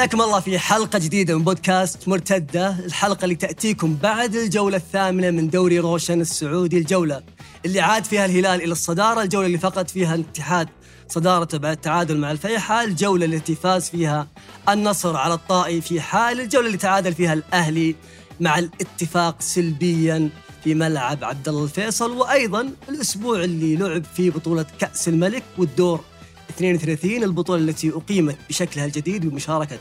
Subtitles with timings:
[0.00, 5.50] حياكم الله في حلقة جديدة من بودكاست مرتدة الحلقة اللي تأتيكم بعد الجولة الثامنة من
[5.50, 7.22] دوري روشن السعودي الجولة
[7.66, 10.68] اللي عاد فيها الهلال إلى الصدارة الجولة اللي فقد فيها الاتحاد
[11.08, 14.28] صدارته بعد التعادل مع الفيحاء الجولة التي فاز فيها
[14.68, 17.96] النصر على الطائي في حال الجولة اللي تعادل فيها الأهلي
[18.40, 20.30] مع الاتفاق سلبيا
[20.64, 26.00] في ملعب عبد الله الفيصل وأيضا الأسبوع اللي لعب فيه بطولة كأس الملك والدور
[26.50, 29.78] 32 البطولة التي أقيمت بشكلها الجديد بمشاركة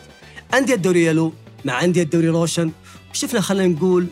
[0.53, 1.33] أندية دوري يلو
[1.65, 2.71] مع أندية دوري روشن.
[3.11, 4.07] وشفنا خلينا نقول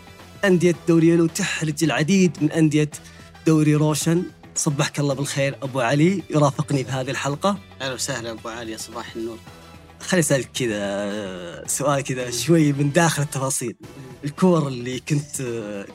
[0.45, 2.89] أندية دوري يلو تحرج العديد من أندية
[3.47, 4.23] دوري روشن.
[4.55, 7.57] صبحك الله بالخير أبو علي يرافقني في هذه الحلقة.
[7.81, 9.37] أهلا وسهلا أبو علي صباح النور.
[9.99, 13.75] خليني أسألك كذا سؤال كذا شوي من داخل التفاصيل.
[14.25, 15.41] الكور اللي كنت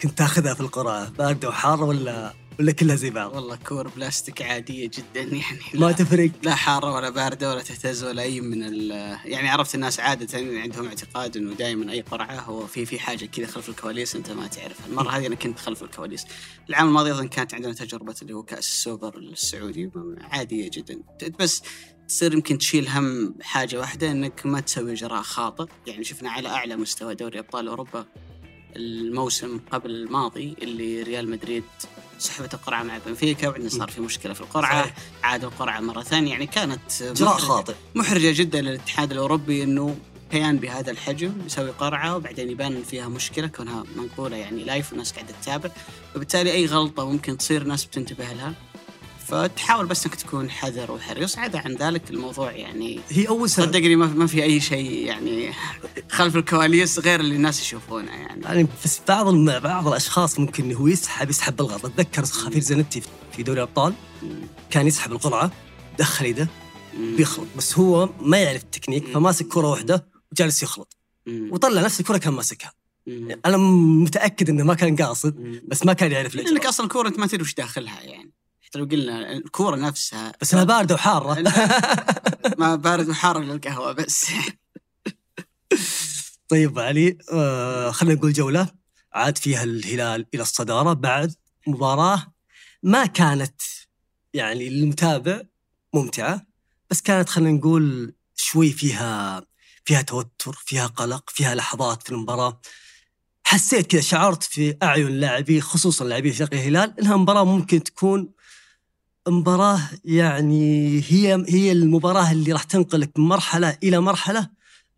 [0.02, 4.87] كنت تاخذها في القرعه باردة وحارة ولا ولا كلها زي بعض؟ والله كور بلاستيك عادية
[4.87, 8.91] جدا يعني ما تفرق لا حارة ولا باردة ولا تهتز ولا أي من ال
[9.24, 13.46] يعني عرفت الناس عادة عندهم اعتقاد إنه دائما أي قرعة هو في في حاجة كذا
[13.46, 16.27] خلف الكواليس أنت ما تعرفها، المرة هذه أنا كنت خلف الكواليس.
[16.68, 19.90] العام الماضي أيضا كانت عندنا تجربة اللي هو كأس السوبر السعودي
[20.21, 21.02] عادية جدا
[21.38, 21.63] بس
[22.09, 26.77] تصير يمكن تشيل هم حاجة واحدة إنك ما تسوي إجراء خاطئ، يعني شفنا على أعلى
[26.77, 28.07] مستوى دوري أبطال أوروبا
[28.77, 31.65] الموسم قبل الماضي اللي ريال مدريد
[32.23, 34.95] سحبت القرعة مع بنفيكا وبعدين صار في مشكلة في القرعة صحيح.
[35.23, 36.30] عاد القرعة مرة ثانية.
[36.30, 37.74] يعني كانت اجراء خاطئ.
[37.95, 39.96] محرجة جدا للاتحاد الأوروبي إنه
[40.30, 45.34] كيان بهذا الحجم يسوي قرعة وبعدين يبان فيها مشكلة كونها منقولة يعني لايف والناس قاعدة
[45.43, 45.70] تتابع.
[46.16, 48.54] وبالتالي أي غلطة ممكن تصير ناس بتنتبه لها.
[49.33, 53.66] فتحاول بس إنك تكون حذر وحريص عدا عن ذلك الموضوع يعني هي أول سنة.
[53.66, 55.52] صدقني ما في أي شيء يعني
[56.11, 58.43] خلف الكواليس غير اللي الناس يشوفونه يعني.
[58.43, 61.85] يعني بس بعض بعض الأشخاص ممكن هو يسحب يسحب بالغلط.
[61.85, 63.02] أتذكر خفير زنتي
[63.37, 63.95] في دوري الأبطال.
[64.71, 65.51] كان يسحب القرعه
[65.99, 66.49] دخل يده
[66.99, 67.47] بيخلط.
[67.56, 70.97] بس هو ما يعرف التكنيك فماسك كرة واحدة وجالس يخلط.
[71.29, 72.73] وطلع نفس الكرة كان ماسكها.
[73.47, 76.47] أنا متأكد إنه ما كان قاصد بس ما كان يعرف ليش.
[76.47, 78.31] لأنك أصلا الكورة أنت ما تدري وش داخلها يعني.
[78.72, 81.43] حتى لو قلنا الكورة نفسها بس انها بارده وحارة.
[82.59, 84.27] ما بارد وحار للقهوه بس.
[86.50, 88.69] طيب علي آه خلينا نقول جولة.
[89.12, 90.93] عاد فيها الهلال إلى الصدارة.
[90.93, 91.34] بعد
[91.66, 92.32] مباراة
[92.82, 93.62] ما كانت
[94.34, 95.41] يعني للمتابع
[95.94, 96.47] ممتعة
[96.91, 99.43] بس كانت خلينا نقول شوي فيها
[99.84, 102.61] فيها توتر فيها قلق فيها لحظات في المباراة.
[103.44, 108.32] حسيت كذا شعرت في أعين لاعبي خصوصا لاعبي فريق الهلال إنها مباراة ممكن تكون
[109.28, 114.49] مباراة يعني هي هي المباراة اللي راح تنقلك من مرحلة إلى مرحلة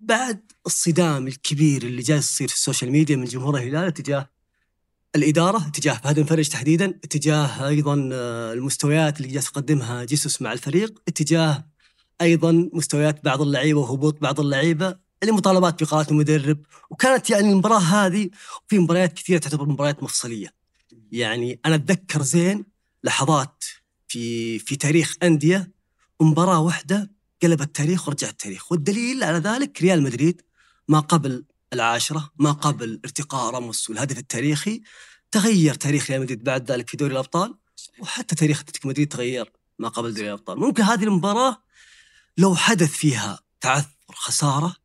[0.00, 4.30] بعد الصدام الكبير اللي جالس يصير في ال social media من جمهور الهلال تجاه
[5.16, 7.94] الإدارة تجاه فهد الفرج تحديدا تجاه أيضا
[8.52, 11.66] المستويات اللي جالس يقدمها جيسوس مع الفريق تجاه
[12.20, 16.58] أيضا مستويات بعض اللعيبة وهبوط بعض اللعيبة لمطالبات بإقالة المدرب.
[16.90, 18.30] وكانت يعني المباراة هذه
[18.68, 20.54] في مباريات كثيرة تعتبر مباريات مفصلية.
[21.12, 22.64] يعني أنا أتذكر زين
[23.04, 23.64] لحظات
[24.14, 25.72] في في تاريخ أندية
[26.20, 27.10] مباراة واحدة
[27.42, 28.72] قلب التاريخ ورجع التاريخ.
[28.72, 30.42] والدليل على ذلك ريال مدريد
[30.88, 34.82] ما قبل العاشرة ما قبل ارتقاء راموس والهدف التاريخي
[35.30, 37.54] تغير تاريخ ريال مدريد بعد ذلك في دوري الأبطال
[38.00, 40.58] وحتى تاريخ أتلتيكو مدريد تغير ما قبل دوري الأبطال.
[40.58, 41.62] ممكن هذه المباراة
[42.38, 44.76] لو حدث فيها تعثر خسارة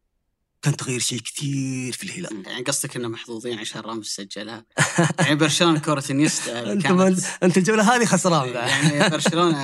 [0.62, 2.48] كان تغير شيء كثير في الهلال.
[2.48, 4.66] يعني قصدك إنه محظوظين عشان راموس سجلها.
[5.20, 6.86] يعني برشلونة كرة انيستا انت
[7.44, 9.58] أنت الجولة هذه خسران يعني برشلونة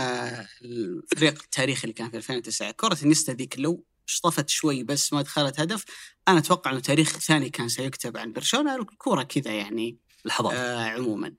[0.61, 5.59] الفريق التاريخي اللي كان في 2009 كرة انيستا ذيك لو شطفت شوي بس ما دخلت
[5.59, 5.85] هدف
[6.27, 10.53] أنا أتوقع إنه تاريخ ثاني كان سيكتب عن برشلونة الكورة كذا يعني لحظات.
[10.53, 11.33] آه عموما.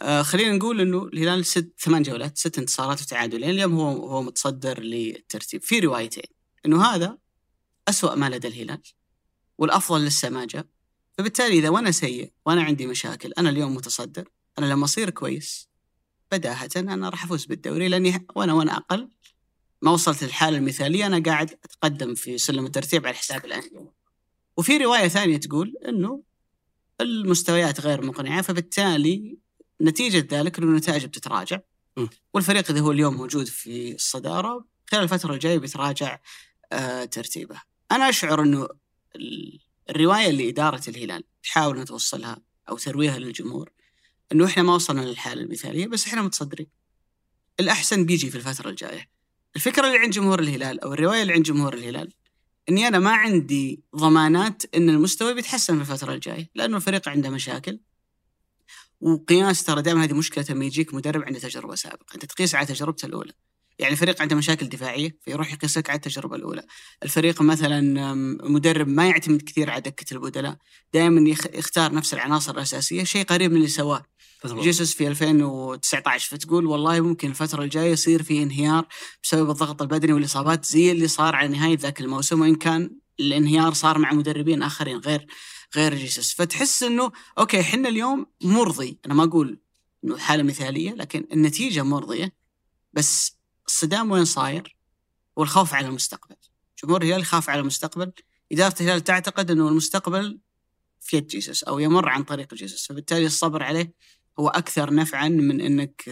[0.00, 4.80] آه خلينا نقول إنه الهلال ست ثمان جولات ست انتصارات وتعادلين اليوم هو هو متصدر
[4.80, 5.62] للترتيب.
[5.62, 6.24] في روايتين
[6.66, 7.18] إنه هذا
[7.88, 8.82] أسوأ ما لدى الهلال.
[9.58, 10.66] والأفضل لسه ما جاء
[11.18, 14.28] فبالتالي إذا وأنا سيء وأنا عندي مشاكل أنا اليوم متصدر
[14.58, 15.68] أنا لما أصير كويس
[16.32, 19.08] بداهة أنا راح أفوز بالدوري لأني وأنا وأنا أقل
[19.82, 23.92] ما وصلت للحالة المثالية أنا قاعد أتقدم في سلم الترتيب على حساب الاندية.
[24.56, 26.22] وفي رواية ثانية تقول إنه
[27.00, 29.38] المستويات غير مقنعة فبالتالي
[29.82, 31.60] نتيجة ذلك إنه النتائج بتتراجع
[32.34, 36.18] والفريق اذا هو اليوم موجود في الصدارة خلال الفترة الجاية بيتراجع
[36.72, 37.62] آه ترتيبه.
[37.92, 38.68] أنا أشعر إنه
[39.90, 43.70] الرواية اللي إدارة الهلال تحاول إنها توصلها أو ترويها للجمهور
[44.32, 46.66] إنه إحنا ما وصلنا للحالة المثالية بس إحنا متصدرين.
[47.60, 49.08] الأحسن بيجي في الفترة الجاية.
[49.56, 52.12] الفكرة اللي عند جمهور الهلال أو الرواية اللي عند جمهور الهلال
[52.68, 57.80] إني أنا ما عندي ضمانات إن المستوى بيتحسن في الفترة الجاية لأنه الفريق عنده مشاكل
[59.00, 63.06] وقياس ترى دائما هذه مشكلة لما يجيك مدرب عنده تجربة سابقة، أنت تقيس على تجربته
[63.06, 63.32] الأولى.
[63.78, 66.62] يعني الفريق عنده مشاكل دفاعية فيروح يقيس لك على التجربة الأولى.
[67.02, 68.14] الفريق مثلا
[68.44, 70.56] مدرب ما يعتمد كثير على دكة البدلاء
[70.94, 74.02] دائما يخ- يختار نفس العناصر الأساسية شيء قريب من اللي سواه.
[74.46, 78.86] جيسوس في 2019 فتقول والله ممكن الفترة الجاية يصير في انهيار
[79.22, 82.90] بسبب الضغط البدني والإصابات زي اللي صار على نهاية ذاك الموسم وإن كان
[83.20, 85.26] الانهيار صار مع مدربين آخرين غير
[85.76, 86.34] غير جيسوس.
[86.34, 88.98] فتحس إنه أوكي إحنا اليوم مرضي.
[89.06, 89.60] أنا ما أقول
[90.04, 92.32] إنه حالة مثالية لكن النتيجة مرضية
[92.92, 93.37] بس
[93.68, 94.76] الصدام وين صاير؟
[95.36, 96.36] والخوف على المستقبل.
[96.82, 98.12] جمهور الهلال يخاف على المستقبل.
[98.52, 100.40] إدارة الهلال تعتقد أنه المستقبل
[101.00, 103.92] في يد جيسوس أو يمر عن طريق جيسوس فبالتالي الصبر عليه
[104.40, 106.10] هو أكثر نفعا من أنك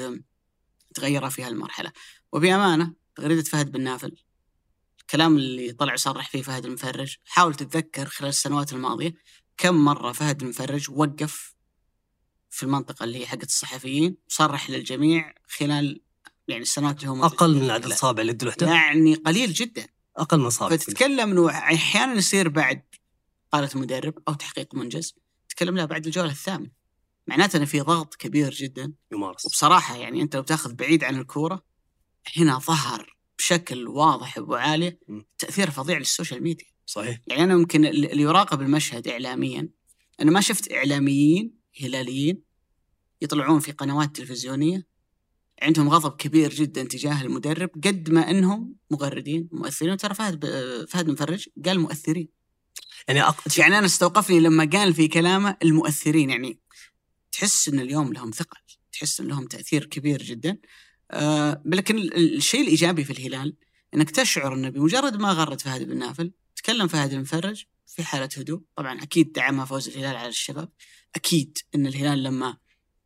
[0.94, 1.92] تغيره في هالمرحلة.
[2.32, 4.16] وبأمانة تغريدة فهد بن نافل
[5.00, 9.14] الكلام اللي طلع يصرح فيه فهد المفرج حاول تتذكر خلال السنوات الماضية
[9.56, 11.54] كم مرة فهد المفرج وقف
[12.50, 16.00] في المنطقة اللي هي حقت الصحفيين وصرح للجميع خلال
[16.48, 17.70] يعني السنوات اللي موجود أقل من.
[17.70, 19.86] عدد اصابع اليد الواحده يعني قليل جدا.
[20.16, 22.82] أقل من اصابع فتتكلم إنه أحيانا يصير بعد
[23.52, 25.14] قالة مدرب أو تحقيق منجز
[25.48, 26.70] تتكلم لا بعد الجولة الثامنة.
[27.26, 28.92] معناته إنه في ضغط كبير جدا.
[29.12, 29.46] يمارس.
[29.46, 31.62] وبصراحة يعني أنت لو تأخذ بعيد عن الكورة
[32.36, 35.22] هنا ظهر بشكل واضح ابو عالي م.
[35.38, 36.66] تأثير فظيع للسوشيال ميديا.
[36.86, 37.20] صحيح.
[37.26, 39.68] يعني أنا ممكن اللي يراقب المشهد اعلاميا
[40.20, 42.42] أنا ما شفت إعلاميين هلاليين
[43.22, 44.86] يطلعون في قنوات تلفزيونية
[45.62, 49.96] عندهم غضب كبير جدا تجاه المدرب قد ما إنهم مغردين مؤثرين.
[49.96, 52.28] ترى فهد ب- فهد مفرج قال مؤثرين.
[53.08, 53.58] يعني أق...
[53.58, 56.30] يعني أنا استوقفني لما قال في كلامه المؤثرين.
[56.30, 56.58] يعني
[57.32, 58.60] تحس إن اليوم لهم ثقل
[58.92, 60.58] تحس إن لهم تأثير كبير جدا.
[61.10, 63.56] آه لكن ال- ال- الشيء الإيجابي في الهلال
[63.94, 68.60] إنك تشعر انه بمجرد ما غرد فهد بن نافل تكلم فهد المفرج في حالة هدوء.
[68.76, 70.68] طبعا أكيد دعمها فوز الهلال على الشباب.
[71.14, 72.56] أكيد إن الهلال لما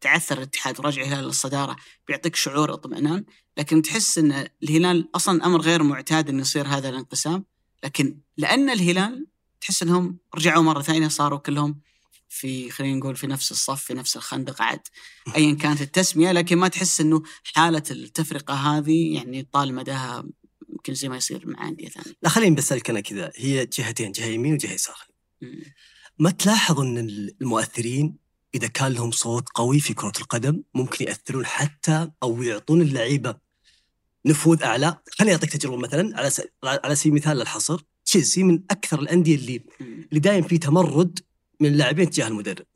[0.00, 1.76] تعثر الاتحاد ورجع الهلال للصدارة
[2.08, 3.25] بيعطيك شعور اطمئنان
[3.56, 7.44] لكن تحس إن الهلال أصلا أمر غير معتاد انه يصير هذا الانقسام
[7.85, 9.26] لكن لأن الهلال
[9.61, 11.81] تحس إنهم رجعوا مرة ثانية صاروا كلهم
[12.29, 14.81] في خلينا نقول في نفس الصف في نفس الخندق عاد
[15.37, 20.25] ايا كانت التسمية لكن ما تحس إنه حالة التفرقة هذه يعني طال مداها
[20.69, 22.17] يمكن زي ما يصير مع أندية ثانية.
[22.23, 25.06] لا خليني بسالك أنا كذا هي جهتين جهة يمين وجهة يسار.
[26.19, 26.99] ما تلاحظ إن
[27.41, 28.17] المؤثرين
[28.55, 33.35] إذا كان لهم صوت قوي في كرة القدم ممكن يأثرون حتى أو يعطون اللعيبة
[34.26, 34.97] نفوذ أعلى.
[35.11, 36.43] خليني أعطيك تجربة مثلا على س...
[36.64, 37.82] على سبيل المثال للحصر.
[38.05, 39.64] تشيلسي من أكثر الأندية اللي.
[39.81, 41.19] اللي دايم في تمرد
[41.61, 42.67] من اللاعبين تجاه المدرب.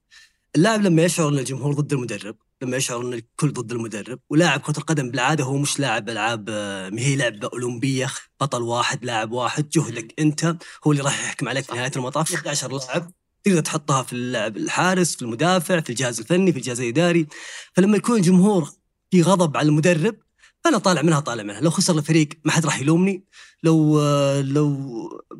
[0.56, 4.78] اللاعب لما يشعر إن الجمهور ضد المدرب لما يشعر إن الكل ضد المدرب ولاعب كرة
[4.78, 8.10] القدم بالعادة هو مش لاعب ألعاب آه، ما هي لعبة أولمبية
[8.40, 10.56] بطل واحد لاعب واحد جهدك أنت
[10.86, 12.28] هو اللي راح يحكم عليك في نهاية المطاف.
[12.28, 13.12] في 11 لاعب.
[13.44, 17.26] تقدر تحطها في اللاعب الحارس في المدافع في الجهاز الفني في الجهاز الإداري.
[17.72, 18.70] فلما يكون الجمهور
[19.10, 20.16] في غضب على المدرب
[20.64, 21.60] فأنا طالع منها طالع منها.
[21.60, 23.24] لو خسر الفريق ما حد راح يلومني.
[23.62, 24.00] لو
[24.40, 24.78] لو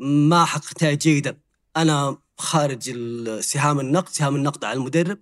[0.01, 1.39] ما حقق نتائج جيدة
[1.77, 2.91] أنا خارج
[3.41, 5.19] سهام النقد سهام النقد على المدرب.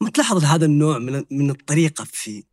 [0.00, 2.44] ما تلاحظ هذا النوع من من الطريقة في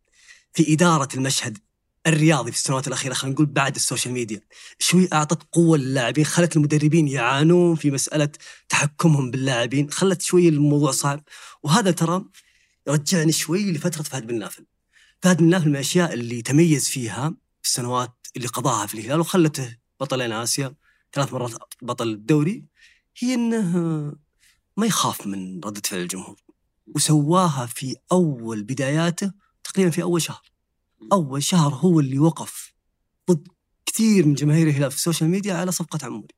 [0.52, 1.58] في إدارة المشهد.
[2.06, 4.40] الرياضي في السنوات الأخيرة خلينا نقول بعد ال social media.
[4.78, 8.28] شوي أعطت قوة للاعبين خلت المدربين يعانون في مسألة
[8.68, 11.24] تحكمهم باللاعبين خلت شوي الموضوع صعب.
[11.62, 12.24] وهذا ترى
[12.88, 14.66] رجعني شوي لفترة فهد بن نافل.
[15.22, 17.30] فهد بن نافل من الأشياء اللي تميز فيها
[17.62, 20.74] في السنوات اللي قضاها في الهلال وخلته بطلين آسيا
[21.12, 21.52] ثلاث مرات
[21.82, 22.64] بطل الدوري
[23.18, 23.76] هي إنه
[24.76, 26.36] ما يخاف من ردة فعل الجمهور.
[26.94, 29.32] وسواها في أول بداياته
[29.64, 30.53] تقريبا في أول شهر.
[31.12, 32.72] أول شهر هو اللي وقف
[33.30, 33.48] ضد
[33.86, 36.34] كثير من جماهير الهلال في ال social media على صفقة عموري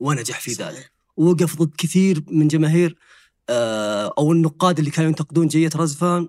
[0.00, 0.90] ونجح في ذلك.
[1.16, 2.98] ووقف ضد كثير من جماهير
[3.48, 6.28] آه، أو النقاد اللي كانوا ينتقدون جية رزفان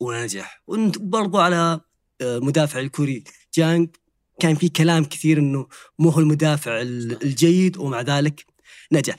[0.00, 0.62] ونجح.
[0.66, 1.80] وبرضو على
[2.20, 3.24] آه، مدافع الكوري
[3.54, 3.88] جانج
[4.40, 5.66] كان في كلام كثير إنه
[5.98, 8.46] مو هو المدافع ال- الجيد ومع ذلك
[8.92, 9.16] نجح.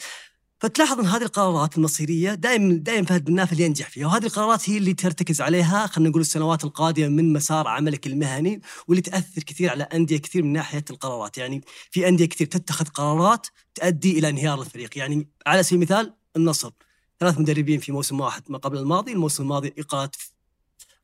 [0.63, 4.07] فتلاحظ إن هذه القرارات المصيرية دائما دائما فهد بن نافل ينجح فيها.
[4.07, 9.01] وهذه القرارات هي اللي ترتكز عليها خلينا نقول السنوات القادمة من مسار عملك المهني واللي
[9.01, 11.37] تأثر كثير على أندية كثير من ناحية القرارات.
[11.37, 14.97] يعني في أندية كثير تتخذ قرارات تؤدي إلى انهيار الفريق.
[14.97, 16.71] يعني على سبيل المثال النصر.
[17.19, 19.11] ثلاث مدربين في موسم واحد ما قبل الماضي.
[19.11, 20.11] الموسم الماضي اقاله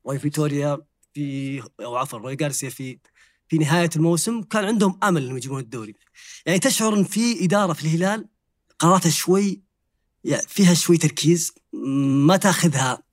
[0.05, 0.81] روي فيتوريا
[1.13, 2.99] في أو عفوا روي جارسيا في
[3.47, 4.41] في نهاية الموسم.
[4.41, 5.95] كان عندهم أمل إنهم يجيبون الدوري.
[6.45, 8.38] يعني تشعر إن في إدارة في الهلال
[8.79, 9.61] قراراتها شوي
[10.23, 11.51] يعني فيها شوي تركيز
[12.27, 13.03] ما تاخذها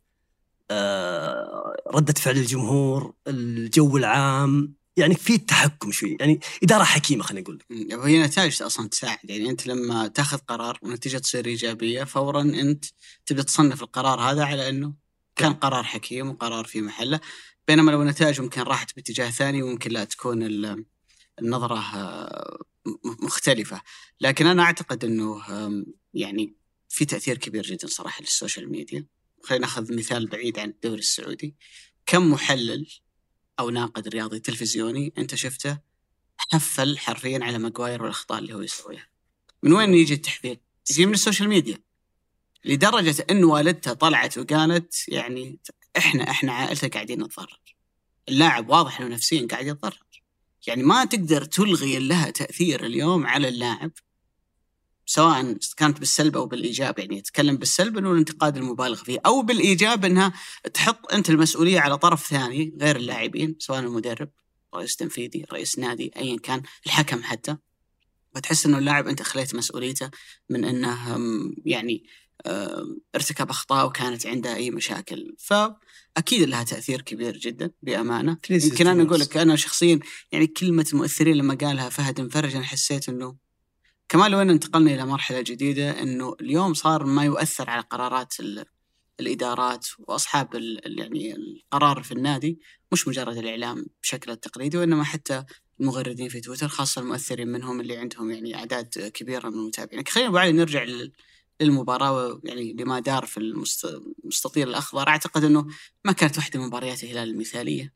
[0.70, 7.62] آه، ردة فعل الجمهور الجو العام يعني في تحكم شوي يعني إدارة حكيمة خلينا نقول.
[7.92, 12.84] وهي نتائج أصلا تساعد يعني أنت لما تاخذ قرار والنتيجة تصير إيجابية فورا أنت
[13.26, 14.94] تبدأ تصنف القرار هذا على إنه
[15.36, 17.20] كان قرار حكيم وقرار في محله
[17.68, 20.84] بينما لو النتائج ممكن راحت باتجاه ثاني وممكن لا تكون ال-
[22.86, 23.82] النظره م- مختلفة.
[24.20, 26.54] لكن أنا أعتقد إنه آم، يعني
[26.88, 29.06] في تأثير كبير جدا صراحة لل social media.
[29.44, 31.56] خلينا نأخذ مثال بعيد عن الدوري السعودي.
[32.06, 32.86] كم محلل
[33.58, 35.78] أو ناقد رياضي تلفزيوني أنت شفته
[36.52, 39.08] حفل حرفيا على ماجواير والأخطاء اللي هو يسويها؟
[39.62, 41.78] من وين يجي التحفيل؟ يجي من ال social media.
[42.64, 45.58] لدرجة إن والدته طلعت وقالت يعني
[45.96, 47.60] إحنا إحنا عائلته قاعدين نتضرر.
[48.28, 50.06] اللاعب واضح إنه نفسيا قاعد يتضرر.
[50.66, 53.90] يعني ما تقدر تلغي لها تأثير اليوم على اللاعب
[55.06, 60.32] سواء كانت بالسلب أو بالإيجاب يعني يتكلم بالسلب إنه الانتقاد المبالغ فيه أو بالإيجاب إنها
[60.74, 64.30] تحط أنت المسؤولية على طرف ثاني غير اللاعبين سواء المدرب
[64.74, 67.56] رئيس تنفيذي رئيس نادي ايا كان الحكم حتى.
[68.34, 70.10] فتحس إنه اللاعب أنت خليت مسؤوليته
[70.50, 71.18] من إنه
[71.64, 72.06] يعني
[73.14, 75.34] ارتكب أخطاء وكانت عنده أي مشاكل.
[75.38, 78.38] فأكيد لها تأثير كبير جدا بأمانة.
[78.50, 79.20] يمكن أنا أقول.
[79.20, 80.00] لك أنا شخصيا
[80.32, 83.36] يعني كلمة المؤثرين لما قالها فهد انفرج أنا حسيت إنه
[84.08, 88.64] كمان لو ان انتقلنا إلى مرحلة جديدة إنه اليوم صار ما يؤثر على قرارات ال-
[89.20, 90.48] الإدارات وأصحاب
[90.84, 92.58] يعني القرار في النادي
[92.92, 95.44] مش مجرد الإعلام بشكله التقليدي وإنما حتى
[95.80, 100.04] المغردين في تويتر خاصة المؤثرين منهم اللي عندهم يعني أعداد كبيرة من المتابعين.
[100.08, 100.82] خلينا بعد نرجع
[101.60, 105.66] لل- للمباراه يعني لما دار في المست- المستطيل الأخضر أعتقد إنه
[106.04, 107.92] ما كانت واحدة من مباريات الهلال المثالية.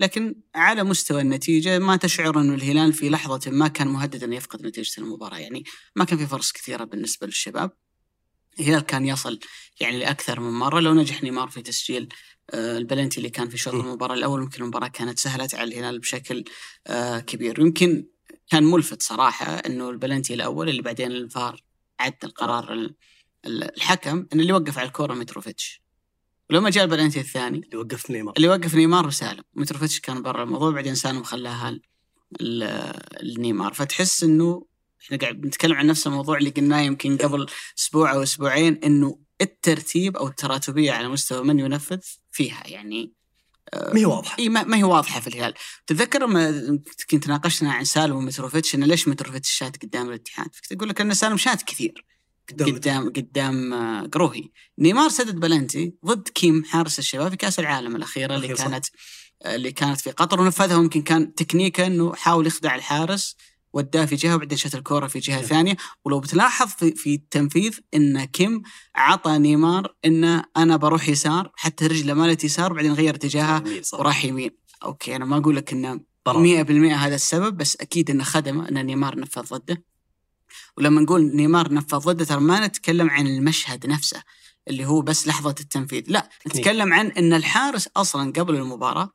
[0.00, 4.66] لكن على مستوى النتيجة ما تشعر إنه الهلال في لحظة ما كان مهدد انه يفقد
[4.66, 5.38] نتيجة المباراة.
[5.38, 5.64] يعني
[5.96, 7.70] ما كان في فرص كثيرة بالنسبة للشباب.
[8.60, 9.38] الهلال كان يصل
[9.80, 10.80] يعني لأكثر من مرة.
[10.80, 12.08] لو نجح نيمار في تسجيل
[12.50, 13.80] آه، البلنتي اللي كان في شوط م.
[13.80, 16.44] المباراة الأول ممكن المباراة كانت سهلت على الهلال بشكل
[16.86, 17.60] آه، كبير.
[17.60, 18.06] يمكن
[18.50, 21.62] كان ملفت صراحة إنه البلنتي الأول اللي بعدين الفار
[22.04, 22.94] عدل قرار ال-
[23.46, 25.82] ال- الحكم إن اللي وقف على الكورة متروفيتش
[26.50, 27.58] ولما جاء البلنتي الثاني.
[27.58, 28.34] اللي وقف نيمار.
[28.36, 29.42] اللي وقف نيمار وسالم.
[29.54, 31.80] متروفيتش كان برا الموضوع بعدين سالم خلاها
[33.22, 34.66] النيمار فتحس إنه
[35.04, 37.46] إحنا قاعد بنتكلم عن نفس الموضوع اللي قلناه يمكن قبل
[37.78, 42.62] أسبوع أو أسبوعين إنه الترتيب أو التراتبية على مستوى من ينفذ فيها.
[42.66, 43.12] يعني
[43.74, 44.36] ما هي واضحة.
[44.38, 45.54] إي ما, هي واضحة في الهلال.
[45.86, 46.78] تتذكر لما
[47.10, 51.14] كنت ناقشنا عن سالم ومتروفيتش إنه ليش متروفيتش شات قدام الاتحاد؟ كنت أقول لك إن
[51.14, 52.04] سالم شات كثير
[52.48, 54.50] قدام قدام قدام آه، قروهي.
[54.78, 58.64] نيمار سدد بلنتي ضد كيم حارس الشباب في كأس العالم الأخيرة اللي صح.
[58.64, 58.86] كانت
[59.42, 63.36] آه، اللي كانت في قطر ونفذها يمكن كان تكنيكه إنه حاول يخدع الحارس.
[63.74, 65.44] وداه في جهة وبعدين شت الكوره في جهة نعم.
[65.44, 68.62] ثانية ولو بتلاحظ في, في التنفيذ إن كيم
[68.94, 73.64] عطى نيمار انه أنا بروح يسار حتى رجله مالت يسار وبعدين غير اتجاهها.
[73.92, 74.50] وراح يمين
[74.84, 76.64] okay أنا ما أقول لك انه برا.
[76.64, 79.84] 100% هذا السبب بس أكيد انه خدمه إن نيمار نفذ ضده
[80.76, 84.22] ولما نقول نيمار نفذ ضده ترى ما نتكلم عن المشهد نفسه
[84.68, 89.10] اللي هو بس لحظة التنفيذ لا نتكلم عن إن الحارس أصلا قبل المباراة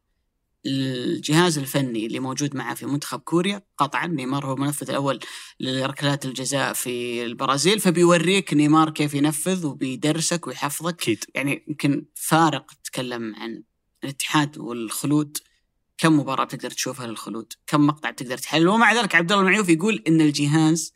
[0.65, 5.19] الجهاز الفني اللي موجود معه في منتخب كوريا قطعا نيمار هو المنفذ الأول
[5.59, 13.35] لركلات الجزاء في البرازيل فبيوريك نيمار كيف ينفذ وبيدرسك ويحفظك أكيد يعني يمكن فارق تتكلم
[13.35, 13.63] عن
[14.03, 15.37] الاتحاد والخلود
[15.97, 20.03] كم مباراة بتقدر تشوفها للخلود؟ كم مقطع بتقدر تحلل؟ ومع ذلك عبد الله المعيوف يقول
[20.07, 20.93] إن الجهاز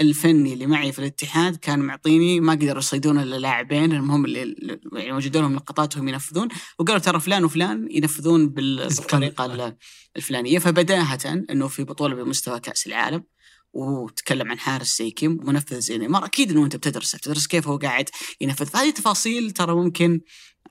[0.00, 4.56] الفني اللي معي في الاتحاد كان معطيني ما قدروا يصيدون إلا لاعبين هم اللي
[4.92, 6.48] يعني وجدوا لهم لقطات وهم ينفذون
[6.78, 9.76] وقالوا ترى فلان وفلان ينفذون بالطريقة
[10.16, 10.58] الفلانية.
[10.58, 13.24] فبداهة إنه في بطولة بمستوى كأس العالم
[13.72, 17.76] وتكلم عن حارس زي كيم ومنفذ زي نيمار أكيد إنه أنت بتدرسه بتدرس كيف هو
[17.76, 18.08] قاعد
[18.40, 18.66] ينفذ.
[18.66, 20.20] فهذه تفاصيل ترى ممكن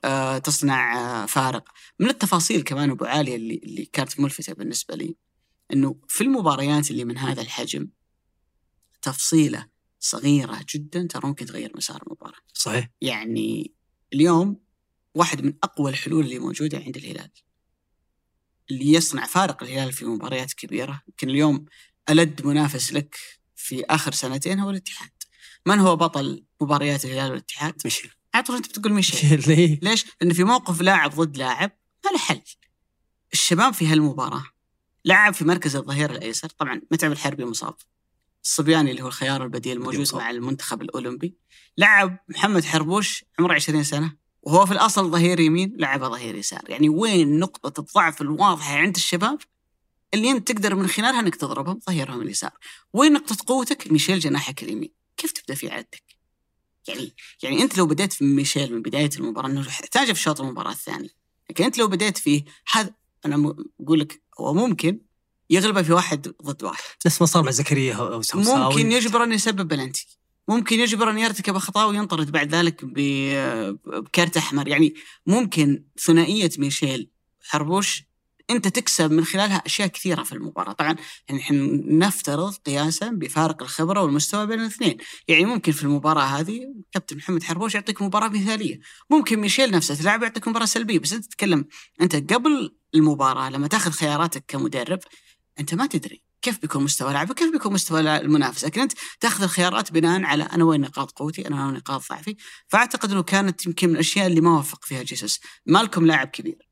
[0.04, 1.64] آه، تصنع آه، فارق.
[2.00, 5.16] من التفاصيل كمان أبو عاليه اللي اللي كانت ملفتة بالنسبة لي
[5.72, 7.88] إنه في المباريات اللي من هذا الحجم
[9.04, 9.66] تفصيلة
[10.00, 13.74] صغيرة جدا ترى ممكن تغير مسار المباراة صحيح يعني
[14.12, 14.60] اليوم
[15.14, 17.30] واحد من أقوى الحلول اللي موجودة عند الهلال
[18.70, 21.64] اللي يصنع فارق الهلال في مباريات كبيرة يمكن اليوم
[22.10, 23.16] ألد منافس لك
[23.56, 25.10] في آخر سنتين هو الاتحاد
[25.66, 30.44] من هو بطل مباريات الهلال والاتحاد؟ مشي عطر أنت بتقول ميشيل ليه؟ ليش؟ لأن في
[30.44, 31.70] موقف لاعب ضد لاعب
[32.04, 32.42] ما له حل.
[33.32, 34.44] الشباب في هالمباراة
[35.04, 37.74] لعب في مركز الظهير الأيسر، طبعا متعب الحربي مصاب.
[38.44, 40.14] الصبياني اللي هو الخيار البديل موجود.
[40.14, 41.34] مع المنتخب الأولمبي.
[41.78, 46.88] لعب محمد حربوش عمره 20 سنة وهو في الأصل ظهير يمين لعب ظهير يسار، يعني
[46.88, 49.38] وين نقطة الضعف الواضحة عند الشباب
[50.14, 52.52] اللي أنت تقدر من خلالها أنك تضربهم ظهيرهم اليسار.
[52.92, 54.92] وين نقطة قوتك؟ ميشيل جناحك اليمين.
[55.16, 56.02] كيف تبدأ في عدك؟
[56.88, 60.70] يعني يعني أنت لو بديت في ميشيل من بداية المباراة إنه احتاجه في شوط المباراة
[60.70, 61.10] الثاني
[61.50, 62.94] لكن أنت لو بديت فيه هذا
[63.26, 65.00] أنا أقول لك هو ممكن
[65.50, 66.82] يغلبه في واحد ضد واحد.
[67.06, 70.18] نفس ما صار مع زكريا أو ممكن يجبر انه يسبب بلنتي.
[70.48, 74.68] ممكن يجبر أن يرتكب اخطاء وينطرد بعد ذلك بكارت أحمر.
[74.68, 74.94] يعني
[75.26, 77.10] ممكن ثنائية ميشيل
[77.42, 78.04] حربوش
[78.50, 80.96] أنت تكسب من خلالها أشياء كثيرة في المباراة، طبعا
[81.28, 84.96] يعني إحنا نفترض قياسا بفارق الخبرة والمستوى بين الاثنين،
[85.28, 86.60] يعني ممكن في المباراة هذه
[86.92, 91.24] كابتن محمد حربوش يعطيك مباراة مثالية، ممكن ميشيل نفسه تلعب يعطيك مباراة سلبية، بس أنت
[91.24, 91.64] تتكلم
[92.00, 94.98] أنت قبل المباراة لما تأخذ خياراتك كمدرب
[95.60, 99.92] أنت ما تدري كيف بيكون مستوى لاعبك كيف بيكون مستوى المنافس لكن أنت تاخذ الخيارات
[99.92, 102.36] بناء على أنا وين نقاط قوتي أنا وين نقاط ضعفي.
[102.68, 105.40] فأعتقد إنه كانت يمكن من الأشياء اللي ما وفق فيها جيسوس.
[105.66, 106.68] مالكم لاعب كبير.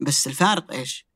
[0.00, 1.06] بس الفارق إيش؟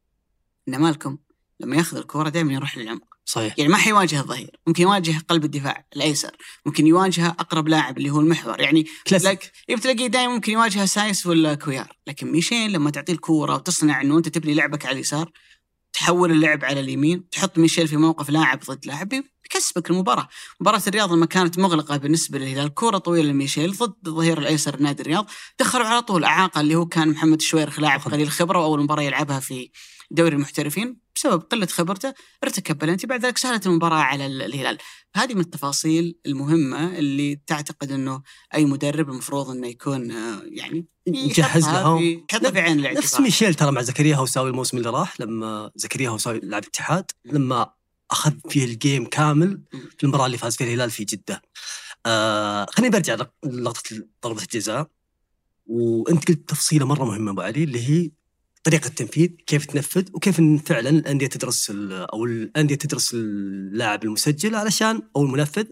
[0.69, 1.19] إن مالكم
[1.61, 3.15] لما ياخذ الكورة دائما يروح للعمق.
[3.25, 3.55] صحيح.
[3.59, 4.61] يعني ما حيواجه الظهير.
[4.67, 6.37] ممكن يواجه قلب الدفاع الأيسر.
[6.67, 8.61] ممكن يواجه أقرب لاعب اللي هو المحور.
[8.61, 9.53] يعني كلاسيك.
[9.69, 11.97] لك تلاقيه دائما ممكن يواجه سايس ولا كويار.
[12.07, 15.31] لكن ميشيل لما تعطيه الكورة وتصنع إنه أنت تبني لعبك على اليسار
[15.95, 19.09] تحول اللعب على اليمين تحط ميشيل في موقف لاعب ضد لاعب
[19.45, 20.29] بيكسبك المباراة.
[20.61, 25.27] مباراة الرياض لما كانت مغلقة بالنسبة للهلال كورة طويلة لميشيل ضد الظهير الأيسر نادي الرياض
[25.61, 29.41] دخلوا على طول أعاقة اللي هو كان محمد الشويرخ لاعب قليل خبرة وأول مباراة يلعبها
[29.41, 29.71] في
[30.11, 31.05] دوري المحترفين.
[31.17, 34.79] بسبب قلة خبرته ارتكب بلنتي بعد ذلك سهلت المباراة على الهلال.
[35.17, 38.23] هذه من التفاصيل المهمة اللي تعتقد أنه
[38.55, 43.55] أي مدرب المفروض أنه يكون آه، يعني يجهز لها يحطها في عين الاعتبار نفس ميشيل
[43.55, 47.73] ترى مع زكريا هوساوي الموسم اللي راح لما زكريا هوساوي لعب اتحاد لما
[48.11, 49.63] أخذ فيه الجيم كامل
[49.99, 51.43] في المباراة اللي فاز فيها الهلال في جدة.
[52.07, 54.91] آه خليني برجع لقطه ضربة الجزاء
[55.67, 58.11] وأنت قلت تفصيلة مرة مهمة أبو علي اللي هي
[58.65, 65.03] طريقة التنفيذ كيف تنفذ وكيف إن فعلا الأندية تدرس أو الأندية تدرس اللاعب المسجل علشان
[65.17, 65.67] أو المنفذ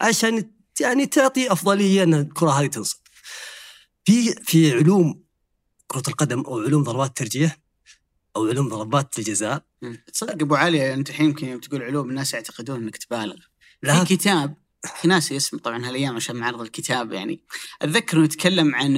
[0.00, 0.50] عشان
[0.80, 2.98] يعني تعطي أفضلية إن الكرة هذه تنصب.
[4.04, 5.22] في في علوم
[5.86, 7.58] كرة القدم أو علوم ضربات الترجيح
[8.36, 9.64] أو علوم ضربات الجزاء.
[10.12, 13.36] تصدق أبو علي أنت الحين يمكن يوم تقول علوم الناس يعتقدون إنك تبالغ.
[13.82, 14.04] لا.
[14.04, 14.56] في كتاب
[15.00, 17.44] في ناس اسم طبعا هالأيام عشان معرض الكتاب يعني.
[17.82, 18.94] أتذكر إنه يتكلم عن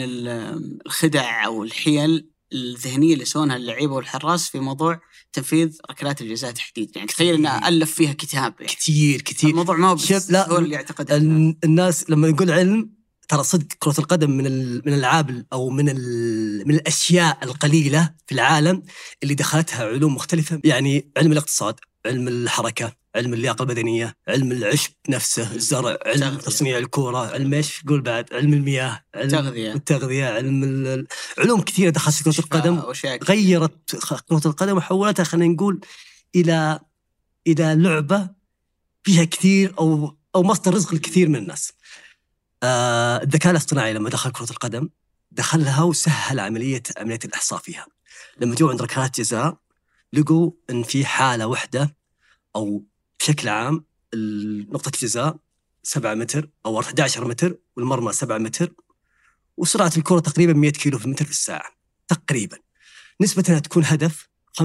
[0.86, 5.00] الخدع أو الحيل الذهنية اللي يسوونها اللعيبة والحراس في موضوع
[5.32, 6.92] تنفيذ ركلات الجزاء تحديدا.
[6.96, 8.72] يعني تخيل إنه ألف فيها كتاب يعني.
[8.72, 9.96] كثير كثير الموضوع ما هو
[10.28, 11.12] لا، هو اللي يعتقد
[11.64, 12.97] الناس لما نقول علم
[13.28, 15.84] ترى صدق كرة القدم من من الألعاب أو من
[16.66, 18.82] من الأشياء القليلة في العالم
[19.22, 21.74] اللي دخلتها علوم مختلفة يعني علم الاقتصاد،
[22.06, 26.38] علم الحركة، علم اللياقة البدنية، علم العشب نفسه، الزرع، علم تغذية.
[26.38, 29.72] تصنيع الكورة، علم إيش؟ قول بعد، علم المياه، علم تغذية.
[29.72, 31.06] التغذية، علم ال-
[31.38, 32.82] علوم كثيرة دخلت كرة القدم.
[33.24, 33.96] غيرت
[34.28, 35.80] كرة القدم وحولتها خلينا نقول
[36.36, 36.80] إلى
[37.46, 38.28] إلى لعبة
[39.04, 41.72] فيها كثير أو أو مصدر رزق لكثير من الناس.
[42.62, 44.88] آه الذكاء الاصطناعي لما دخل كرة القدم
[45.30, 47.86] دخلها وسهل عملية عملية الإحصاء فيها.
[48.40, 49.56] لما جو عند ركلات جزاء
[50.12, 51.96] لقوا إن في حالة واحدة
[52.56, 52.84] أو
[53.20, 53.84] بشكل عام
[54.68, 55.36] نقطة الجزاء
[55.82, 58.72] 7 متر أو 11 متر والمرمى 7 متر
[59.56, 61.70] وسرعة الكرة تقريبا 100 كيلو في المتر في الساعة
[62.08, 62.58] تقريبا
[63.20, 64.28] نسبة انها تكون هدف
[64.62, 64.64] 85%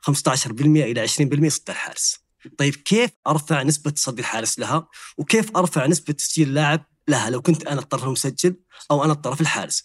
[0.00, 2.20] 15% إلى 20% صد الحارس.
[2.58, 7.66] طيب كيف أرفع نسبة صد الحارس لها؟ وكيف أرفع نسبة تسجيل اللاعب لها لو كنت
[7.66, 8.56] أنا الطرف المسجل
[8.90, 9.82] أو أنا الطرف الحارس؟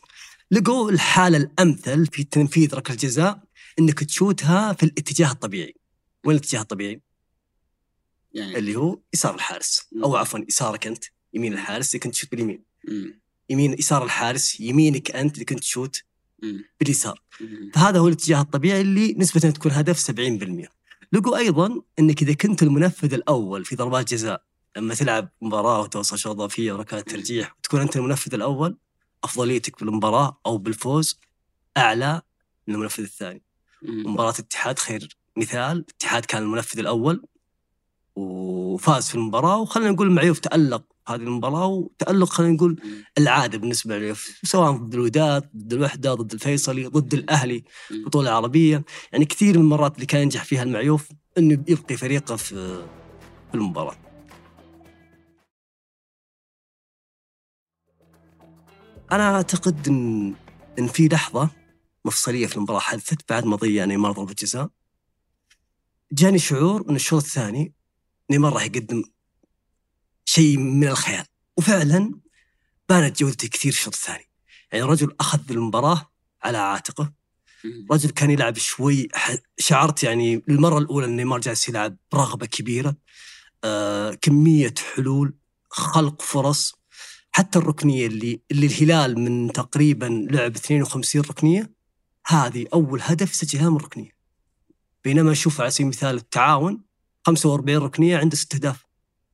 [0.52, 3.44] لقوا الحالة الأمثل في تنفيذ ركلة الجزاء
[3.80, 5.76] إنك تشوتها في الاتجاه الطبيعي.
[6.26, 7.02] وين الاتجاه الطبيعي؟
[8.34, 12.64] يعني اللي هو يسار الحارس أو عفوا يسارك أنت يمين الحارس اللي كنت تشوت باليمين.
[12.88, 13.22] مم.
[13.50, 16.02] يمين يسار الحارس يمينك أنت اللي كنت تشوت.
[16.80, 17.22] باليسار.
[17.74, 20.68] فهذا هو الاتجاه الطبيعي اللي نسبة تكون هدف 70%
[21.12, 24.44] لقوا أيضا أنك إذا كنت المنفذ الأول في ضربات جزاء
[24.78, 28.78] لما تلعب مباراة وتوصل شوط إضافية وركلات ترجيح وتكون أنت المنفذ الأول
[29.24, 31.20] أفضليتك بالمباراة أو بالفوز
[31.78, 32.22] أعلى
[32.68, 33.42] من المنفذ الثاني
[33.82, 34.14] مم.
[34.14, 37.26] مباراة الاتحاد خير مثال الاتحاد كان المنفذ الأول
[38.16, 42.82] وفاز في المباراة وخلينا نقول معيوف تألق هذه المباراة وتألق خلينا نقول.
[43.18, 47.98] العادة بالنسبة لي سواء ضد الوداد ضد الوحدة ضد الفيصلي ضد الأهلي مم.
[47.98, 52.56] البطوله العربيه يعني كثير من المرات اللي كان ينجح فيها المعيوف إنه يبقي فريقه في
[53.52, 53.96] في المباراة
[59.12, 60.34] أنا أعتقد إن
[60.80, 61.50] إن في لحظة
[62.06, 64.70] مفصلية في المباراة حدثت بعد ما ضيع نيمار ضربة جزاء
[66.12, 67.74] جاني شعور إن الشوط الثاني
[68.32, 69.04] نيمار راح يقدم
[70.26, 71.26] شيء من الخيال.
[71.58, 72.20] وفعلا
[72.90, 74.26] بانت جودته كثير في الشوط الثاني
[74.72, 76.12] يعني رجل أخذ المباراة
[76.44, 77.14] على عاتقه.
[77.92, 79.08] رجل كان يلعب شوي
[79.60, 82.96] شعرت يعني المرة الأولى ان نيمار جالس يلعب برغبة كبيرة.
[83.64, 85.34] آه كمية حلول
[85.70, 86.76] خلق فرص.
[87.32, 91.74] حتى الركنية اللي اللي الهلال من تقريبا لعب 52 ركنية
[92.28, 94.12] هذه أول هدف سجلها من ركنية.
[95.04, 96.84] بينما أشوف على سبيل المثال التعاون
[97.26, 98.85] 45 ركنية عنده ست أهداف.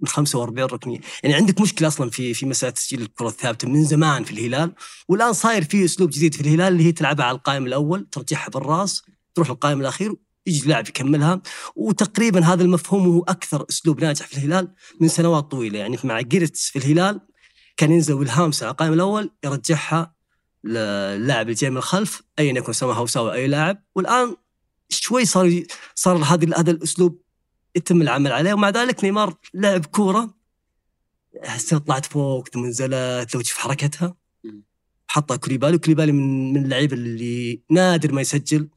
[0.02, 4.24] من 45 ركنية، يعني عندك مشكلة أصلا في في مسألة تسجيل الكرة الثابتة من زمان
[4.24, 4.74] في الهلال
[5.08, 9.02] والآن صاير في أسلوب جديد في الهلال اللي هي تلعبها على القائم الأول ترجعها بالراس
[9.36, 10.16] تروح القائم الأخير
[10.48, 11.42] يجي لاعب يكملها
[11.76, 15.80] وتقريبا هذا المفهوم هو أكثر أسلوب ناجح في الهلال من سنوات طويلة.
[15.80, 17.22] يعني مع جيرتس في الهلال
[17.78, 20.16] كان ينزل والهامس على القائم الأول يرجعها
[20.64, 23.84] للاعب اللي جاي من الخلف ايا يكن سواء هوساوي أي لاعب.
[23.96, 24.36] والآن
[24.90, 25.64] شوي صار
[25.96, 27.21] صار هذا هذا الأسلوب
[27.76, 30.34] يتم العمل عليه ومع ذلك نيمار لعب كورة.
[31.44, 34.16] حسيت طلعت فوق ثم نزلت لو تشوف حركتها.
[35.08, 38.70] حطها كوليبالي وكوليبالي من من اللعيبه اللي نادر ما يسجل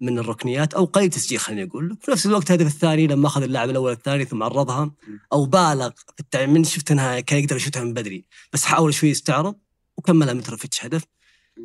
[0.00, 3.70] من الركنيات أو قليل تسجيل خليني أقول في نفس الوقت الهدف الثاني لما أخذ اللاعب
[3.70, 4.92] الأول الثاني ثم عرضها
[5.32, 9.08] أو بالغ في التعميم من شفت إنها كان يقدر يشوتها من بدري بس حاول شوي
[9.10, 9.54] يستعرض
[9.96, 11.04] وكملها متروفيتش هدف.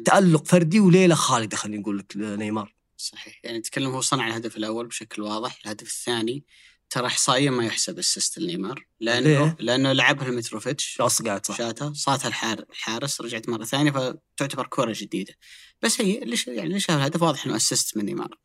[0.06, 2.75] تألق فردي وليلة خالدة خلينا نقول لك نيمار.
[2.98, 3.40] صحيح.
[3.44, 6.46] يعني نتكلم هو صنع الهدف الأول بشكل واضح الهدف الثاني
[6.90, 11.58] ترى احصائيا ما يحسب assist لنيمار لأنه ليه؟ لأنه لعبها لمتروفيتش اصقعت صح.
[11.58, 15.34] شاتها صاتها الحار الحارس رجعت مرة ثانية فتعتبر كره جديدة.
[15.82, 18.40] بس هي اللي يعني اللي شاف الهدف واضح إنه assist من نيمار.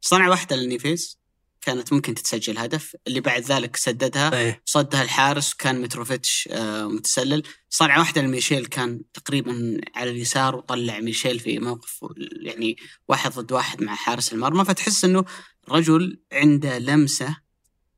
[0.00, 1.18] صنع واحدة لنيفيز
[1.66, 4.38] كانت ممكن تتسجل هدف اللي بعد ذلك سددها.
[4.38, 4.62] أيه.
[4.64, 7.42] صدها الحارس كان متروفيتش آه، متسلل.
[7.70, 12.04] صنع واحدة لميشيل كان تقريبا على اليسار وطلع ميشيل في موقف
[12.42, 12.76] يعني
[13.08, 14.64] واحد ضد واحد مع حارس المرمى.
[14.64, 15.24] فتحس إنه
[15.68, 17.36] رجل عنده لمسة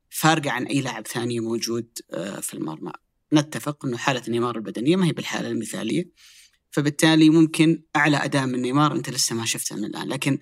[0.09, 2.91] فارقة عن أي لاعب ثاني موجود آه، في المرمى.
[3.33, 6.11] نتفق إنه حالة نيمار البدنية ما هي بالحالة المثالية.
[6.71, 10.07] فبالتالي ممكن أعلى أداء من نيمار أنت لسه ما شفته من الآن.
[10.07, 10.39] لكن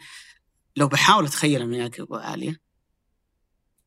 [0.76, 2.67] لو بحاول أتخيل أنا وياك ابو عاليه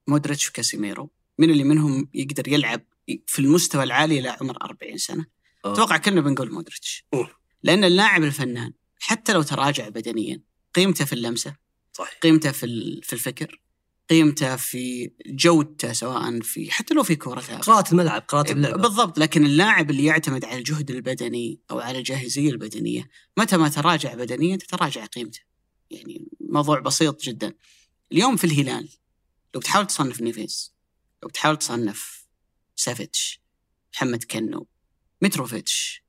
[0.06, 2.80] مودريتش وكاسيميرو من اللي منهم يقدر يلعب
[3.26, 5.26] في المستوى العالي إلى عمر 40 سنة؟
[5.64, 7.04] أتوقع كلنا بنقول مودريتش.
[7.62, 10.42] لأن اللاعب الفنان حتى لو تراجع بدنيا
[10.74, 11.56] قيمته في اللمسة
[11.92, 12.18] صحيح.
[12.22, 13.60] قيمته في في الفكر
[14.10, 18.76] قيمته في جودته سواء في حتى لو في كورته قراءة الملعب قراءة اللعبة.
[18.76, 19.18] بالضبط.
[19.18, 24.56] لكن اللاعب اللي يعتمد على الجهد البدني أو على الجاهزية البدنية متى ما تراجع بدنيا
[24.56, 25.40] تتراجع قيمته.
[25.90, 27.54] يعني موضوع بسيط جدا.
[28.12, 28.88] اليوم في الهلال
[29.54, 30.74] لو بتحاول تصنف نيفيز
[31.22, 32.26] لو بتحاول تصنف
[32.76, 33.42] سافيتش
[33.94, 34.68] محمد كنو
[35.22, 36.04] متروفيتش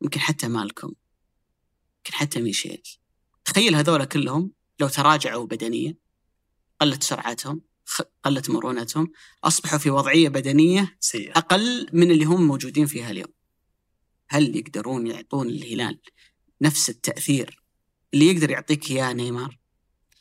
[0.00, 0.92] ممكن حتى مالكم
[2.04, 2.82] ممكن حتى ميشيل.
[3.44, 5.96] تخيل هذول كلهم لو تراجعوا بدنيا
[6.80, 7.62] قلت سرعتهم
[8.24, 9.12] قلت مرونتهم
[9.44, 11.38] أصبحوا في وضعية بدنية سيئة.
[11.38, 13.32] أقل من اللي هم موجودين فيها اليوم.
[14.28, 16.00] هل يقدرون يعطون الهلال
[16.60, 17.62] نفس التأثير
[18.14, 19.58] اللي يقدر يعطيك إياه نيمار؟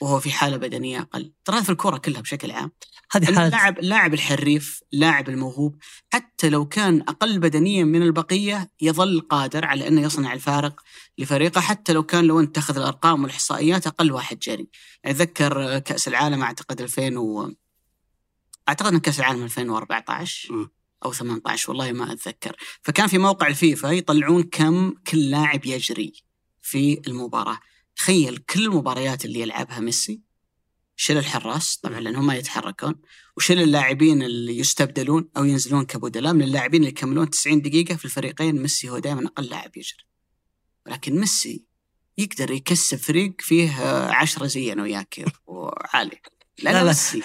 [0.01, 1.33] وهو في حالة بدنية أقل.
[1.45, 2.71] ترى في الكره كلها بشكل عام.
[3.11, 3.45] هذه حالة.
[3.45, 5.75] اللاعب اللاعب الحريف اللاعب الموهوب
[6.13, 10.81] حتى لو كان أقل بدنيا من البقية يظل قادر على أنه يصنع الفارق
[11.17, 14.67] لفريقه حتى لو كان لو انت تاخذ الأرقام والإحصائيات أقل واحد جري.
[15.05, 17.51] أتذكر كأس العالم أعتقد 2000 و
[18.69, 20.69] أعتقد إن كأس العالم 2014 م.
[21.05, 22.55] أو 18 والله ما أتذكر.
[22.81, 26.13] فكان في موقع الفيفا يطلعون كم كل لاعب يجري
[26.61, 27.59] في المباراة.
[27.95, 30.21] تخيل كل المباريات اللي يلعبها ميسي
[30.95, 32.95] شيل الحراس؟ طبعا لأنهم ما يتحركون.
[33.37, 38.61] وشيل اللاعبين اللي يستبدلون أو ينزلون كبدلاء من اللاعبين اللي يكملون 90 دقيقة في الفريقين
[38.61, 40.05] ميسي هو دائما أقل لاعب يجري.
[40.85, 41.65] ولكن ميسي
[42.17, 43.71] يقدر يكسب فريق فيه
[44.09, 46.21] عشرة زي أنا وياك وعالي
[46.63, 47.23] لأن لا ميسي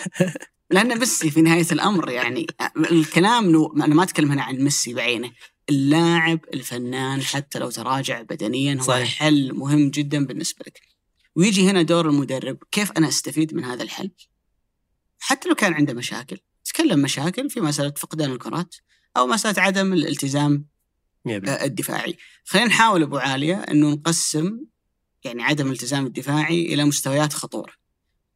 [0.70, 3.44] لأن ميسي في نهاية الأمر يعني الكلام
[3.82, 5.32] أنا ما أتكلم هنا عن ميسي بعينه.
[5.70, 9.18] اللاعب الفنان حتى لو تراجع بدنيا هو صحيح.
[9.18, 10.80] حل مهم جدا بالنسبة لك.
[11.36, 12.58] ويجي هنا دور المدرب.
[12.70, 14.10] كيف أنا أستفيد من هذا الحل؟
[15.18, 16.38] حتى لو كان عنده مشاكل.
[16.64, 18.74] تكلم مشاكل في مسألة فقدان الكرات
[19.16, 20.66] أو مسألة عدم الالتزام
[21.26, 21.64] يبقى.
[21.64, 22.16] الدفاعي.
[22.44, 24.60] خلينا نحاول أبو عالية أنه نقسم
[25.24, 27.72] يعني عدم الالتزام الدفاعي إلى مستويات خطورة.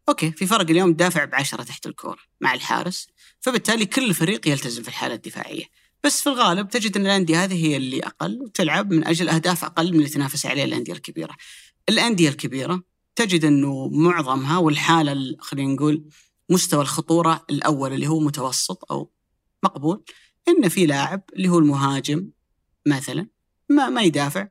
[0.08, 3.08] أوكي في فرق اليوم دافع بعشرة تحت الكوره مع الحارس
[3.40, 5.64] فبالتالي كل فريق يلتزم في الحالة الدفاعية.
[6.04, 9.92] بس في الغالب تجد إن الأندية هذه هي اللي أقل وتلعب من أجل أهداف أقل
[9.92, 11.36] من اللي تنافس عليها الأندية الكبيرة.
[11.88, 12.82] الأندية الكبيرة
[13.16, 16.04] تجد إنه معظمها والحالة خلينا نقول
[16.50, 19.12] مستوى الخطورة الأول اللي هو متوسط أو
[19.62, 20.04] مقبول
[20.48, 22.30] إن في لاعب اللي هو المهاجم
[22.86, 23.26] مثلا
[23.68, 24.48] ما ما يدافع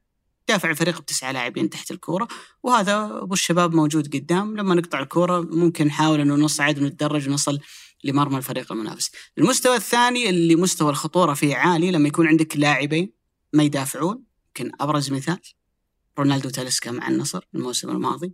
[0.47, 2.27] دافع الفريق بتسعة لاعبين تحت الكورة
[2.63, 7.59] وهذا أبو الشباب موجود قدام لما نقطع الكورة ممكن نحاول إنه نصعد ونتدرج ونصل
[8.03, 9.11] لمرمى الفريق المنافس.
[9.37, 13.13] المستوى الثاني اللي مستوى الخطورة فيه عالي لما يكون عندك لاعبين
[13.53, 15.39] ما يدافعون يمكن أبرز مثال
[16.19, 18.33] رونالدو تاليسكا مع النصر الموسم الماضي.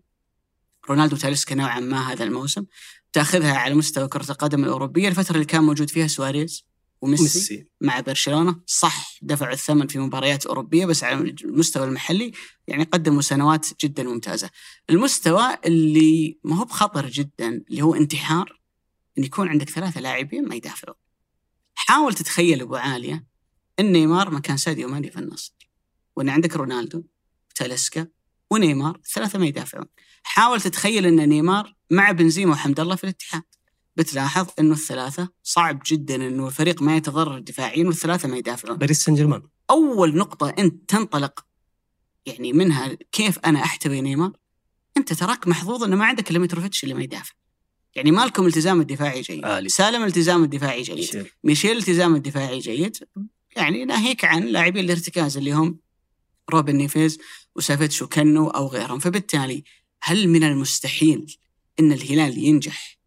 [0.90, 2.66] رونالدو تاليسكا نوعا ما هذا الموسم
[3.14, 6.66] تأخذها على مستوى كرة القدم الأوروبية الفترة اللي كان موجود فيها سواريز
[7.02, 7.68] وميسي ميسي.
[7.82, 12.32] مع برشلونة صح دفعوا الثمن في مباريات أوروبية بس على المستوى المحلي
[12.68, 14.50] يعني قدموا سنوات جدا ممتازة.
[14.90, 18.57] المستوى اللي ما هو بخطر جدا اللي هو انتحار
[19.18, 20.96] إن يكون عندك ثلاثة لاعبين ما يدافعون.
[21.76, 23.26] حاول تتخيل أبو عالية
[23.80, 25.54] إن نيمار مكان ساديو ماني في النصر
[26.16, 27.04] وإن عندك رونالدو
[27.52, 28.08] وتاليسكا
[28.52, 29.86] ونيمار الثلاثه ما يدافعون.
[30.24, 33.44] حاول تتخيل إن نيمار مع بنزيما وحمد الله في الاتحاد.
[33.96, 38.78] بتلاحظ إنه الثلاثة صعب جدا إنه الفريق ما يتضرر دفاعيا والثلاثة ما يدافعون.
[38.78, 41.46] باريس سان جيرمان أول نقطة أنت تنطلق
[42.26, 44.32] يعني منها كيف أنا أحتوي نيمار؟
[44.98, 47.34] أنت تراك محظوظ إنه ما عندك إلا متروفيتش اللي ما يدافع.
[47.96, 49.46] يعني مالكم التزام الدفاعي جيد.
[49.46, 49.70] عالي.
[49.70, 51.02] سالم التزام الدفاعي جيد.
[51.02, 51.34] شير.
[51.44, 52.98] ميشيل التزام الدفاعي جيد.
[53.56, 55.80] يعني ناهيك عن لاعبين الارتكاز اللي هم
[56.50, 57.18] روبن نيفيز
[57.56, 59.00] وسافيتش وكنو أو غيرهم.
[59.00, 59.64] فبالتالي
[60.02, 61.38] هل من المستحيل
[61.80, 62.98] إن الهلال ينجح؟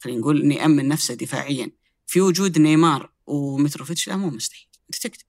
[0.00, 1.70] خلينا نقول انه يامن نفسه دفاعيا.
[2.06, 4.68] في وجود نيمار ومتروفيتش لا مو مستحيل.
[4.86, 5.24] أنت تقدر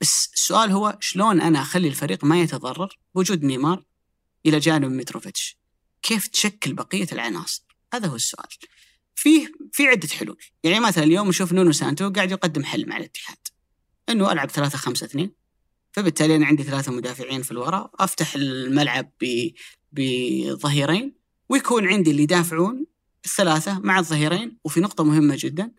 [0.00, 3.84] بس السؤال هو شلون أنا أخلي الفريق ما يتضرر بوجود نيمار
[4.46, 5.58] إلى جانب متروفيتش؟
[6.02, 8.48] كيف تشكل بقية العناصر؟ هذا هو السؤال.
[9.14, 10.36] في في عدة حلول.
[10.64, 13.36] يعني مثلا اليوم نشوف نونو سانتو قاعد يقدم حل مع الاتحاد.
[14.08, 15.30] إنه ألعب 3 5 2
[15.92, 19.12] فبالتالي أنا عندي ثلاثة مدافعين في الوراء أفتح الملعب
[19.92, 21.14] بظهيرين.
[21.48, 22.86] ويكون عندي اللي يدافعون
[23.24, 24.58] الثلاثة مع الظهيرين.
[24.64, 25.72] وفي نقطة مهمة جدا.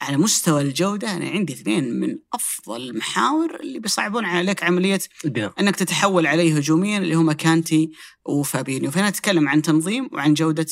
[0.00, 5.76] على مستوى الجودة أنا عندي اثنين من أفضل المحاور اللي بيصعبون عليك عملية البناء إنك
[5.76, 7.90] تتحول عليه هجوميا اللي هما كانتي
[8.24, 8.90] وفابينيو.
[8.90, 10.66] فهنا نتكلم عن تنظيم وعن جودة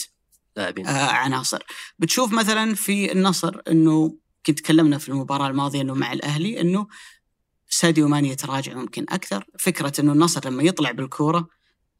[0.56, 0.86] لاعبين.
[0.86, 1.62] آه عناصر
[1.98, 6.86] بتشوف مثلا في النصر إنه كنت تكلمنا في المباراة الماضية إنه مع الأهلي إنه
[7.68, 9.44] ساديو ماني يتراجع ممكن أكثر.
[9.58, 11.48] فكرة إنه النصر لما يطلع بالكورة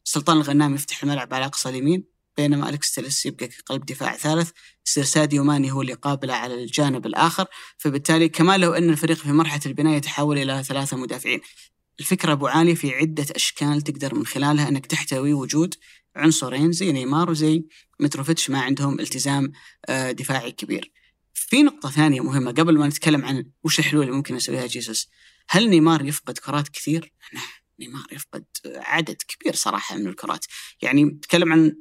[0.03, 2.03] سلطان الغنام يفتح الملعب على أقصى اليمين
[2.37, 4.51] بينما أليكس تيليس يبقى قلب دفاع ثالث
[4.87, 7.45] يصير ساديو ماني هو اللي قابله على الجانب الآخر.
[7.77, 11.41] فبالتالي كمان لو إن الفريق في مرحلة البناء يتحول إلى ثلاثة مدافعين.
[11.99, 15.75] الفكرة أبو علي في عدة أشكال تقدر من خلالها أنك تحتوي وجود
[16.15, 17.63] عنصرين زي نيمار وزي
[17.99, 19.51] متروفيتش ما عندهم التزام
[19.89, 20.91] آه، دفاعي كبير.
[21.33, 25.09] في نقطة ثانية مهمة قبل ما نتكلم عن وش الحلول اللي ممكن يسويها جيسوس.
[25.49, 27.13] هل نيمار يفقد كرات كثير؟
[27.79, 30.45] نيمار يفقد عدد كبير صراحة من الكرات.
[30.81, 31.75] يعني نتكلم عن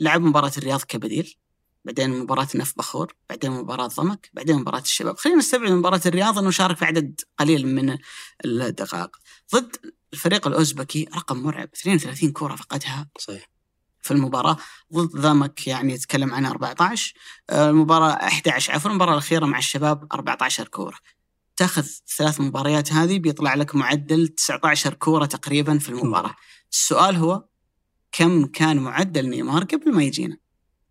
[0.00, 1.36] لعب مباراة الرياض كبديل
[1.86, 5.16] بعدين مباراة نف بخور بعدين مباراة ضمك بعدين مباراة الشباب.
[5.16, 7.98] خلينا نستبعد مباراة الرياض أنه شارك في عدد قليل من
[8.44, 9.16] الدقائق.
[9.54, 9.76] ضد
[10.12, 13.50] الفريق الأوزبكي رقم مرعب 32 كرة فقدها صحيح.
[14.02, 14.56] في المباراة.
[14.94, 17.14] ضد ضمك يعني يتكلم عن 14
[17.50, 20.98] آه، المباراة 11 عفوا المباراة الأخيرة مع الشباب 14 كورة.
[21.56, 26.34] تأخذ ثلاث مباريات هذه بيطلع لك معدل 19 كورة تقريبا في المباراة.
[26.72, 27.44] السؤال هو
[28.12, 30.45] كم كان معدل نيمار قبل ما يجينا؟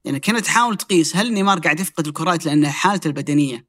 [0.05, 3.67] يعني كنا تحاول تقيس هل نيمار قاعد يفقد الكرات لأن حالته البدنية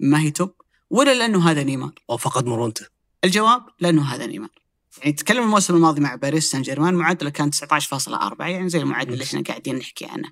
[0.00, 0.54] ما هي top
[0.90, 2.86] ولا لأنه هذا نيمار؟ أو فقد مرونته.
[3.24, 4.50] الجواب لأنه هذا نيمار.
[4.98, 9.24] يعني تكلم الموسم الماضي مع باريس سان جيرمان معدله كان 19.4 يعني زي المعدل اللي
[9.24, 10.30] إحنا قاعدين نحكي عنه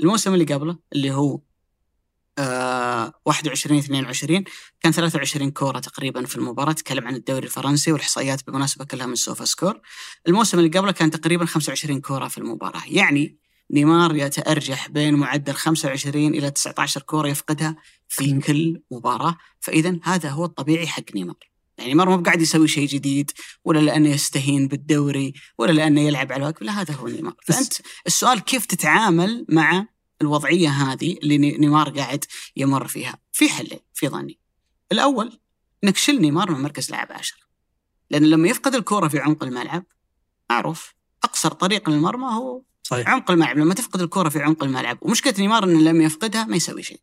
[0.00, 1.40] الموسم اللي قبله اللي هو
[2.38, 4.44] آه 21 22
[4.80, 9.44] كان 23 كورة تقريبا في المباراة تكلم عن الدوري الفرنسي والإحصائيات بالمناسبه كلها من سوفا
[9.44, 9.80] سكور
[10.28, 16.26] الموسم اللي قبله كان تقريبا 25 كورة في المباراة يعني نيمار يتأرجح بين معدل 25
[16.34, 17.76] إلى 19 كورة يفقدها
[18.08, 19.36] في كل مباراة.
[19.60, 21.36] فإذا هذا هو الطبيعي حق نيمار.
[21.78, 23.30] يعني نيمار مو قاعد يسوي شيء جديد
[23.64, 27.34] ولا لأنه يستهين بالدوري ولا لأنه يلعب على الوقت لا هذا هو نيمار.
[27.46, 27.72] فأنت
[28.06, 29.86] السؤال كيف تتعامل مع
[30.22, 32.24] الوضعية هذه اللي ني- نيمار قاعد
[32.56, 34.38] يمر فيها؟ في حلين في ظني.
[34.92, 35.38] الأول
[35.84, 37.38] إنك شل نيمار من مركز لاعب عشرة
[38.10, 39.84] لأن لما يفقد الكرة في عمق الملعب
[40.50, 40.94] معروف.
[41.24, 43.08] أقصر طريق للمرمى هو صحيح.
[43.08, 46.82] عمق الملعب لما تفقد الكرة في عمق الملعب ومشكلة نيمار انه لما يفقدها ما يسوي
[46.82, 47.00] شيء.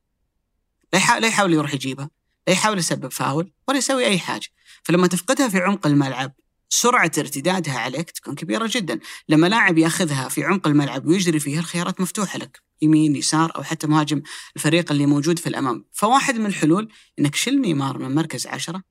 [0.93, 2.09] لا يحاول, يروح يجيبها.
[2.47, 4.47] لا يحاول يسبب فاول ولا يسوي أي حاجة.
[4.83, 6.33] فلما تفقدها في عمق الملعب
[6.69, 8.99] سرعة ارتدادها عليك تكون كبيرة جدا.
[9.29, 12.61] لما لاعب يأخذها في عمق الملعب ويجري فيها الخيارات مفتوحة لك.
[12.81, 14.21] يمين يسار أو حتى مهاجم
[14.55, 15.85] الفريق اللي موجود في الأمام.
[15.91, 18.83] فواحد من الحلول أنك شل نيمار من مركز عشرة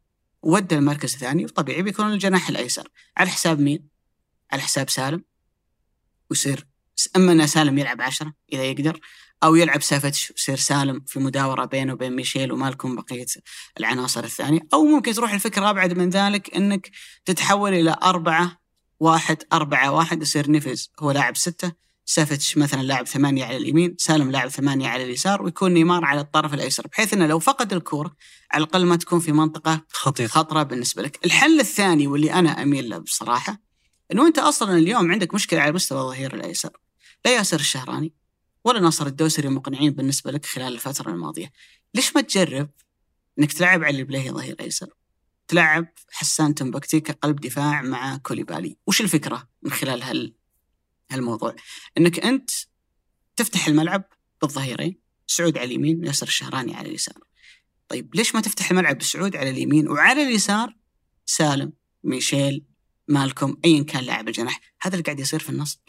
[0.42, 2.88] وودى المركز الثاني وطبيعي بيكون الجناح الأيسر.
[3.16, 3.88] على حساب مين؟
[4.52, 5.24] على حساب سالم.
[6.30, 6.69] ويصير
[7.16, 9.00] أما ان سالم يلعب عشرة إذا يقدر
[9.42, 13.26] أو يلعب سافتش ويصير سالم في مداورة بينه وبين ميشيل ومالكم بقية
[13.80, 14.60] العناصر الثانية.
[14.74, 16.90] أو ممكن تروح الفكرة أبعد من ذلك إنك
[17.24, 18.60] تتحول إلى أربعة
[19.00, 21.72] واحد أربعة واحد يصير نفز هو لاعب ستة
[22.04, 26.54] سافتش مثلا لاعب ثمانية على اليمين سالم لاعب ثمانية على اليسار ويكون نيمار على الطرف
[26.54, 28.16] الأيسر بحيث أنه لو فقد الكورة
[28.50, 30.28] على الأقل ما تكون في منطقة خطير.
[30.28, 31.18] خطرة بالنسبة لك.
[31.24, 33.58] الحل الثاني واللي أنا أميل له بصراحة
[34.12, 36.70] أنه أنت أصلا اليوم عندك مشكلة على مستوى الظهير الأيسر.
[37.24, 38.12] لا ياسر الشهراني
[38.64, 41.52] ولا ناصر الدوسري مقنعين بالنسبة لك خلال الفترة الماضية.
[41.94, 42.70] ليش ما تجرب
[43.38, 44.88] أنك تلعب علي بليهي ظهير أيسر
[45.48, 48.76] تلعب حسان تنبكتي كقلب دفاع مع كوليبالي.
[48.86, 50.34] وش الفكرة من خلال هال
[51.10, 51.56] هالموضوع؟
[51.98, 52.50] أنك أنت
[53.36, 54.04] تفتح الملعب
[54.42, 57.18] بالظهيرين سعود على اليمين ياسر الشهراني على اليسار.
[57.88, 60.76] طيب ليش ما تفتح الملعب بسعود على اليمين وعلى اليسار
[61.26, 61.72] سالم
[62.04, 62.64] ميشيل
[63.08, 65.80] مالكم ايا كان لاعب الجناح؟ هذا اللي قاعد يصير في النصر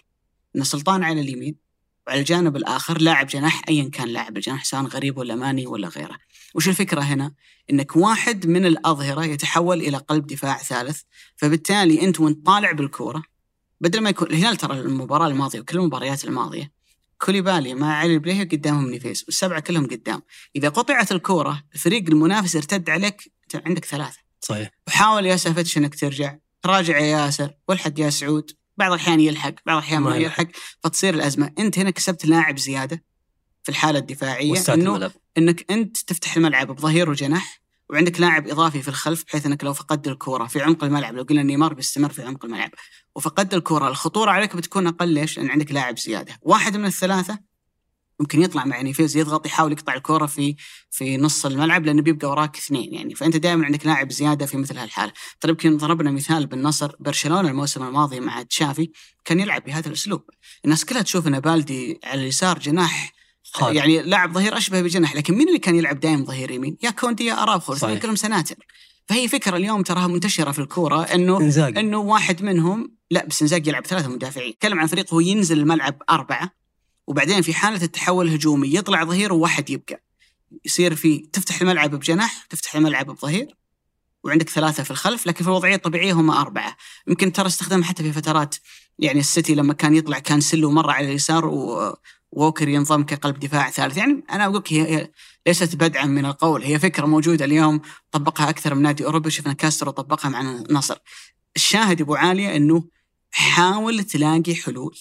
[0.56, 1.56] إن سلطان على اليمين
[2.08, 6.18] وعلى الجانب الآخر لاعب جناح ايا كان لاعب الجناح سواء غريب ولا ماني ولا غيره.
[6.56, 7.34] وش الفكرة هنا؟
[7.72, 11.02] إنك واحد من الأظهرة يتحول إلى قلب دفاع ثالث
[11.36, 13.24] فبالتالي أنت وأنت طالع بالكورة
[13.82, 16.72] بدل ما يكون الهلال ترى المباراة الماضية وكل المباريات الماضية
[17.18, 20.22] كوليبالي مع علي البليهي قدامهم نيفيس والسبعة كلهم قدام.
[20.56, 24.18] إذا قطعت الكورة الفريق المنافس ارتد عليك عندك ثلاثة.
[24.42, 24.72] صحيح.
[24.88, 28.52] وحاول يا سافتش انك ترجع تراجع يا ياسر والحق يا سعود.
[28.82, 30.48] بعض الأحيان يلحق بعض الأحيان ما يلحق.
[30.84, 31.54] فتصير الأزمة.
[31.60, 33.04] أنت هنا كسبت لاعب زيادة
[33.63, 35.12] في الحالة الدفاعية وسعت إنه الملعب.
[35.38, 40.08] إنك أنت تفتح الملعب بظهير وجناح وعندك لاعب إضافي في الخلف بحيث إنك لو فقدت
[40.08, 42.70] الكورة في عمق الملعب لو قلنا نيمار بيستمر في عمق الملعب
[43.15, 47.39] وفقدت الكورة الخطورة عليك بتكون أقل ليش؟ لأن عندك لاعب زيادة، واحد من الثلاثة
[48.22, 50.56] ممكن يطلع مع نيفيز يضغط يحاول يقطع الكورة في
[50.92, 53.16] في نص الملعب لأنه بيبقى وراك اثنين يعني.
[53.16, 56.92] فأنت دائما عندك لاعب زيادة في مثل هالحاله، ترى يمكن ضربنا مثال بالنصر.
[57.00, 58.92] برشلونة الموسم الماضي مع تشافي
[59.26, 60.22] كان يلعب بهذا الأسلوب،
[60.66, 63.76] الناس كلها تشوف إن بالدي على اليسار جناح خالد.
[63.76, 65.16] يعني لاعب ظهير أشبه بجناح.
[65.16, 68.02] لكن مين اللي كان يلعب دائما ظهير يمين؟ يا كوندي يا اراوخو صحيح.
[68.02, 68.56] كلهم سناتر.
[69.06, 71.80] فهي فكرة اليوم تراها منتشرة في الكورة إنه إنزاجي.
[71.80, 76.02] إنه واحد منهم لا بس إنزاجي يلعب ثلاثة مدافعين، تكلم عن فريق هو ينزل الملعب
[76.10, 76.61] أربعة.
[77.08, 80.04] وبعدين في حالة التحول الهجومي يطلع ظهير وواحد يبقى.
[80.66, 83.56] يصير في تفتح الملعب بجناح، تفتح الملعب بظهير
[84.24, 86.78] وعندك ثلاثة في الخلف لكن في الوضعية الطبيعية هم أربعة.
[87.08, 88.56] يمكن ترى استخدمها حتى في فترات
[89.00, 91.96] يعني السيتي لما كان يطلع كانسيلو مرة على اليسار و
[92.32, 95.12] ووكر ينضم كقلب دفاع ثالث يعني أنا أقول هي
[95.48, 99.92] ليست بدعا من القول هي فكرة موجودة اليوم طبقها أكثر من نادي اوروبي شفنا كاسترو
[99.92, 100.98] طبقها مع النصر
[101.56, 102.84] الشاهد أبو علي إنه
[103.32, 104.98] حاول تلاقي حلول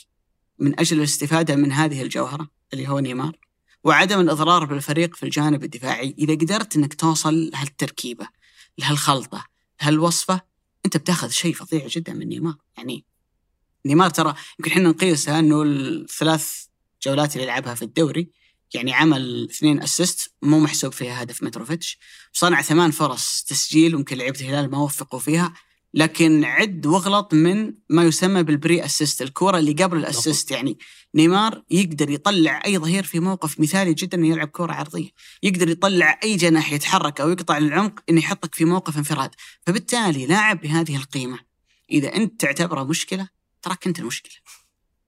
[0.61, 3.39] من أجل الاستفادة من هذه الجوهرة اللي هو نيمار
[3.85, 6.15] وعدم الإضرار بالفريق في الجانب الدفاعي.
[6.19, 8.29] إذا قدرت إنك توصل لهالتركيبة
[8.79, 9.45] لهالخلطة
[9.83, 10.41] لهالوصفة
[10.85, 12.55] أنت بتاخذ شيء فظيع جدا من نيمار.
[12.77, 13.05] يعني
[13.87, 16.65] نيمار ترى يمكن إحنا نقيسها أنه الثلاث
[17.03, 18.31] جولات اللي لعبها في الدوري
[18.75, 21.99] يعني عمل اثنين assist مو محسوب فيها هدف متروفيتش.
[22.33, 25.55] صنع ثمان فرص تسجيل ممكن لعيبه الهلال ما وفقوا فيها.
[25.95, 30.51] لكن عد واغلط من ما يسمى بال pre-assist الكورة اللي قبل ال assist.
[30.51, 30.79] يعني
[31.15, 35.09] نيمار يقدر يطلع أي ظهير في موقف مثالي جدا إنه يلعب كورة عرضية.
[35.43, 39.31] يقدر يطلع أي جناح يتحرك أو يقطع للعمق إنه يحطك في موقف انفراد.
[39.67, 41.39] فبالتالي لاعب بهذه القيمة
[41.91, 43.29] إذا أنت تعتبره مشكلة
[43.63, 44.35] تراك أنت المشكلة.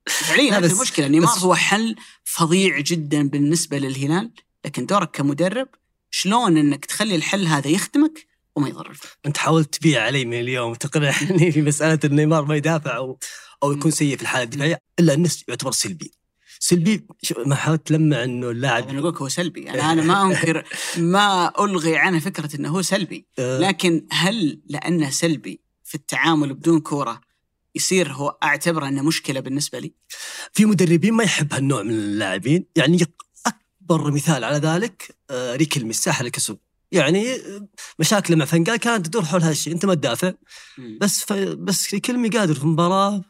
[0.07, 1.09] فعليا هذه المشكلة.
[1.09, 4.31] نيمار هو حل فظيع جدا بالنسبة للهلال.
[4.65, 5.69] لكن دورك كمدرب
[6.11, 10.75] شلون إنك تخلي الحل هذا يخدمك؟ وما يضر الفريق أنت حاولت تبيع علي من اليوم
[10.75, 13.19] تقنعني في مسألة إن نيمار ما يدافع أو
[13.63, 16.13] أو يكون سيء في الحالة الدفاعية إلا أنه يعتبر سلبي.
[16.59, 17.07] سلبي
[17.47, 19.71] ما حاولت تلمع إنه اللاعب أنا أقول هو سلبي.
[19.71, 20.65] أنا أنا ما انكر
[20.97, 23.27] ما ألغي عنه فكرة إنه هو سلبي.
[23.39, 27.21] آه، لكن هل لأنه سلبي في التعامل بدون كورة
[27.75, 29.93] يصير هو أعتبره إنه مشكلة بالنسبة لي؟
[30.53, 32.67] في مدربين ما يحب هالنوع من اللاعبين.
[32.77, 33.07] يعني
[33.47, 36.59] أكبر مثال على ذلك آه، ريكلمي الساحل الكسب
[36.93, 37.27] يعني
[37.99, 40.33] مشاكله مع فنقال كانت تدور حول هالشيء أنت ما تدافع.
[41.01, 41.33] بس ف...
[41.33, 43.23] بس ريكلمي قادر في مباراة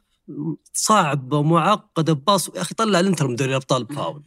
[0.72, 4.22] صعبه ومعقده بباص يا أخي طلع الإنتر من دوري الابطال بفاول.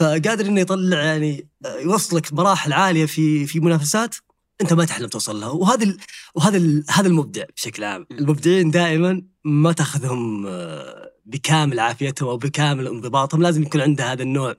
[0.00, 1.48] فقادر إنه يطلع يعني
[1.80, 4.14] يوصلك مراحل عالية في في منافسات
[4.60, 5.48] أنت ما تحلم توصل لها.
[5.48, 5.98] وهذا ال...
[6.34, 6.84] وهذا ال...
[6.90, 8.06] هذا المبدع بشكل عام.
[8.10, 13.42] المبدعين دائما ما تأخذهم آه، بكامل عافيتهم أو بكامل انضباطهم.
[13.42, 14.56] لازم يكون عنده هذا النوع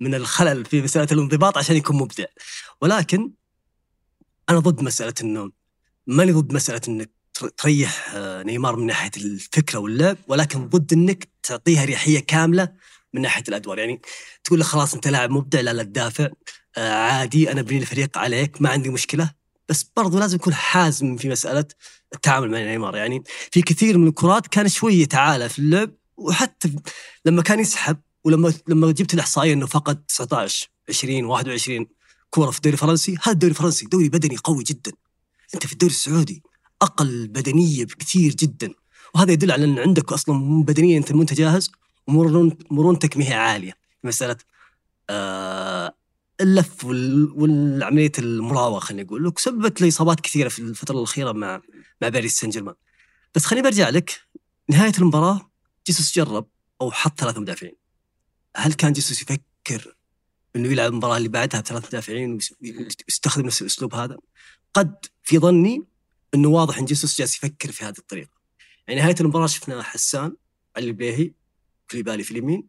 [0.00, 2.24] من الخلل في مسألة الانضباط عشان يكون مبدع.
[2.80, 3.30] ولكن
[4.50, 5.50] أنا ضد مسألة انه
[6.06, 11.28] ماني ضد مسألة إنك تر- تريح آه، نيمار من ناحية الفكرة واللعب ولكن ضد إنك
[11.42, 12.72] تعطيها اريحيه كاملة
[13.12, 13.78] من ناحية الأدوار.
[13.78, 14.00] يعني
[14.44, 16.28] تقول له خلاص أنت لاعب مبدع لا لا تدافع
[16.76, 19.30] آه، عادي أنا بني الفريق عليك ما عندي مشكلة.
[19.68, 21.64] بس برضو لازم يكون حازم في مسألة
[22.14, 22.96] التعامل مع نيمار.
[22.96, 26.72] يعني في كثير من الكرات كان شوي يتعالى في اللعب وحتى
[27.24, 31.86] لما كان يسحب ولما لما جبت الإحصائية إنه فقد 19 20 21
[32.30, 34.92] كورة في الدوري الفرنسي هذا الدوري الفرنسي دوري بدني قوي جدا.
[35.54, 36.42] أنت في الدوري السعودي
[36.82, 38.74] أقل بدنية بكثير جدا.
[39.14, 41.70] وهذا يدل على إن عندك أصلا بدنيا انت منت جاهز
[42.06, 43.72] ومرون مرونتك ما هي عالية.
[44.04, 44.36] مسألة
[45.10, 45.94] آه
[46.40, 51.62] اللف وال- والعملية المراوغة خلينا نقول سببت لي إصابات كثيرة في الفترة الأخيرة مع
[52.02, 52.74] مع باريس سان جيرمان.
[53.34, 54.20] بس خليني برجع لك
[54.70, 55.50] نهاية المباراة
[55.86, 56.46] جيسوس جرب
[56.80, 57.85] أو حط ثلاث مدافعين.
[58.56, 59.96] هل كان جيسوس يفكر
[60.56, 64.16] إنه يلعب المباراة اللي بعدها بثلاث مدافعين ويس- ويستخدم نفس الأسلوب هذا؟
[64.74, 65.84] قد في ظني
[66.34, 68.30] إنه واضح إن جيسوس جالس يفكر في هذه الطريقة.
[68.88, 70.36] يعني نهاية المباراة شفنا حسان
[70.76, 71.32] علي البيهي
[71.90, 72.68] كليبالي في اليمين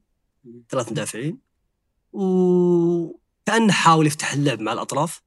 [0.70, 1.38] ثلاث مدافعين
[2.14, 5.22] وكانه حاول يفتح اللعب مع الأطراف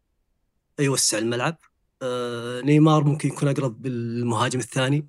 [0.80, 1.56] يوسع الملعب
[2.02, 5.08] آه نيمار ممكن يكون أقرب بالمهاجم الثاني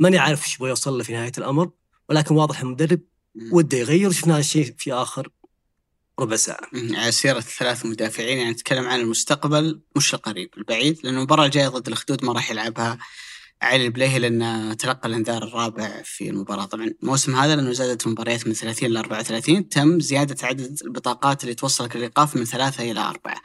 [0.00, 1.70] ماني عارف إيش يبغى يوصل له في نهاية الأمر
[2.08, 3.00] ولكن واضح المدرب.
[3.52, 5.28] وده يغير شفنا هذا الشيء في آخر
[6.18, 6.68] ربع ساعة.
[6.74, 11.86] على سيرة الثلاث مدافعين يعني نتكلم عن المستقبل مش القريب البعيد لأنه المباراة الجاية ضد
[11.86, 12.98] الأخدود ما راح يلعبها
[13.62, 16.64] علي البليهي لأنه تلقى الإنذار الرابع في المباراة.
[16.64, 21.54] طبعا الموسم هذا لأنه زادت المباريات من 30 ل 34 تم زيادة عدد البطاقات اللي
[21.54, 23.40] توصلك للإيقاف من ثلاثة إلى أربعة.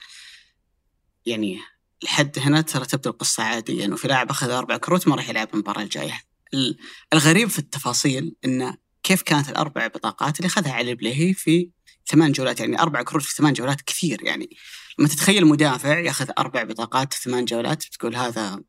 [1.26, 1.60] يعني
[2.04, 5.50] لحد هنا ترى تبدو القصة عادية إنه في لاعب أخذ أربع كروت ما راح يلعب
[5.54, 6.22] المباراة الجاية.
[6.54, 6.78] ال-
[7.14, 11.70] الغريب في التفاصيل إنه كيف كانت الأربع بطاقات اللي أخذها علي البليهي في
[12.08, 14.24] ثمان جولات؟ يعني أربع كروت في ثمان جولات كثير.
[14.24, 14.58] يعني
[15.00, 18.64] لما تتخيل مدافع يأخذ أربع بطاقات في ثمان جولات بتقول هذا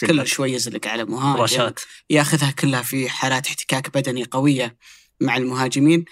[0.00, 1.72] كل شوي يزلق على مهاجم
[2.10, 4.76] يأخذها كلها في حالات احتكاك بدني قوية
[5.20, 6.04] مع المهاجمين.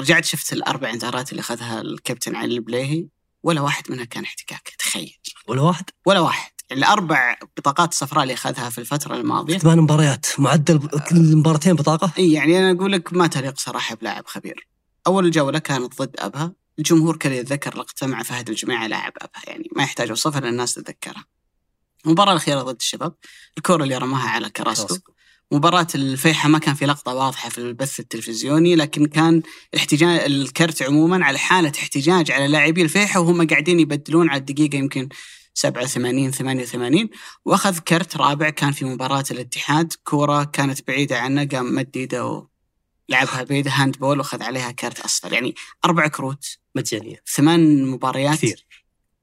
[0.00, 3.06] رجعت شفت الأربع إنذارات اللي أخذها الكابتن علي البليهي
[3.42, 4.74] ولا واحد منها كان احتكاك.
[4.78, 5.16] تخيل.
[5.46, 6.52] ولا واحد؟ ولا واحد.
[6.72, 9.58] الأربع بطاقات صفراء اللي أخذها في الفترة الماضية.
[9.58, 14.26] ثمان مباريات معدل كل مباراتين بطاقة؟ إي يعني أنا أقول لك ما تليق صراحة بلاعب
[14.26, 14.68] خبير.
[15.06, 19.68] أول جولة كانت ضد أبها، الجمهور كان يتذكر لقطة مع فهد الجماعه لاعب أبها يعني
[19.76, 21.24] ما يحتاج أوصفها لأن الناس تتذكرها.
[22.06, 23.14] المباراة الأخيرة ضد الشباب،
[23.58, 25.12] الكره اللي رماها على كراسكو،
[25.52, 29.42] مباراة الفيحة ما كان في لقطة واضحة في البث التلفزيوني لكن كان
[29.76, 35.08] احتجاج الكرت عموما على حالة احتجاج على لاعبي الفيحة وهم قاعدين يبدلون على الدقيقة يمكن
[35.60, 37.08] 87 88
[37.44, 39.92] وأخذ كرت رابع كان في مباراة الاتحاد.
[40.04, 42.46] كورة كانت بعيدة عنه قام مد ايده
[43.08, 45.32] ولعبها بيده hand ball وأخذ عليها كرت أصفر.
[45.32, 45.54] يعني
[45.84, 47.22] أربع كروت مجانية.
[47.34, 48.36] ثمان مباريات.
[48.36, 48.66] كثير.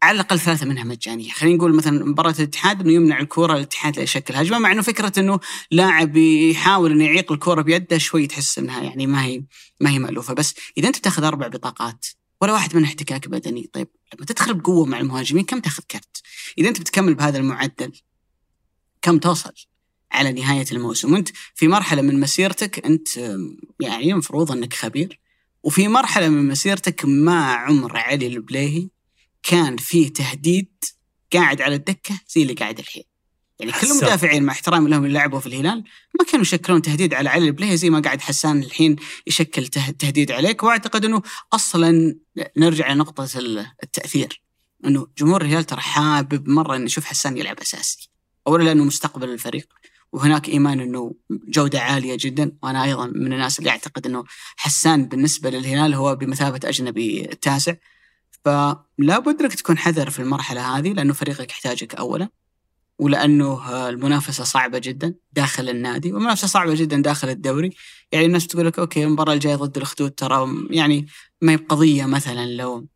[0.01, 4.03] على الأقل ثلاثة منها مجانية، خلينا نقول مثلا مباراة الاتحاد إنه يمنع الكورة الاتحاد لا
[4.03, 5.39] يشكل هجمة مع إنه فكرة إنه
[5.71, 9.43] لاعب يحاول إنه يعيق الكورة بيده شوي تحس إنها يعني ما هي
[9.81, 10.33] ما هي مألوفة.
[10.33, 12.05] بس إذا أنت بتاخذ أربع بطاقات
[12.41, 16.21] ولا واحد منها احتكاك بدني، طيب لما تدخل بقوة مع المهاجمين كم تاخذ كرت؟
[16.57, 17.91] إذا أنت بتكمل بهذا المعدل
[19.01, 19.53] كم توصل
[20.11, 23.17] على نهاية الموسم؟ وأنت في مرحلة من مسيرتك أنت
[23.79, 25.19] يعني المفروض أنك خبير
[25.63, 28.89] وفي مرحلة من مسيرتك ما عمر علي البليهي
[29.43, 30.83] كان فيه تهديد
[31.33, 33.03] قاعد على الدكة زي اللي قاعد الحين.
[33.59, 33.87] يعني كل.
[33.87, 35.83] المدافعين مع احترامي لهم اللي لعبوا في الهلال.
[36.19, 38.95] ما كانوا يشكلون تهديد على علي البليهي زي ما قاعد حسان الحين
[39.27, 40.63] يشكل ته- تهديد عليك.
[40.63, 41.21] واعتقد إنه
[41.53, 42.15] أصلا
[42.57, 44.41] نرجع لنقطه ال- التأثير.
[44.85, 48.09] إنه جمهور الهلال ترى حابب مرة إنه يشوف حسان يلعب أساسي.
[48.47, 49.67] اولا لأنه مستقبل الفريق
[50.11, 52.51] وهناك إيمان إنه جودة عالية جدا.
[52.63, 54.23] وأنا أيضا من الناس اللي أعتقد إنه
[54.57, 57.73] حسان بالنسبة للهلال هو بمثابة أجنبي تاسع.
[58.45, 62.29] فلا بد إنك تكون حذر في المرحلة هذه لأنه فريقك يحتاجك اولا.
[62.99, 67.69] ولأنه المنافسة صعبة جدا داخل النادي والمنافسة صعبة جدا داخل الدوري.
[68.11, 71.07] يعني الناس بتقول لك أوكي المباراة الجاية ضد الأخدود ترى يعني
[71.41, 72.87] ما هي بقضية مثلا لو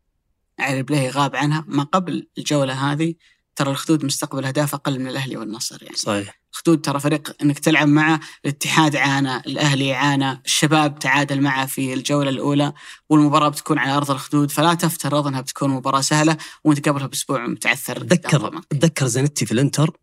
[0.60, 1.66] علي البليهي غاب عنها.
[1.68, 3.16] ما قبل الجولة هذه
[3.56, 7.88] ترى الاخدود مستقبل أهداف أقل من الأهلي والنصر يعني صحيح خدود ترى فريق إنك تلعب
[7.88, 12.74] معه الاتحاد عانى الأهلي عانى الشباب تعادل معه في الجولة الأولى
[13.10, 18.04] والمباراة بتكون على أرض الأخدود فلا تفترض انها بتكون مباراة سهلة وأنت قبلها بأسبوع متعثر
[18.38, 18.64] ضمك.
[18.72, 19.98] اتذكر زانيتي في الإنتر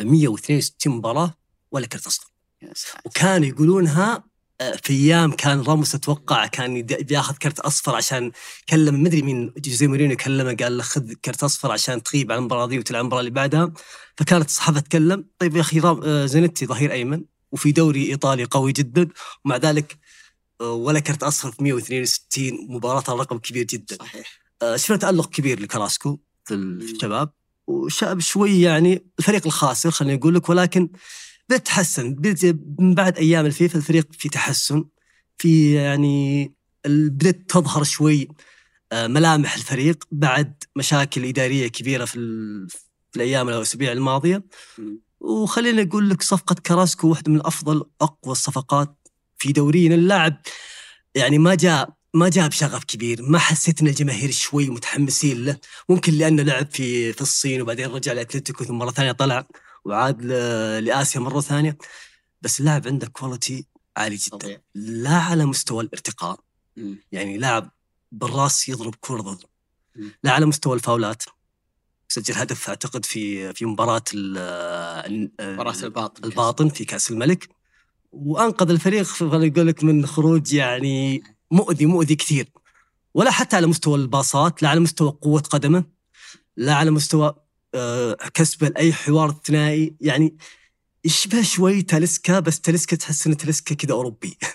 [0.00, 1.34] 162 مباراة
[1.72, 2.30] ولا كرت اصفر.
[3.04, 4.24] وكانوا يقولونها
[4.60, 8.32] في أيام كان راموس أتوقع كان بياخذ كرت أصفر عشان
[8.68, 12.66] كلم مدري مين جوزيه مورينيو كلمه قال له خذ كرت أصفر عشان تغيب عن المباراة
[12.66, 13.72] دي وتلعب المباراة اللي بعدها.
[14.16, 19.08] فكانت الصحافة تتكلم طيب يا أخي آه، زانيتي ظهير أيمن وفي دوري إيطالي قوي جدا
[19.44, 19.98] ومع ذلك
[20.60, 23.96] آه، ولا كرت أصفر في 162 مباراة رقم كبير جدا.
[24.00, 24.40] صحيح.
[24.62, 27.32] آه، شفنا تألق كبير لكراسكو في الشباب؟
[27.66, 30.88] وشاب شوي يعني الفريق الخاسر خليني أقول لك ولكن
[31.50, 34.84] بدأت تحسن بدأت من بعد أيام الفيفا الفريق في تحسن
[35.38, 36.52] في يعني
[36.86, 38.28] بدأت تظهر شوي
[38.92, 42.18] آه، ملامح الفريق بعد مشاكل إدارية كبيرة في,
[43.10, 44.42] في الأيام الاسابيع الماضية.
[45.20, 48.96] وخليني أقول لك صفقة كراسكو واحدة من أفضل اقوى الصفقات
[49.38, 49.94] في دورينا.
[49.94, 50.36] اللاعب
[51.14, 55.56] يعني ما جاء ما جاء بشغف كبير ما حسيت ان الجماهير شوي متحمسين له.
[55.88, 59.46] ممكن لأنه لعب في في الصين وبعدين رجع لأتلتيكو ثم مرة ثانية طلع.
[59.84, 60.24] وعاد
[60.84, 61.78] لآسيا مرة ثانية.
[62.42, 63.66] بس اللاعب عنده quality
[63.96, 64.36] عالي جدا.
[64.36, 64.62] طبيعي.
[64.74, 66.40] لا على مستوى الارتقاء.
[66.76, 66.98] مم.
[67.12, 67.70] يعني لاعب
[68.12, 69.44] بالراس يضرب كرة ضد.
[70.24, 71.22] لا على مستوى الفاولات.
[72.08, 76.24] سجل هدف أعتقد في في مباراة مباراة الباطن.
[76.24, 77.48] الباطن في كأس الملك.
[78.12, 82.48] وأنقذ الفريق أقول لك من خروج يعني مؤذي مؤذي كثير.
[83.14, 85.84] ولا حتى على مستوى الباصات لا على مستوى قوة قدمه
[86.56, 87.34] لا على مستوى
[88.34, 90.36] كسبه لأي حوار ثنائي يعني
[91.04, 94.38] يشبه شوي تاليسكا بس تاليسكا تحس ان تاليسكا كذا أوروبي.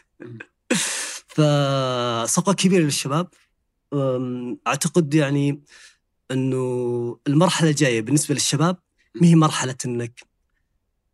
[1.28, 3.28] فصفقة كبيرة للشباب.
[4.68, 5.64] أعتقد يعني
[6.32, 8.78] إنه المرحلة الجاية بالنسبة للشباب
[9.16, 10.20] ما هي مرحلة إنك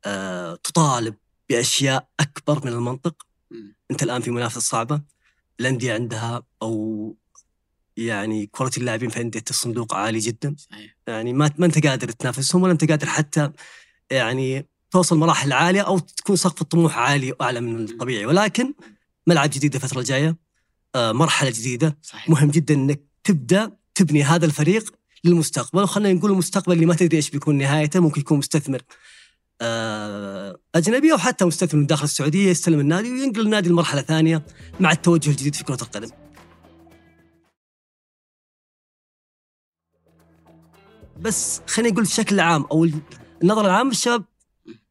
[0.06, 1.16] آه، تطالب
[1.50, 3.28] بأشياء أكبر من المنطق.
[3.92, 5.02] أنت الآن في منافسة صعبة.
[5.60, 7.16] الأندية عندها أو
[7.98, 10.56] يعني كواليتي اللاعبين في انديه الصندوق عالي جدا.
[10.58, 10.96] صحيح.
[11.12, 13.52] يعني ما ما انت قادر تنافسهم ولا انت قادر حتى
[14.12, 18.26] يعني توصل مراحل عالية أو تكون سقف الطموح عالي وأعلى من الطبيعي.
[18.26, 18.74] ولكن
[19.28, 20.38] ملعب جديد الفترة الجاية
[20.96, 21.98] آه، مرحلة جديدة.
[22.02, 22.30] صحيح.
[22.30, 24.94] مهم جدا إنك تبدأ تبني هذا الفريق
[25.24, 25.84] للمستقبل.
[25.84, 28.82] وخلينا نقول المستقبل اللي ما تدري إيش بيكون نهايته ممكن يكون مستثمر
[29.62, 34.46] آه، أجنبي أو حتى مستثمر من داخل السعودية يستلم النادي وينقل النادي لمرحلة ثانية
[34.80, 36.21] مع التوجه الجديد في كرة القدم.
[41.22, 42.88] بس خلينا نقول بشكل عام أو
[43.44, 44.24] النظره العامه الشباب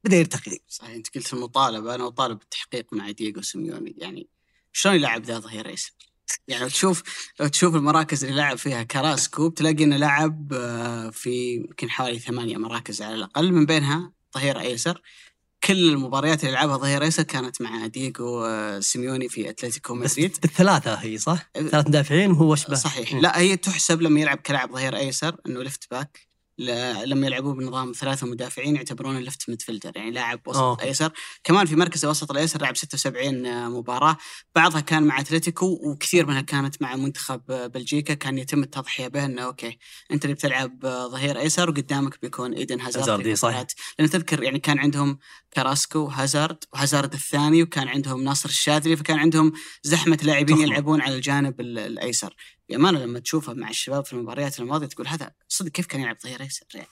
[0.04, 0.58] بدأ يرتقي.
[0.68, 3.94] صحيح أنت قلت المطالبه أنا أطالب بالتحقيق مع دييغو سيميوني.
[3.98, 4.28] يعني
[4.72, 5.92] شلون يلعب ذا ظهير ايسر؟
[6.48, 7.02] يعني لو تشوف
[7.40, 12.56] لو تشوف المراكز اللي لعب فيها كراسكو بتلاقي إنه لعب آه، في يمكن حوالي ثمانية
[12.56, 15.02] مراكز على الأقل من بينها ظهير أيسر.
[15.64, 18.46] كل المباريات اللي لعبها ظهير أيسر كانت مع دييغو
[18.80, 23.20] سيميوني في أتلتيكو مدريد بالثلاثه هي صح؟ ثلاث مدافعين وهو اشبه صحيح مم.
[23.20, 26.29] لا هي تحسب لما يلعب كلاعب ظهير أيسر إنه left back
[27.04, 30.84] لما يلعبوا بنظام ثلاثة مدافعين يعتبرونه left midfielder يعني لاعب وسط okay.
[30.84, 31.10] ايسر
[31.44, 34.16] كمان في مركز الوسط الأيسر لعب 76 مباراة
[34.54, 39.42] بعضها كان مع أتلتيكو وكثير منها كانت مع منتخب بلجيكا كان يتم التضحية به إنه
[39.42, 39.78] okay
[40.12, 43.34] أنت اللي بتلعب ظهير أيسر وقدامك بيكون إيدن هازارد.
[43.56, 43.72] فترات.
[43.98, 45.18] لأن تذكر يعني كان عندهم
[45.54, 49.52] كراسكو وهازارد وهازارد الثاني وكان عندهم ناصر الشاذلي فكان عندهم
[49.82, 50.60] زحمة لاعبين.
[50.60, 52.34] يلعبون على الجانب ال- الأيسر
[52.70, 56.40] بأمانة لما تشوفه مع الشباب في المباريات الماضية تقول هذا صدق كيف كان يلعب ظهير
[56.40, 56.88] ايسر يعني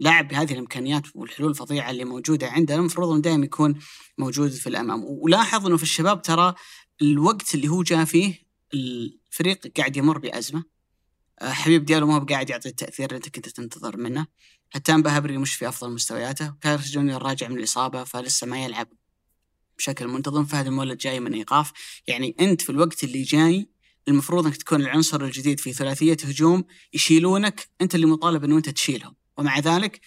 [0.00, 3.78] لاعب بهذه الإمكانيات والحلول الفظيعة اللي موجودة عنده المفروض إنه دائما يكون
[4.18, 5.04] موجود في الأمام.
[5.04, 6.54] ولاحظ إنه في الشباب ترى
[7.02, 8.34] الوقت اللي هو جاء فيه
[8.74, 10.64] الفريق قاعد يمر بأزمة.
[11.38, 14.26] آه، حبيب ديالو ما هو قاعد يعطي التأثير اللي أنت كنت تنتظر منه.
[14.70, 16.54] حتى بهبري مش في أفضل مستوياته.
[16.60, 18.88] كارس جونيور راجع من الإصابة فلسه ما يلعب
[19.78, 20.44] بشكل منتظم.
[20.44, 21.72] فهد المولد جاي من إيقاف.
[22.06, 23.75] يعني أنت في الوقت اللي جاي
[24.08, 29.14] المفروض انك تكون العنصر الجديد في ثلاثية هجوم يشيلونك انت اللي مطالب انه انت تشيلهم.
[29.38, 30.00] ومع ذلك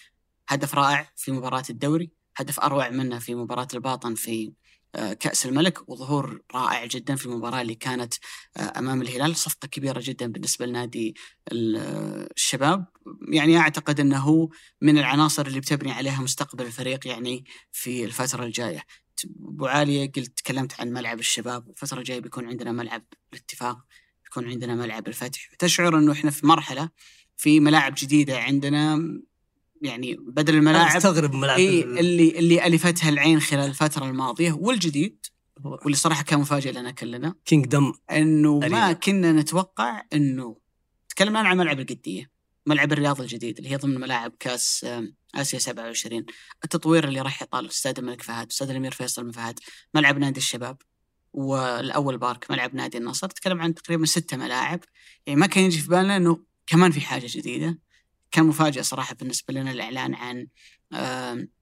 [0.48, 4.52] هدف رائع في مباراة الدوري هدف أروع منه في مباراة الباطن في
[4.94, 8.14] آه، كأس الملك وظهور رائع جدا في المباراه اللي كانت
[8.56, 11.14] آه، أمام الهلال صفقة كبيرة جدا بالنسبة لنادي
[11.52, 12.86] آه، الشباب.
[13.28, 14.48] يعني أعتقد إنه هو
[14.80, 18.82] من العناصر اللي بتبني عليها مستقبل الفريق يعني في الفترة الجاية.
[19.24, 23.02] أبو عالية قلت تكلمت عن ملعب الشباب الفترة الجاية بيكون عندنا ملعب
[23.32, 23.78] الاتفاق
[24.24, 25.50] بيكون عندنا ملعب الفتح.
[25.58, 26.88] تشعر إنه إحنا في مرحلة
[27.36, 29.12] في ملاعب جديدة عندنا
[29.82, 35.26] يعني بدل الملاعب استغرب ملعب إي ال- اللي اللي ألفتها العين خلال الفترة الماضية والجديد
[35.64, 37.34] واللي صراحة كان مفاجئ لنا كلنا.
[37.44, 38.92] كينجدم إنه ما.
[38.92, 40.56] كنا نتوقع إنه
[41.08, 42.30] تكلمنا عن ملعب القدية.
[42.70, 46.24] ملعب الرياض الجديد اللي هي ضمن ملاعب كاس آم، آسيا 27
[46.64, 49.58] التطوير اللي راح يطال استاد الملك فهد استاد الأمير فيصل بن فهد
[49.94, 50.76] ملعب نادي الشباب
[51.32, 53.28] والأول بارك ملعب نادي النصر.
[53.28, 54.80] تكلم عن تقريبا ستة ملاعب.
[55.26, 57.78] يعني ما كان يجي في بالنا إنه كمان في حاجة جديدة.
[58.30, 60.46] كان مفاجأة صراحة بالنسبة لنا الإعلان عن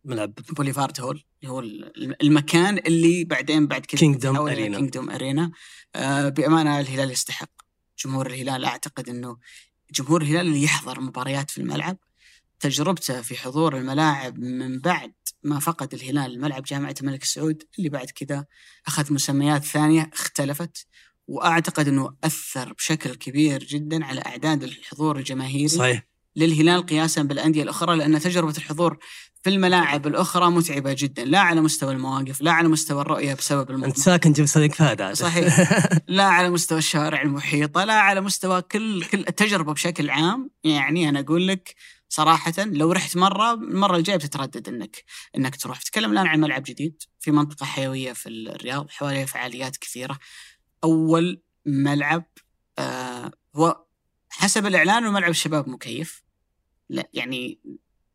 [0.04, 4.76] ملعب بوليفارد هول اللي هو ال- المكان اللي بعدين بعد كذا إلى arena.
[4.78, 5.50] كينجدوم ارينا
[5.94, 7.50] آه بأمانة الهلال يستحق.
[8.04, 9.36] جمهور الهلال أعتقد إنه
[9.92, 11.96] جمهور الهلال اللي يحضر مباريات في الملعب.
[12.60, 15.12] تجربته في حضور الملاعب من بعد
[15.42, 18.46] ما فقد الهلال ملعب جامعة الملك سعود اللي بعد كذا
[18.86, 20.86] أخذ مسميات ثانية اختلفت.
[21.28, 25.68] وأعتقد إنه أثر بشكل كبير جدا على أعداد الحضور الجماهيري.
[25.68, 26.07] صحيح.
[26.38, 28.98] للهلال قياسا بالأندية الأخرى لأن تجربة الحضور
[29.42, 33.70] في الملاعب الأخرى متعبة جدا لا على مستوى المواقف لا على مستوى الرؤية بسبب أنت
[33.70, 35.12] المضمار ساكن جنب صديق فهد.
[35.12, 35.60] صحيح.
[36.08, 40.50] لا على مستوى الشوارع المحيطة لا على مستوى كل كل التجربة بشكل عام.
[40.64, 41.74] يعني أنا أقول لك
[42.08, 45.04] صراحة لو رحت مرة المرة الجاية بتتردد إنك
[45.36, 45.82] إنك تروح.
[45.82, 50.18] تتكلم الآن عن ملعب جديد في منطقة حيوية في الرياض حواليها فعاليات كثيرة.
[50.84, 52.24] أول ملعب
[52.78, 53.84] آه هو
[54.30, 56.27] حسب الإعلان انه ملعب الشباب مكيف.
[56.88, 57.60] لا يعني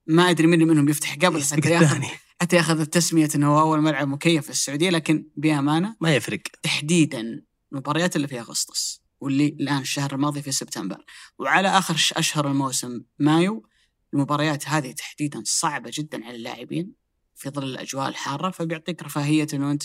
[0.07, 2.03] ما أدري من منهم يفتح قبل حتى ياخذ
[2.41, 6.41] حتى ياخذ التسمية إنه هو أول ملعب مكيف في السعودية لكن بأمانة ما يفرق.
[6.63, 11.05] تحديدا المباريات اللي في أغسطس واللي الآن الشهر الماضي في سبتمبر.
[11.39, 13.67] وعلى آخر أشهر الموسم مايو
[14.13, 16.93] المباريات هذه تحديدا صعبة جدا على اللاعبين.
[17.35, 19.83] في ظل الأجواء الحارة فبيعطيك رفاهية إنه أنت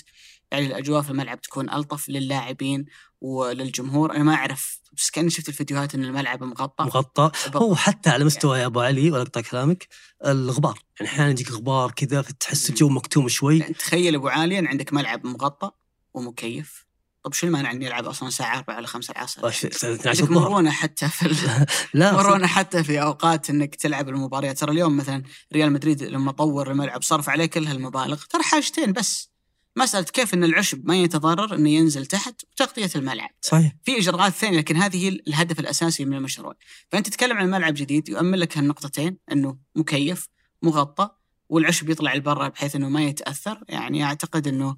[0.52, 2.84] يعني الأجواء في الملعب تكون ألطف للاعبين
[3.20, 4.16] وللجمهور.
[4.16, 6.84] أنا ما أعرف بس كأني شفت الفيديوهات إن الملعب مغطى.
[6.84, 7.30] مغطى.
[7.54, 9.88] هو حتى على مستوى يا أبو علي ولا أقطع كلامك
[10.26, 10.78] الغبار.
[11.00, 13.60] يعني أحيانا يجيك غبار كذا فتحس الجو مكتوم شوي.
[13.60, 15.70] تخيل أبو عالي إن عندك ملعب مغطى
[16.14, 16.87] ومكيف.
[17.28, 20.20] طب شو المانع إني ألعب أصلا الساعة 4 ولا 5 العصر؟ وش- سنة 12 عندك
[20.20, 20.48] الظهر.
[20.50, 21.66] مرونة حتى في ال-
[22.00, 24.58] لا مرونة حتى في أوقات إنك تلعب المباريات.
[24.58, 25.22] ترى اليوم مثلا
[25.52, 29.30] ريال مدريد لما طور الملعب صرف عليه كل هالمبالغ ترى حاجتين بس.
[29.76, 33.30] مسألة كيف إن العشب ما يتضرر إنه ينزل تحت وتغطية الملعب.
[33.42, 33.72] صحيح.
[33.84, 36.54] في إجراءات ثانية لكن هذه هي الهدف الأساسي من المشروع.
[36.92, 40.28] فأنت تتكلم عن ملعب جديد يؤمن لك هالنقطتين إنه مكيف
[40.62, 41.10] مغطى
[41.48, 43.58] والعشب يطلع لبرا بحيث إنه ما يتأثر.
[43.68, 44.76] يعني أعتقد إنه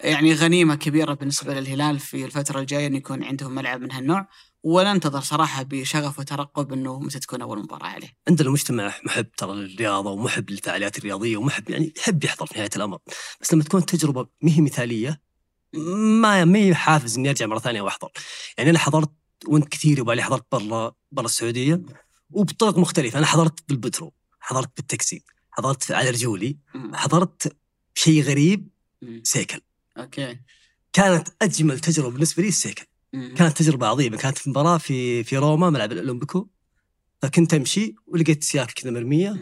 [0.00, 4.28] يعني غنيمة كبيرة بالنسبة للهلال في الفترة الجاية إنه يكون عندهم ملعب من هالنوع.
[4.62, 8.08] وننتظر صراحة بشغف وترقب إنه متى تكون أول مباراة عليه.
[8.28, 12.98] عندنا مجتمع محب ترى للرياضة ومحب للفعاليات الرياضية ومحب يعني يحب يحضر في نهاية الأمر.
[13.40, 15.20] بس لما تكون تجربة ما هي مثالية
[15.72, 18.10] ما ما هي حافز إني أرجع مرة ثانية وأحضر.
[18.58, 19.10] يعني أنا حضرت
[19.46, 21.82] وأنت كثير يبغى لي حضرت برا برا السعودية
[22.30, 23.18] وبطرق مختلفة.
[23.18, 25.24] أنا حضرت بالبترو حضرت بالتاكسي.
[25.60, 26.56] حضرت على رجولي.
[26.94, 27.56] حضرت
[27.94, 28.68] شيء غريب.
[29.22, 29.60] سيكل
[29.98, 30.38] okay.
[30.92, 32.84] كانت أجمل تجربة بالنسبة لي السيكل.
[33.12, 36.48] كانت تجربة عظيمة كانت في مباراة في في روما ملعب الأولمبيكو
[37.22, 39.36] فكنت أمشي ولقيت سياكل كذا مرمية.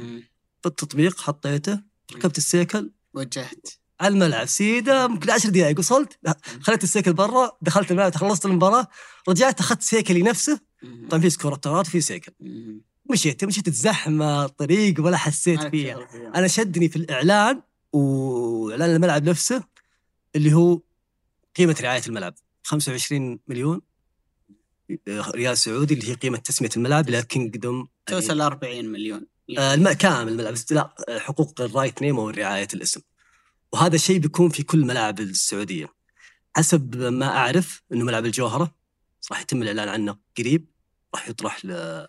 [0.64, 1.80] بالتطبيق حطيته
[2.14, 3.68] ركبت السيكل وجهت.
[4.00, 6.18] على الملعب سيدة ممكن 10 دقائق وصلت
[6.60, 8.88] خليت السيكل برا دخلت الملعب خلصت المباراة
[9.28, 10.60] رجعت أخذت سيكلي نفسه.
[11.10, 12.32] طبعا في سكوترات وفي سيكل.
[13.10, 16.08] مشيت مشيت الزحمه طريق ولا حسيت فيها.
[16.34, 19.64] أنا شدني في الإعلان وإعلان الملعب نفسه
[20.36, 20.80] اللي هو
[21.56, 23.80] قيمة رعاية الملعب 25 مليون
[25.08, 29.26] ريال سعودي اللي هي قيمة تسمية الملعب إلى كينجدوم توصل 40 مليون.
[29.58, 29.92] آه،.
[29.92, 33.00] كامل الملعب بس لا آه، حقوق ال right name أو رعاية الاسم
[33.72, 35.88] وهذا الشيء بيكون في كل ملاعب السعودية
[36.56, 38.74] حسب ما أعرف إنه ملعب الجوهرة
[39.30, 40.66] راح يتم الإعلان عنه قريب
[41.14, 42.06] راح يطرح ل...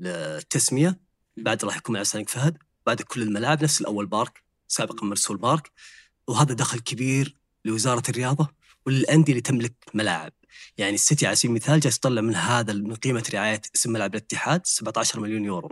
[0.00, 1.00] للتسميه
[1.36, 5.70] بعد راح يكون مع سانك فهد بعد كل الملاعب نفس الأول بارك سابقا مرسول بارك
[6.28, 8.48] وهذا دخل كبير لوزارة الرياضة
[8.86, 10.32] وللأندية اللي تملك ملاعب.
[10.78, 14.66] يعني السيتي على سبيل المثال جالس يطلع من هذا من قيمة رعاية اسم ملعب الاتحاد
[14.66, 15.70] 17 مليون يورو.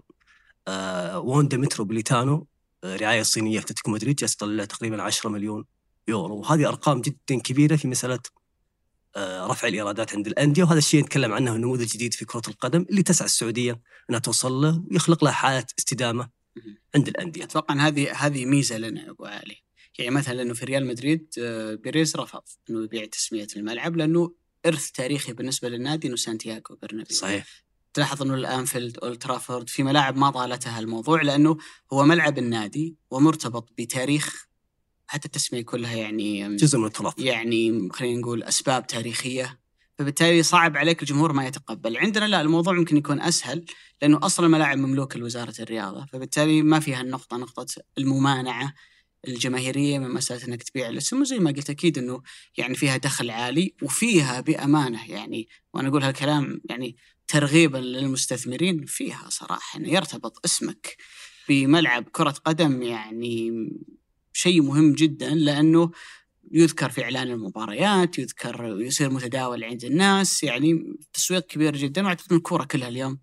[0.69, 2.47] آه ووندا متروبوليتانو
[2.85, 5.65] آه رعاية صينية في أتلتيكو مدريد جالس يطلع تقريبا 10 مليون
[6.09, 6.37] يورو.
[6.37, 8.21] وهذه أرقام جدا كبيرة في مسألة
[9.17, 13.27] رفع الإيرادات عند الأندية وهذا الشيء نتكلم عنه نموذج جديد في كرة القدم اللي تسعى
[13.27, 13.81] السعودية
[14.11, 16.31] إنها توصل له ويخلق لها حاله استدامة
[16.95, 17.45] عند الأندية.
[17.45, 19.63] أتوقع إن هذه هذه ميزة لنا يا أبو علي.
[19.99, 24.35] يعني مثلا إنه في ريال مدريد آه، بيريز رفض إنه يبيع تسمية الملعب لأنه
[24.67, 27.17] إرث تاريخي بالنسبة للنادي إنه سانتياغو برنابيو.
[27.17, 27.65] صحيح.
[27.95, 31.59] تلاحظ إنه الأنفيلد أولد ترافورد في ملاعب ما طالتها الموضوع لأنه
[31.93, 34.48] هو ملعب النادي ومرتبط بتاريخ
[35.09, 37.15] حتى التسمية كلها يعني جزء من التراث.
[37.19, 39.59] يعني خلينا نقول أسباب تاريخية.
[39.99, 41.97] فبالتالي صعب عليك الجمهور ما يتقبل.
[41.97, 43.65] عندنا لا الموضوع ممكن يكون أسهل
[44.03, 46.07] لأنه أصلا الملاعب مملوكة لوزارة الرياضة.
[46.13, 47.67] فبالتالي ما فيها النقطة نقطة
[47.99, 48.75] الممانعة
[49.29, 51.21] الجماهيرية من مسألة إنك تبيع الاسم.
[51.21, 52.23] وزي ما قلت أكيد إنه
[52.59, 56.97] يعني فيها دخل عالي وفيها بأمانة يعني وأنا أقول هالكلام يعني
[57.29, 60.97] ترغيبا للمستثمرين فيها صراحة إنه يرتبط اسمك
[61.49, 63.69] بملعب كرة قدم يعني
[64.39, 65.91] شيء مهم جدا لأنه
[66.53, 72.65] يذكر في إعلان المباريات يذكر ويصير متداول عند الناس يعني تسويق كبير جدا وأعتقد الكورة
[72.65, 73.19] كلها اليوم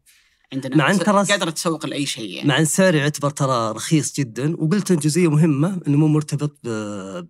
[0.53, 2.47] عندنا مع أن ترى- قادرة تسوق لأي شيء يعني.
[2.49, 6.59] مع إن سعره يعتبر ترى رخيص جدا وقلت إن جزئية مهمة إنه مو مرتبط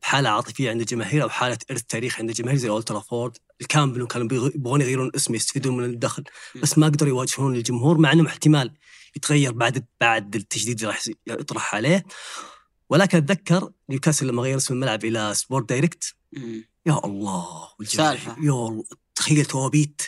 [0.02, 3.38] بحالة عاطفية عند الجماهير أو حالة إرث تاريخي عند الجماهير زي أولد ترافورد.
[3.62, 6.24] الكامبلو كانوا يبغون يغيرون الاسم يستفيدون من الدخل
[6.62, 8.74] بس ما قدروا يواجهون الجمهور مع انهم احتمال
[9.16, 12.06] يتغير بعد بعد التجديد اللي راح يصير- يطرح عليه.
[12.90, 16.16] ولكن أتذكر نيوكاسل لما غير اسم الملعب إلى سبورت دايركت.
[16.86, 17.48] يا الله
[17.84, 18.32] سالفة.
[18.32, 18.84] يا الله
[19.16, 20.02] تخيل توابيت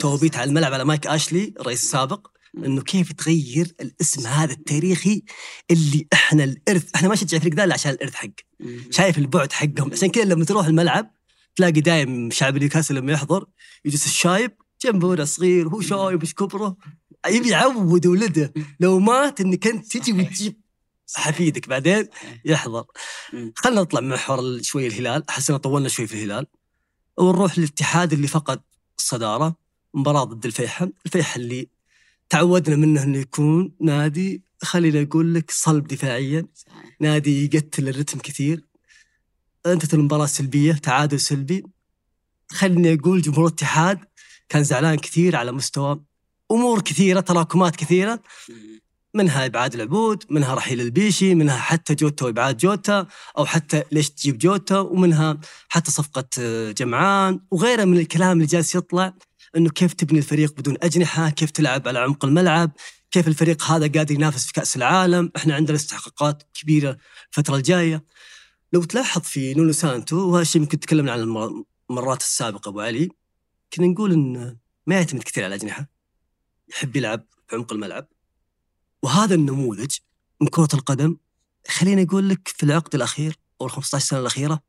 [0.00, 0.36] توابيت.
[0.36, 2.26] على الملعب على مايك أشلي الرئيس السابق.
[2.56, 5.22] إنه كيف تغير الاسم هذا التاريخي
[5.70, 8.14] اللي إحنا الإرث إحنا ما نشجع الفريق ذا الا عشان الإرث
[8.60, 8.84] مم.
[8.90, 11.14] شايف البعد حقهم عشان كذا لما تروح الملعب
[11.56, 13.46] تلاقي دايم شعب نيوكاسل لما يحضر
[13.84, 14.52] يجلس الشايب
[14.84, 16.76] جنبه ولد صغير هو شايب إيش كبره
[17.28, 20.12] يبي يعود ولده لو مات إنك أنت تجي.
[20.12, 20.59] وتجيب
[21.16, 22.08] حفيدك بعدين
[22.44, 22.84] يحضر.
[23.32, 23.52] مم.
[23.56, 25.24] خلينا نطلع من محور شوي الهلال.
[25.28, 26.46] احس طولنا شوي في الهلال.
[27.16, 28.60] ونروح للاتحاد اللي فقد
[28.98, 29.56] الصداره
[29.94, 31.68] مباراة ضد الفيحة الفيحة اللي
[32.28, 36.46] تعودنا منه إنه يكون نادي خلينا أقول لك صلب دفاعيا.
[37.00, 38.64] نادي يقتل الرتم كثير.
[39.66, 41.64] انتهت المباراه سلبية تعادل سلبي.
[42.48, 43.98] خليني أقول جمهور الاتحاد
[44.48, 46.00] كان زعلان كثير على مستوى
[46.50, 48.22] أمور كثيرة تراكمات كثيرة.
[49.14, 53.06] منها إبعاد العبود، منها رحيل البيشي، منها حتى جوتا وإبعاد جوتا
[53.38, 58.74] أو حتى ليش تجيب جوتا ومنها حتى صفقة آه، جمعان وغيرها من الكلام اللي جالس
[58.74, 59.14] يطلع
[59.56, 62.70] إنه كيف تبني الفريق بدون أجنحة، كيف تلعب على عمق الملعب،
[63.10, 66.96] كيف الفريق هذا قادر ينافس في كأس العالم، إحنا عندنا استحقاقات كبيرة
[67.30, 68.04] الفترة الجاية.
[68.72, 73.08] لو تلاحظ في نونو سانتو وهذا الشيء يمكن تكلمنا عنه المره مرات السابقة أبو علي
[73.72, 74.56] كنا نقول إن
[74.86, 75.90] ما يعتمد كثير على الأجنحة.
[76.68, 78.08] يحب يلعب في عمق الملعب.
[79.02, 79.96] وهذا النموذج
[80.40, 81.16] من كرة القدم
[81.68, 84.62] خليني أقول لك في العقد الأخير أو ال 15 سنة الأخيرة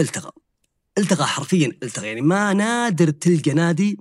[0.00, 0.30] التغى.
[0.98, 2.08] التغى حرفيا التغى.
[2.08, 3.98] يعني ما نادر تلقى نادي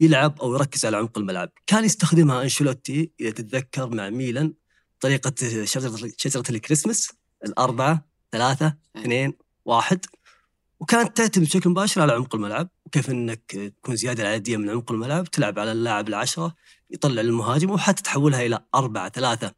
[0.00, 1.50] يلعب أو يركز على عمق الملعب.
[1.66, 4.54] كان يستخدمها أنشيلوتي إذا تتذكر مع ميلان
[5.00, 7.12] طريقة شجرة شجرة الكريسماس
[7.46, 9.32] الأربعة ثلاثة اثنين
[9.64, 10.06] واحد.
[10.80, 12.68] وكانت تعتمد بشكل مباشر على عمق الملعب.
[12.92, 16.54] وكيف إنك تكون زيادة العدديه من عمق الملعب تلعب على اللاعب العشرة
[16.90, 19.54] يطلع للمهاجم وحتى تحولها إلى أربعة ثلاثة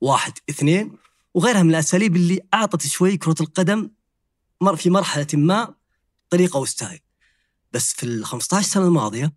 [0.00, 0.98] واحد اثنين
[1.34, 3.90] وغيرها من الأساليب اللي أعطت شوي كرة القدم
[4.76, 5.74] في مرحلة ما
[6.30, 7.00] طريقة و style.
[7.72, 9.32] بس في ال 15 سنة الماضية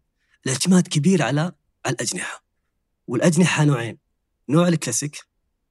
[0.45, 1.41] الاعتماد كبير على
[1.85, 2.43] على الأجنحة
[3.07, 3.97] والأجنحة نوعين.
[4.49, 5.17] نوع الكلاسيك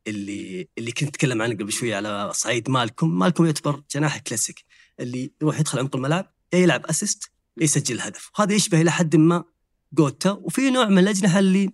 [0.06, 3.18] اللي اللي كنت أتكلم عنه قبل شوي على صعيد مالكم.
[3.18, 4.64] مالكم يعتبر جناح كلاسيك
[5.00, 8.30] اللي يروح يدخل عمق الملعب يا يلعب assist يسجل هدف.
[8.38, 9.44] وهذا يشبه إلى حد ما
[9.92, 11.70] جوتا وفي نوع من الأجنحة اللي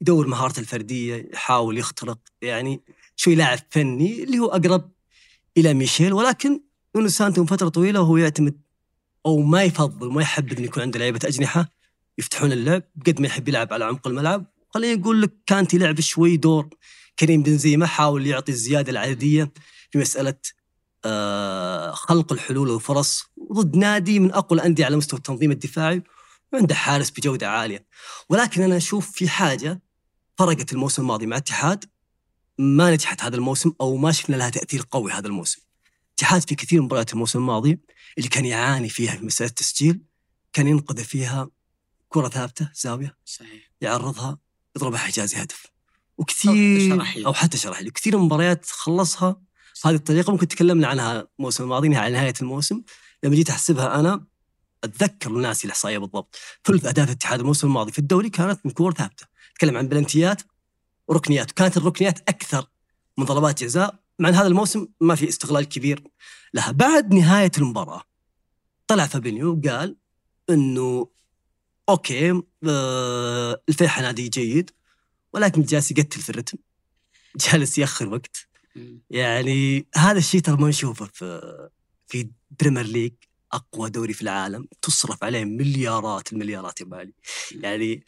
[0.00, 2.80] يدور مهارته الفردية يحاول يخترق يعني
[3.16, 4.90] شوي لاعب فني اللي هو أقرب
[5.56, 6.12] إلى ميشيل.
[6.12, 6.60] ولكن
[6.96, 8.60] نونو سانتو من فترة طويلة وهو يعتمد
[9.26, 11.70] أو ما يفضل ما يحبذ انه يكون عنده لعيبة أجنحة
[12.18, 14.46] يفتحون اللعب قد ما يحب يلعب على عمق الملعب.
[14.70, 16.68] خليني أقول لك كانت لعب شوي دور.
[17.18, 19.52] كريم بنزيما حاول يعطي الزيادة العدديه
[19.90, 20.34] في مسألة
[21.04, 23.31] آه خلق الحلول والفرص.
[23.52, 26.02] ضد نادي من أقوى الأندية على مستوى التنظيم الدفاعي
[26.52, 27.86] وعنده حارس بجودة عالية.
[28.28, 29.82] ولكن أنا أشوف في حاجة
[30.38, 31.84] فرقت الموسم الماضي مع اتحاد
[32.58, 35.60] ما نجحت هذا الموسم أو ما شفنا لها تأثير قوي هذا الموسم.
[36.14, 37.78] اتحاد في كثير من مباريات الموسم الماضي
[38.18, 40.02] اللي كان يعاني فيها في مساله التسجيل
[40.52, 41.50] كان ينقذ فيها
[42.08, 43.70] كرة ثابتة زاوية صحيح.
[43.80, 44.38] يعرضها
[44.76, 45.66] يضربها حجازي هدف.
[46.18, 47.26] وكثير.
[47.26, 49.40] أو حتى شرحي وكثير من المباريات خلصها
[49.84, 52.82] بهذه الطريقة ممكن تكلمنا عنها الموسم الماضي على نهاية الموسم.
[53.22, 54.24] لما جيت أحسبها أنا
[54.84, 56.36] أتذكر ناسي الاحصائيه بالضبط.
[56.64, 59.26] ثلث أهداف الاتحاد الموسم الماضي في الدوري كانت من كور ثابتة.
[59.54, 60.42] تكلم عن بلنتيات
[61.08, 62.66] وركنيات وكانت الركنيات أكثر
[63.18, 64.02] من ضربات جزاء.
[64.18, 66.02] مع إن هذا الموسم ما في استغلال كبير
[66.54, 66.70] لها.
[66.70, 68.02] بعد نهاية المباراة
[68.86, 69.96] طلع فابينيو وقال
[70.50, 71.08] إنه
[71.88, 74.70] okay آه الفيحة نادي جيد
[75.32, 76.58] ولكن جالس يقتل في الرتم.
[77.36, 78.48] جالس يأخر وقت.
[79.10, 81.68] يعني هذا الشيء ترى ما نشوفه في
[82.12, 82.30] في
[82.60, 83.12] Premier League
[83.52, 87.12] أقوى دوري في العالم تصرف عليه مليارات المليارات يا أبو علي.
[87.50, 88.04] يعني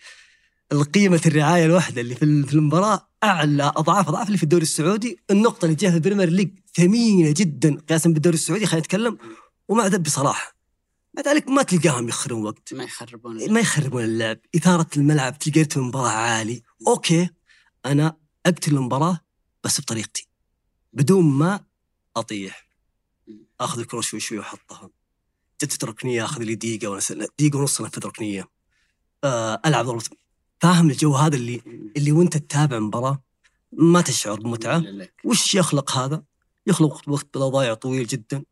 [0.73, 5.77] القيمة الرعاية الواحدة اللي في المباراة أعلى أضعاف أضعاف اللي في الدوري السعودي النقطة اللي
[5.77, 7.81] جاها في ال Premier League ثمينة جدا.
[7.89, 9.19] قياسا بالدوري السعودي خلينا نتكلم.
[9.69, 10.57] ومع ذا بصراحة
[11.15, 12.75] مع ذلك ما تلقاهم يأخرون وقت.
[12.75, 14.39] ما يخربون ما يخربون اللعب.
[14.57, 16.63] إثارة الملعب تلقى رتم المباراة عالي.
[16.87, 17.29] okay
[17.87, 19.21] أنا أقتل المباراة
[19.65, 20.29] بس بطريقتي
[20.93, 21.61] بدون ما
[22.17, 22.64] أطيح.
[23.61, 24.91] أخذ الكرة شوي شوي وأحطها
[25.63, 27.13] جدت ركنية أخذ لي دقيقة ونس...
[27.13, 28.49] دقيقة ونص أنفذ ركنية
[29.25, 30.05] آه، ألعب ضربة
[30.61, 31.63] فاهم الجو هذا اللي
[31.97, 33.23] اللي وأنت تتابع مباراة
[33.73, 34.79] ما تشعر بمتعة.
[34.79, 35.15] لك.
[35.25, 36.23] وش يخلق هذا؟
[36.67, 38.45] يخلق وقت ضايع طويل جدا.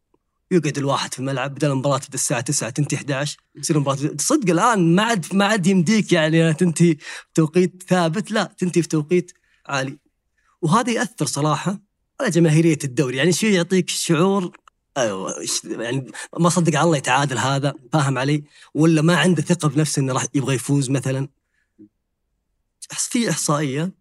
[0.50, 4.94] يقعد الواحد في الملعب بدل المباراة تبدأ الساعة 9 تنتهي 11 تصير المباراة صدق الآن
[4.94, 6.96] ما عاد ما عاد يمديك يعني تنتهي
[7.32, 8.30] بتوقيت ثابت.
[8.30, 9.32] لا تنتهي في توقيت
[9.66, 9.98] عالي.
[10.62, 11.80] وهذا يأثر صراحة
[12.20, 13.16] على جماهيرية الدوري.
[13.16, 14.56] يعني شيء يعطيك شعور
[14.96, 15.34] أيوه
[15.64, 20.12] يعني ما صدق على الله يتعادل هذا فاهم علي؟ ولا ما عنده ثقة بنفسه إنه
[20.12, 21.28] راح يبغى يفوز مثلا؟
[22.90, 23.92] في إحصائية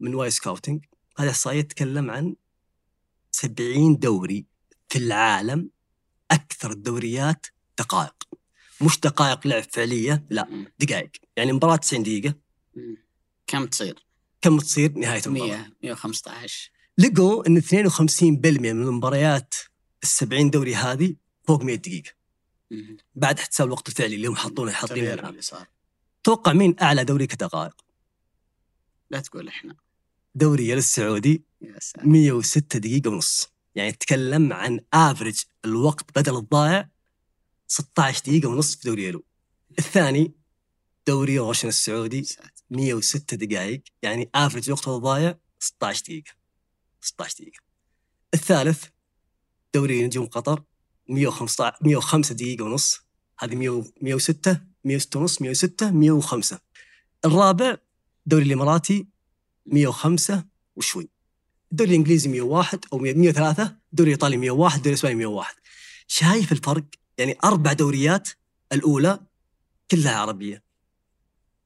[0.00, 0.84] من WyScouting
[1.18, 2.34] هذه الاحصائية تتكلم عن
[3.32, 4.46] 70 دوري
[4.88, 5.70] في العالم
[6.30, 7.46] أكثر الدوريات
[7.78, 8.14] دقائق.
[8.80, 10.66] مش دقائق لعب فعلية لا.
[10.78, 11.10] دقائق.
[11.36, 12.34] يعني مباراة 90 دقيقة.
[13.46, 14.06] كم تصير؟
[14.40, 18.22] كم تصير نهاية المباراة؟ 100 115 لقوا إن 52%
[18.60, 22.10] من المباريات ال 70 دوري هذه فوق 100 دقيقة.
[23.14, 25.40] بعد احتساب الوقت الفعلي اللي هم حاطونه حاطينه الآن.
[26.24, 27.84] توقع مين أعلى دوري كدقائق
[29.10, 29.76] لا تقول إحنا.
[30.34, 32.08] دوري السعودي يا سلام.
[32.08, 33.48] 106 دقيقة ونص.
[33.74, 36.88] يعني تتكلم عن افرج الوقت بدل الضائع
[37.68, 39.24] 16 دقيقة ونص في دوري يلو
[39.78, 40.32] الثاني
[41.06, 42.26] دوري روشن السعودي
[42.70, 43.82] 106 دقائق.
[44.02, 46.32] يعني افرج الوقت الضايع 16 دقيقة.
[47.00, 47.60] 16 دقيقة.
[48.34, 48.84] الثالث
[49.78, 50.62] دوري نجوم قطر
[51.08, 53.00] 115 105 دقيقة ونص.
[53.38, 56.60] هذه 100 106 106 ونص 106 105
[57.24, 57.76] الرابع
[58.26, 59.06] دوري الإماراتي
[59.66, 60.44] 105
[60.76, 61.08] وشوي.
[61.72, 65.54] الدوري الإنجليزي 101 أو 100 103 الدوري الإيطالي 101 الدوري الإسباني 101
[66.06, 66.84] شايف الفرق؟
[67.18, 68.28] يعني أربع دوريات
[68.72, 69.20] الأولى
[69.90, 70.62] كلها عربية.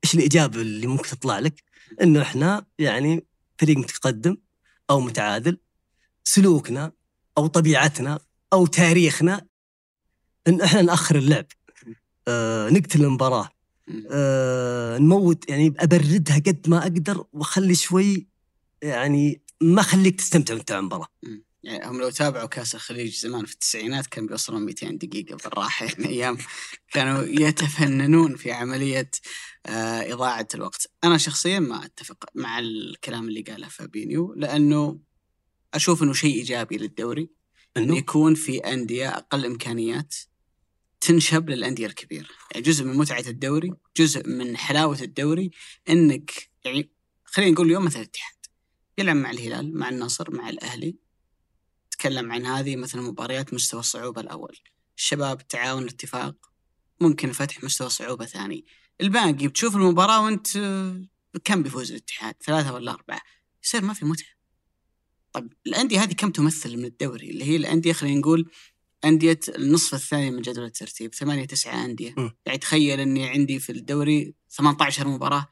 [0.05, 1.63] إيش الإجابة اللي ممكن تطلع لك؟
[2.03, 3.27] إنه إحنا يعني
[3.59, 4.37] فريق متقدم
[4.91, 5.59] أو متعادل
[6.25, 6.93] سلوكنا
[7.39, 8.21] أو طبيعتنا
[8.53, 9.47] أو تاريخنا
[10.49, 11.47] إن إحنا نأخر اللعب
[12.29, 13.49] آه نقتل المباراة.
[14.11, 18.27] آه نموت يعني أبردها قد ما أقدر وأخلي شوي
[18.83, 21.07] يعني ما أخليك تستمتع وأنت المباراة.
[21.63, 26.07] يعني هم لو تابعوا كأس الخليج زمان في التسعينات كانوا بيوصلون 200 دقيقة بالراحة يعني
[26.09, 26.39] أيام
[26.93, 29.11] كانوا يتفننون في عملية
[29.67, 34.99] آه إضاعة الوقت أنا شخصيا ما أتفق مع الكلام اللي قاله فابينيو لأنه
[35.75, 37.29] أشوف أنه شيء إيجابي للدوري.
[37.77, 40.15] إنه يكون في أندية أقل إمكانيات
[41.01, 42.29] تنشب للأندية الكبيرة.
[42.53, 45.51] يعني جزء من متعة الدوري جزء من حلاوة الدوري
[45.89, 46.91] أنك يعني
[47.25, 48.35] خلينا نقول اليوم مثلا الاتحاد
[48.99, 50.97] يلعب مع الهلال مع النصر مع الأهلي.
[51.91, 54.59] تكلم عن هذه مثلا مباريات مستوى الصعوبة الأول.
[54.97, 56.35] الشباب التعاون الاتفاق.
[57.01, 58.65] ممكن الفتح مستوى صعوبة ثاني.
[59.01, 60.49] الباقي بتشوف المباراة وأنت
[61.45, 63.21] كم بيفوز الاتحاد؟ ثلاثة ولا أربعة.
[63.65, 64.42] يصير ما في متعة.
[65.33, 68.51] طب الأندية هذه كم تمثل من الدوري؟ اللي هي الأندية خلينا نقول
[69.05, 72.15] أندية النصف الثاني من جدول الترتيب ثمانية تسعة أندية.
[72.17, 72.31] م.
[72.47, 75.49] يعني تخيل أني عندي في الدوري 18 مباراة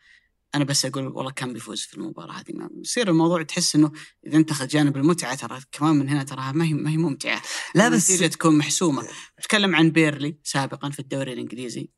[0.54, 3.92] أنا بس أقول والله كم بيفوز في المباراة هذه؟ ما يصير الموضوع تحس أنه
[4.26, 7.42] إذا أنت أخذ جانب المتعة ترى كمان من هنا تراها ما هي ما هي ممتعة.
[7.74, 9.08] لا بس النتيجة تكون محسومة.
[9.40, 11.90] نتكلم عن بيرنلي سابقا في الدوري الإنجليزي.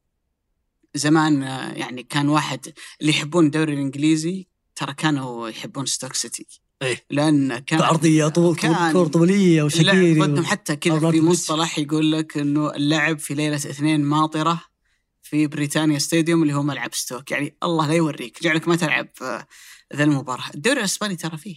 [0.95, 1.43] زمان
[1.77, 6.62] يعني كان واحد اللي يحبون الدوري الإنجليزي ترى كانوا يحبون ستوك سيتي.
[6.83, 7.05] إيه.
[7.11, 12.37] لأن كان عرضيه طول كان كور طوليه وشكيري ضدهم حتى كذا في مصطلح يقول لك
[12.37, 14.61] إنه اللعب في ليلة اثنين ماطرة
[15.23, 17.31] في Britannia Stadium اللي هو ملعب ستوك.
[17.31, 19.47] يعني الله لا يوريك جعلك ما تلعب آه،
[19.97, 20.51] ذا المباراة.
[20.55, 21.57] الدوري الإسباني ترى فيه.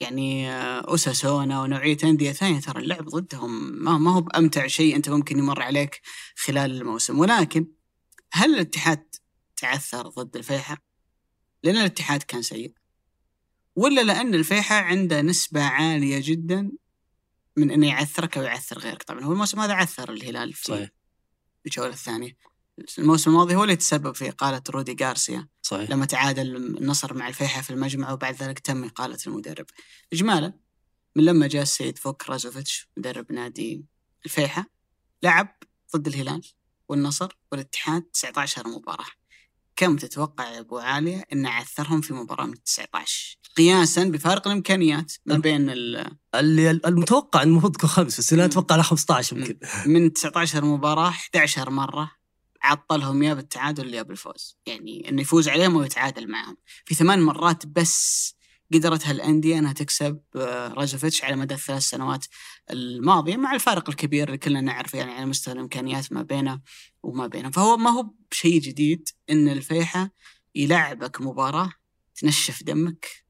[0.00, 5.08] يعني آه، أوساسونا ونوعية أندية ثانية ترى اللعب ضدهم ما, ما هو بأمتع شيء أنت
[5.08, 6.00] ممكن يمر عليك
[6.36, 7.18] خلال الموسم.
[7.18, 7.66] ولكن
[8.32, 9.04] هل الاتحاد
[9.56, 10.84] تعثر ضد الفيحة؟
[11.62, 12.74] لأن الاتحاد كان سيء.
[13.76, 16.72] ولا لأن الفيحة عنده نسبة عالية جدا
[17.56, 19.02] من أنه يعثرك أو يعثر غيرك.
[19.02, 20.88] طبعا هو الموسم هذا عثر الهلال في صحيح.
[21.66, 22.36] الجولة الثانية.
[22.98, 25.48] الموسم الماضي هو اللي تسبب في إقالة رودي غارسيا.
[25.62, 25.90] صحيح.
[25.90, 29.66] لما تعادل النصر مع الفيحة في المجمع وبعد ذلك تم إقالة المدرب.
[30.12, 30.52] إجمالا
[31.16, 33.84] من لما جاء السيد فوك رازوفيتش مدرب نادي
[34.24, 34.70] الفيحة
[35.22, 35.56] لعب
[35.96, 36.42] ضد الهلال
[36.88, 39.06] والنصر والاتحاد 19 مباراة.
[39.76, 45.38] كم تتوقع يا أبو عالية أن عثرهم في مباراة من 19 قياسا بفارق الإمكانيات ما
[45.38, 48.44] بين ال- اللي المتوقع إنه المفروض تكون خمس بس أنا.
[48.44, 49.58] أتوقع انها 15 يمكن.
[49.86, 52.10] من 19 مباراة 11 مرة
[52.62, 54.58] عطلهم يا بالتعادل يا بالفوز.
[54.66, 56.56] يعني إنه يفوز عليهم ويتعادل معهم.
[56.84, 58.34] في ثمان مرات بس
[58.74, 62.26] قدرت هالأندية إنها تكسب آه، رازوفيتش على مدى الثلاث سنوات
[62.70, 66.60] الماضية مع الفارق الكبير اللي كلنا نعرفه يعني على مستوى الإمكانيات ما بينه
[67.02, 70.10] وما بينهم فهو ما هو بشيء جديد إن الفيحة
[70.54, 71.72] يلعبك مباراة
[72.14, 73.24] تنشف دمك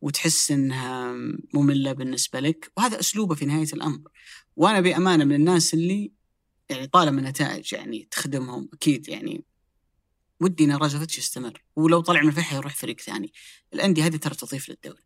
[0.00, 1.14] وتحس إنها
[1.54, 4.00] مملة بالنسبة لك وهذا أسلوبه في نهاية الأمر.
[4.56, 6.12] وأنا بأمانة من الناس اللي
[6.70, 9.44] يعني طالما النتائج يعني تخدمهم أكيد يعني
[10.40, 13.32] ودي إن رازوفيتش يستمر ولو طلع من الفيحة يروح فريق ثاني
[13.74, 15.02] الأندية هذه ترى تضيف للدوري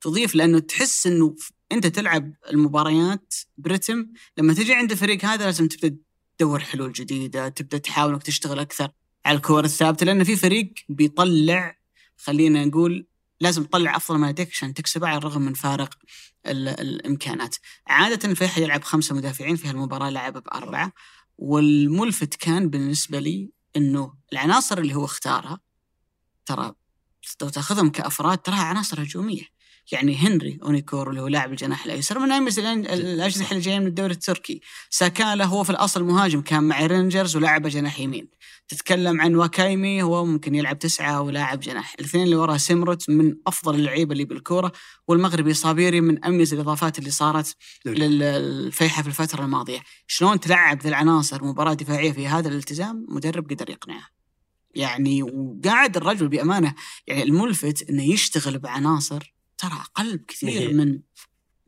[0.00, 1.36] تضيف لأنه تحس إنه
[1.72, 4.06] أنت تلعب المباريات برتم
[4.38, 5.96] لما تجي عند الفريق هذا لازم تبدأ
[6.38, 8.90] تدور حلول جديدة تبدأ تحاول إنك تشتغل أكثر
[9.24, 11.78] على الكور الثابتة لأن في فريق بيطلع
[12.16, 13.06] خلينا نقول
[13.40, 15.94] لازم تطلع أفضل ما لديك عشان تكسبه على الرغم من فارق
[16.46, 17.56] ال- الإمكانات.
[17.86, 20.92] عادة الفيحة يلعب خمسة مدافعين في هالمباراة لعب بأربعة
[21.38, 25.60] والملفت كان بالنسبة لي إنه العناصر اللي هو اختارها
[26.46, 26.74] ترى
[27.42, 29.44] لو تأخذهم كأفراد تراها عناصر هجومية.
[29.92, 34.12] يعني هنري أونيكورو اللي هو لاعب الجناح الأيسر من أميز الأجنحة اللي جاية من الدوري
[34.12, 34.60] التركي.
[34.90, 38.28] ساكالا هو في الأصل مهاجم كان مع رينجرز ولعب جناح يمين.
[38.68, 43.74] تتكلم عن واكايمي هو ممكن يلعب تسعة ولاعب جناح الاثنين اللي وراه سمرت من أفضل
[43.74, 44.72] اللعيبة اللي بالكورة
[45.08, 47.56] والمغربي صابيري من أميز الإضافات اللي صارت.
[47.86, 53.70] للفيحة في الفترة الماضية شلون تلعب ذي العناصر مباراة دفاعية في هذا الالتزام مدرب قدر
[53.70, 54.06] يقنعه
[54.74, 56.74] يعني وقاعد الرجل بأمانة
[57.06, 60.74] يعني الملفت أنه يشتغل بعناصر ترى أقل بكثير.
[60.74, 61.00] من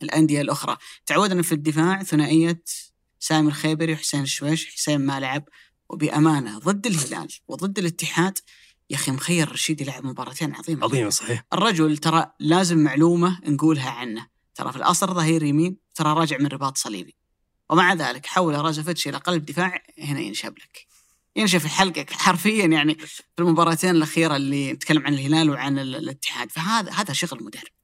[0.02, 0.76] الأندية الأخرى.
[1.06, 2.62] تعودنا في الدفاع ثنائية
[3.20, 5.44] سامي الخيبري وحسين الشويش حسين ما لعب
[5.88, 8.38] وبأمانة ضد الهلال وضد الاتحاد
[8.90, 10.84] يا أخي مخير رشيد يلعب مباراتين عظيمة.
[10.84, 11.44] عظيمة صحيح.
[11.52, 14.26] الرجل ترى لازم معلومة نقولها عنه.
[14.54, 17.14] ترى في الأصل ظهير يمين ترى راجع من رباط صليبي.
[17.70, 20.86] ومع ذلك حول رازوفيتش إلى قلب دفاع هنا ينشب لك.
[21.36, 26.50] ينشف الحلقة حرفيا يعني في المباراتين الأخيرة اللي نتكلم عن الهلال وعن ال- الاتحاد.
[26.50, 27.74] فهذا هذا شغل مدرب.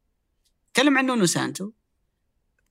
[0.74, 1.70] تكلم عن نونو سانتو.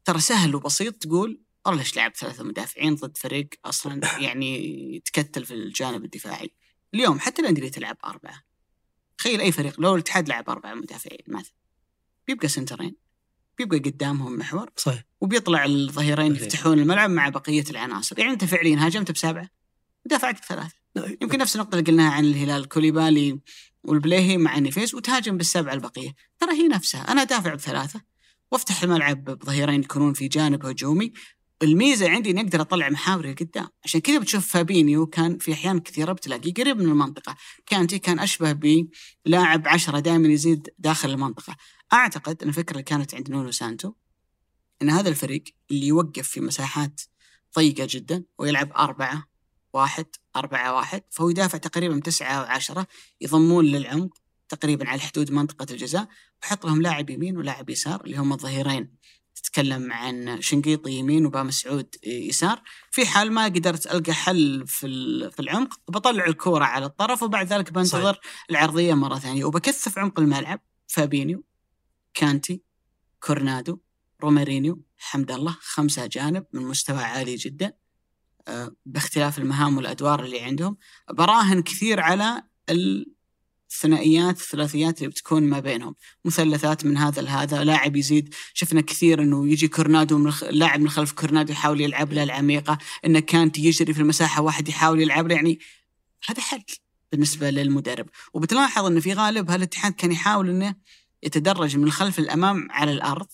[0.06, 5.54] ترى سهل وبسيط تقول والله ليش لعب ثلاثة مدافعين ضد فريق أصلا يعني يتكتل في
[5.54, 6.54] الجانب الدفاعي؟
[6.94, 8.44] اليوم حتى اللي تلعب أربعة.
[9.18, 11.54] تخيل أي فريق لو الاتحاد لعب أربعة مدافعين مثلا
[12.28, 12.96] بيبقى سنترين
[13.58, 15.04] بيبقى قدامهم محور صحيح.
[15.22, 16.36] وبيطلع الظهيرين.
[16.36, 18.20] يفتحون الملعب مع بقية العناصر.
[18.20, 19.50] يعني أنت فعليا هاجمت بسبعة
[20.06, 20.76] ودافعت بثلاثة.
[21.22, 23.40] يمكن نفس النقطة اللي قلناها عن الهلال كوليبالي.
[23.84, 26.16] والبليهي مع نيفيس وتهاجم بالسبعة البقية.
[26.40, 27.12] ترى هي نفسها.
[27.12, 28.02] أنا أدافع بثلاثة.
[28.52, 31.14] وأفتح الملعب بظهيرين يكونون في جانب هجومي.
[31.64, 36.12] الميزة عندي إني أقدر أطلع محاوري قدام عشان كذا بتشوف فابينيو كان في أحيان كثيرة
[36.14, 37.38] بتلاقيه قريب من المنطقة.
[37.66, 38.86] كانتي كان أشبه
[39.26, 41.56] بلاعب عشرة دائما يزيد داخل المنطقة.
[41.94, 43.94] أعتقد أن الفكرة اللي كانت عند نونو سانتو
[44.82, 47.02] إن هذا الفريق اللي يوقف في مساحات
[47.56, 49.29] ضيقة جدا ويلعب أربعة
[49.74, 50.06] واحد
[50.36, 52.88] أربعة واحد فهو يدافع تقريبا تسعة وعشرة
[53.22, 54.18] يضمون للعمق
[54.50, 56.08] تقريبا على حدود منطقة الجزاء
[56.44, 58.96] وحط لهم لاعب يمين ولاعب يسار اللي هم الظهيرين.
[59.36, 62.62] تتكلم عن شنقيطي يمين وبا مسعود يسار.
[62.92, 64.88] في حال ما قدرت ألقى حل في
[65.32, 68.20] في العمق بطلع الكورة على الطرف وبعد ذلك بنتظر صحيح.
[68.50, 69.46] العرضية مرة ثانية.
[69.46, 70.62] وبكثف عمق الملعب.
[70.88, 71.44] فابينيو
[72.14, 72.62] كانتي
[73.24, 73.80] كورنادو
[74.22, 77.74] رومارينيو حمد الله خمسة أجانب من مستوى عالي جدا.
[78.86, 80.78] باختلاف المهام والأدوار اللي عندهم
[81.14, 82.44] براهن كثير على
[83.72, 85.96] الثنائيات الثلاثيات اللي بتكون ما بينهم.
[86.26, 90.44] مثلثات من هذا لهذا لاعب يزيد شفنا كثير إنه يجي كورنادو من الخ...
[90.44, 95.02] لاعب من خلف كورنادو يحاول يلعب له العميقة انه كانت يجري في المساحة واحد يحاول
[95.02, 95.60] يلعب له يعني
[96.28, 96.64] هذا حل
[97.12, 98.06] بالنسبة للمدرب.
[98.34, 100.76] وبتلاحظ إنه في غالب هالاتحاد كان يحاول إنه
[101.24, 103.28] يتدرج من الخلف للأمام على الأرض.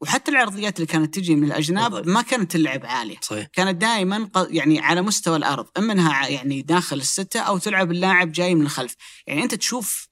[0.00, 2.06] وحتى العرضيات اللي كانت تجي من الأجناب بالضبط.
[2.08, 3.16] ما كانت اللعب عالية.
[3.22, 3.46] صحيح.
[3.52, 8.54] كانت دائما يعني على مستوى الأرض أما إنها يعني داخل الستة أو تلعب اللاعب جاي
[8.54, 8.94] من الخلف.
[9.26, 10.08] يعني أنت تشوف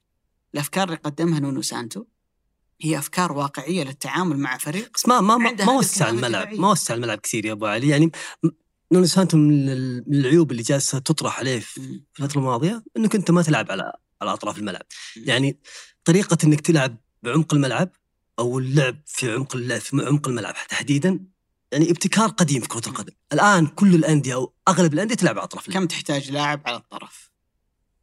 [0.53, 2.03] الأفكار اللي قدمها نونو سانتو.
[2.81, 4.91] هي أفكار واقعية للتعامل مع فريق.
[4.95, 6.53] بس ما ما ما, وسع الملعب.
[6.53, 7.87] ما وسع الملعب كثير يا أبو علي.
[7.89, 8.11] يعني
[8.91, 13.31] نونو سانتو من ال- من العيوب اللي جالسة تطرح عليه في الفترة الماضية إنك أنت
[13.31, 14.81] ما تلعب على على أطراف الملعب.
[15.15, 15.59] يعني
[16.05, 17.89] طريقة إنك تلعب بعمق الملعب
[18.39, 21.19] أو اللعب في عمق اللعب في عمق الملعب تحديدا.
[21.71, 23.13] يعني ابتكار قديم في كرة القدم.
[23.33, 27.29] الآن كل الأندية أو أغلب الأندية تلعب على اطراف الملعب كم تحتاج لاعب على الطرف؟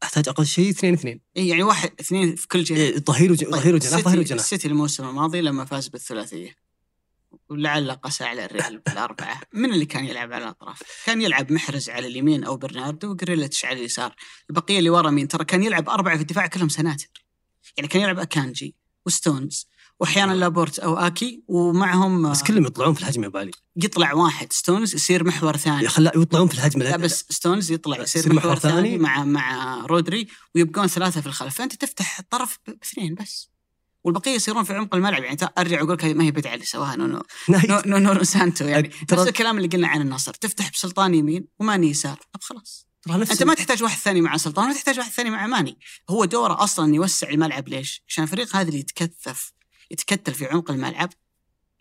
[0.02, 1.20] أحتاج أقل شيء اثنين اثنين.
[1.36, 2.76] إيه يعني واحد اثنين في كل جهة.
[2.76, 4.42] إيه، ظهير وج- طيب، ظهير وجناح ظهير وجناح.
[4.42, 6.56] السيتي الموسم الماضي لما فاز بالثلاثية.
[7.50, 9.40] ولعل قسى على الريال بالأربعة.
[9.52, 13.78] من اللي كان يلعب على الأطراف؟ كان يلعب محرز على اليمين أو برناردو وجريليتش على
[13.80, 14.14] اليسار،
[14.50, 17.06] البقية اللي ورا مين؟ ترى كان يلعب أربعة في الدفاع كلهم سناتر.
[17.76, 18.74] يعني كان يلعب أكانجي
[19.06, 19.68] وستونز
[20.00, 24.52] وأحيانا لابورت أو آكي ومعهم بس كلهم يطلعون في الهجمة يا علي يطلع واحد.
[24.52, 25.88] ستونز يصير محور ثاني.
[25.88, 26.84] خلا يطلعون في الهجمة.
[26.84, 28.74] لا بس ستونز يطلع يصير يصير محور محور ثاني.
[28.74, 31.54] ثاني مع مع رودري ويبقون ثلاثة في الخلف.
[31.54, 33.50] فأنت تفتح الطرف باثنين بس.
[34.04, 35.22] والبقية يصيرون في عمق الملعب.
[35.22, 37.22] يعني أرجع أقول لك هذه ما هي بدعة اللي سواها نونو.
[37.86, 38.90] نو نو نو سانتو يعني.
[39.12, 40.34] نفس الكلام اللي قلنا عن النصر.
[40.34, 42.20] تفتح بسلطان يمين وماني يسار.
[42.32, 42.86] طب خلاص.
[43.10, 45.78] أنت ما تحتاج واحد ثاني مع سلطان ولا تحتاج واحد ثاني مع ماني.
[46.10, 47.68] هو دوره أصلا يوسع الملعب.
[47.68, 49.52] ليش؟ عشان الفريق هذا اللي يتكثف.
[49.90, 51.10] يتكتل في عمق الملعب.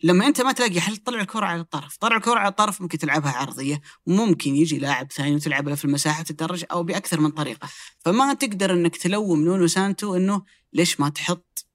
[0.02, 3.32] لما أنت ما تلاقي حل طلع الكرة على الطرف، طلع الكرة على الطرف ممكن تلعبها
[3.32, 7.68] عرضية، وممكن يجي لاعب ثاني وتلعب له في المساحة وتتدرج أو بأكثر من طريقة،
[8.04, 10.42] فما تقدر إنك تلوم نونو سانتو إنه
[10.72, 11.66] ليش ما تحط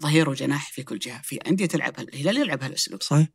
[0.00, 3.28] ظهير وجناح في كل جهة، في أندية تلعب الهلال يلعب هالاسلوب، صحيح.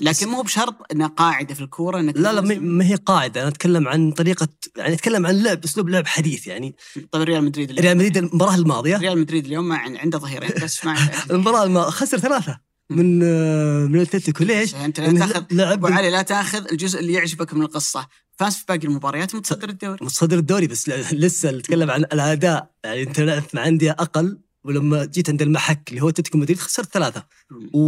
[0.00, 3.40] لكن مو بشرط إنها قاعدة في الكورة إنك لا لا ما- هي قاعدة.
[3.40, 6.76] أنا أتكلم عن طريقة يعني أتكلم عن لعب أسلوب لعب حديث يعني.
[7.12, 7.84] طيب ريال مدريد اليوم.
[7.84, 8.96] ريال مدريد المباراة الماضية.
[8.96, 10.96] ريال مدريد اليوم ما عن- عنده ظهيرين بس ما
[11.30, 12.58] المباراة الم- خسر ثلاثة
[12.90, 17.12] من آه، من الاتلتيكو ليش؟ أنت لا تاخذ لعب أبو علي لا تاخذ الجزء اللي
[17.12, 18.06] يعجبك من القصة.
[18.38, 19.98] فاز في باقي المباريات متصدر الدوري.
[20.02, 22.70] متصدر الدوري بس لسه نتكلم عن الأداء.
[22.84, 24.38] يعني أنت لعبت مع أندية أقل.
[24.64, 27.26] ولما جيت عند المحك اللي هو اتلتيكو مدريد خسرت ثلاثة.
[27.74, 27.80] و...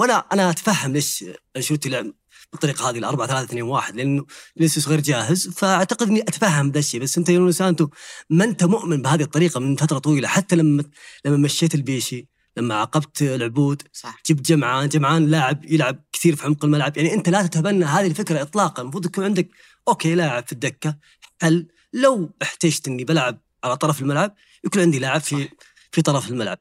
[0.00, 1.24] وأنا أنا أتفهم ليش
[1.56, 2.12] أنشيلوتي لعب
[2.52, 4.24] بالطريقة هذه الأربعة ثلاثة اثنين واحد لأنه
[4.54, 5.48] فينيسيوس غير جاهز.
[5.48, 7.00] فأعتقد إني أتفهم ذا الشيء.
[7.00, 7.88] بس أنت يا نونو سانتو
[8.30, 10.84] ما أنت مؤمن بهذه الطريقة من فترة طويلة؟ حتى لما
[11.24, 14.22] لما مشيت البيشي لما عاقبت العبود صح.
[14.26, 16.96] جبت جمعان جمعان لاعب يلعب كثير في عمق الملعب.
[16.96, 18.82] يعني أنت لا تتبنى هذه الفكرة اطلاقا.
[18.82, 19.48] المفروض يكون عندك
[19.88, 20.98] okay لاعب في الدكة.
[21.42, 24.34] حل لو احتجت إني بلعب على طرف الملعب
[24.64, 25.50] يكون عندي لاعب في صح.
[25.94, 26.58] في طرف الملعب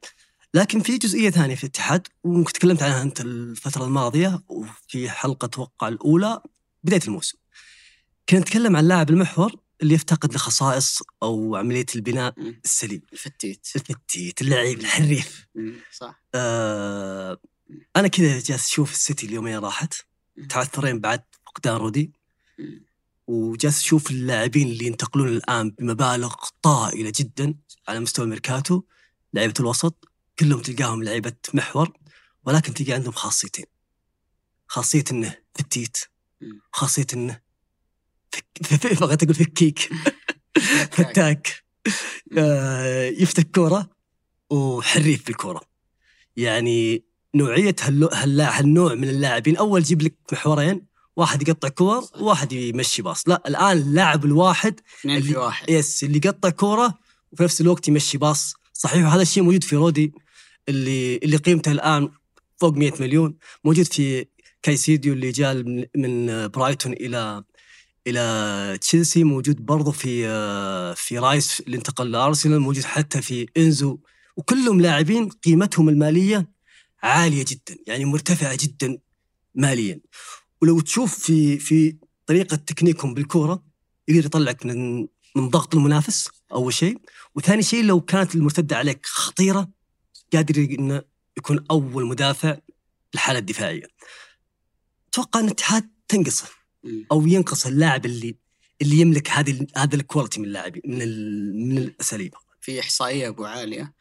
[0.53, 5.87] لكن في جزئية ثانية في الاتحاد وممكن تكلمت عنها أنت الفترة الماضية وفي حلقة توقع
[5.87, 6.41] الأولى
[6.83, 7.37] بداية الموسم
[8.29, 12.61] كنا نتكلم عن لاعب المحور اللي يفتقد لخصائص أو عملية البناء مم.
[12.65, 15.75] السليم الفتيت الفتيت اللعيب الحريف مم.
[15.91, 17.37] صح آه
[17.95, 19.93] أنا كذا جالس أشوف السيتي اليومين راحت.
[20.49, 22.11] تعثرين بعد فقدان رودري.
[23.27, 27.55] وجالس أشوف اللاعبين اللي ينتقلون الآن بمبالغ طائلة جدا
[27.87, 28.83] على مستوى الميركاتو
[29.33, 30.09] لعيبة الوسط
[30.39, 31.91] كلهم تلقاهم لعيبة محور
[32.45, 33.65] ولكن تلقى عندهم خاصيتين.
[34.67, 35.97] خاصية إنه فتيت.
[36.71, 37.39] خاصية إنه
[38.31, 38.45] فك...
[39.01, 39.89] بغيت أقول؟ فكيك.
[40.97, 41.63] فتاك.
[42.37, 43.89] آه، يفتك كورة
[44.49, 45.61] وحريف بالكورة.
[46.37, 47.05] يعني
[47.35, 53.01] نوعية هالنو- هالا- هالنوع من اللاعبين أول يجيب لك محورين واحد يقطع كور وواحد يمشي
[53.01, 53.27] باص.
[53.27, 55.69] لا الآن اللاعب الواحد اثنين في واحد.
[55.69, 56.99] بس اللي يقطع كورة
[57.31, 58.53] وفي نفس الوقت يمشي باص.
[58.83, 60.13] صحيح وهذا الشيء موجود في رودري
[60.69, 62.09] اللي اللي قيمته الآن
[62.57, 63.37] فوق 100 مليون.
[63.63, 64.25] موجود في
[64.61, 65.63] كايسيدو اللي جاء
[65.95, 67.43] من برايتون إلى
[68.07, 69.23] إلى تشيلسي.
[69.23, 70.25] موجود برضه في
[70.95, 73.99] في رايس اللي انتقل لارسنال موجود حتى في إنزو.
[74.37, 76.49] وكلهم لاعبين قيمتهم المالية
[77.03, 78.97] عالية جدا يعني مرتفعة جدا
[79.55, 79.99] ماليا.
[80.61, 83.63] ولو تشوف في في طريقة تكنيكهم بالكورة
[84.07, 86.97] يقدر يطلعك من من ضغط المنافس أول شيء.
[87.35, 89.69] وثاني شيء لو كانت المرتدة عليك خطيرة
[90.33, 91.01] قادر انه
[91.37, 92.57] يكون أول مدافع
[93.13, 93.87] الحاله الدفاعية.
[95.09, 96.47] أتوقع إن الاتحاد تنقصه.
[97.11, 98.35] أو ينقص اللاعب اللي
[98.81, 101.07] اللي يملك هذه هذا الكواليتي من اللاعبين من
[101.69, 102.33] من الأساليب.
[102.61, 103.93] في إحصائية أبو عالية.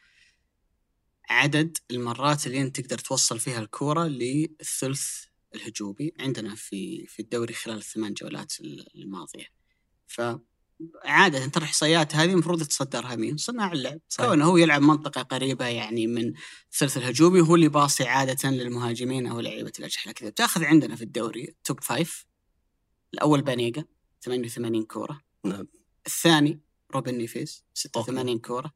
[1.30, 5.24] عدد المرات اللي أنت تقدر توصل فيها الكورة للثلث
[5.55, 8.53] الهجومي عندنا في في الدوري خلال الثمان جولات
[8.95, 9.47] الماضية.
[10.07, 10.20] ف
[11.05, 14.28] عادة ترى الإحصائيات هذه المفروض يتصدرها مين؟ صناع اللعب، صحيح.
[14.28, 16.33] كونه هو يلعب منطقة قريبة يعني من
[16.72, 21.55] الثلث الهجومي هو اللي يباصي عادة للمهاجمين أو لعيبة الأجنحة كذا، بتأخذ عندنا في الدوري
[21.64, 22.26] top five
[23.14, 23.85] الأول بانيجا
[24.24, 25.68] 88 كورة نعم.
[26.07, 26.61] الثاني
[26.95, 28.43] روبن نيفيز 86 أوكي.
[28.49, 28.72] كورة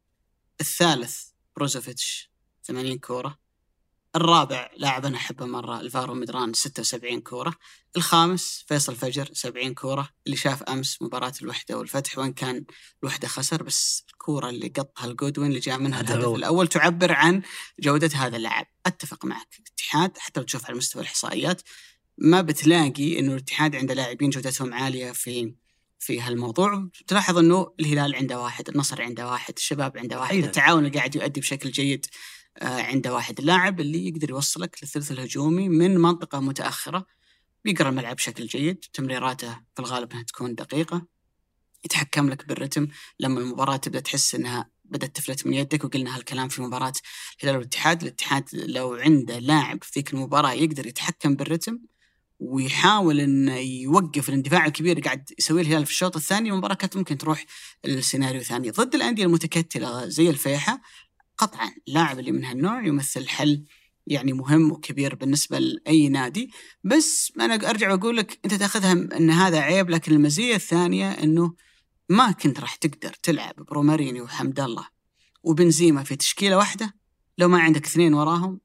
[0.60, 1.20] الثالث
[1.56, 2.30] بروزوفيتش
[2.64, 3.38] 80 كورة
[4.16, 7.54] الرابع لاعب أنا أحبه مرة الفارو مدران 76 كورة.
[7.96, 10.08] الخامس فيصل فجر 70 كورة.
[10.26, 12.64] اللي شاف أمس مباراة الوحدة والفتح وان كان
[13.02, 16.28] الوحدة خسر بس الكورة اللي قطها الجودوين اللي جاء منها الهدف.
[16.28, 17.42] الأول تعبر عن
[17.80, 18.66] جودة هذا اللاعب.
[18.86, 19.48] أتفق معك.
[19.58, 21.62] الاتحاد حتى لو تشوف على مستوى الإحصائيات
[22.18, 25.54] ما بتلاقي إنه الاتحاد عنده لاعبين جودتهم عالية في
[25.98, 26.88] في هالموضوع.
[27.06, 30.46] تلاحظ إنه الهلال عنده واحد النصر عنده واحد الشباب عنده واحد أيضاً.
[30.46, 32.06] التعاون اللي قاعد يؤدي بشكل جيد
[32.62, 37.06] عنده واحد اللاعب اللي يقدر يوصلك للثلث الهجومي من منطقة متأخرة
[37.64, 41.06] بيقرأ الملعب بشكل جيد تمريراته في الغالب إنها تكون دقيقة
[41.84, 42.88] يتحكم لك بالرتم.
[43.20, 46.92] لما المباراة تبدأ تحس إنها بدأت تفلت من يدك وقلنا هالكلام في مباراة
[47.42, 51.78] الهلال والاتحاد الاتحاد لو عنده لاعب في ذيك المباراة يقدر يتحكم بالرتم
[52.40, 57.18] ويحاول إنه يوقف الاندفاع الكبير اللي قاعد يسويه الهلال في الشوط الثاني المباراة كانت ممكن
[57.18, 57.44] تروح
[57.84, 58.70] السيناريو ثاني.
[58.70, 60.80] ضد الأندية المتكتلة زي الفيحة
[61.38, 63.64] قطعا اللاعب اللي من هالنوع يمثل حل
[64.06, 66.50] يعني مهم وكبير بالنسبة لأي نادي.
[66.84, 71.54] بس أنا أرجع وأقول لك أنت تأخذها أن هذا عيب لكن المزية الثانية أنه
[72.08, 74.88] ما كنت راح تقدر تلعب بروماريني وحمد الله
[75.42, 76.94] وبنزيما في تشكيلة واحدة.
[77.38, 78.60] لو ما عندك اثنين وراهم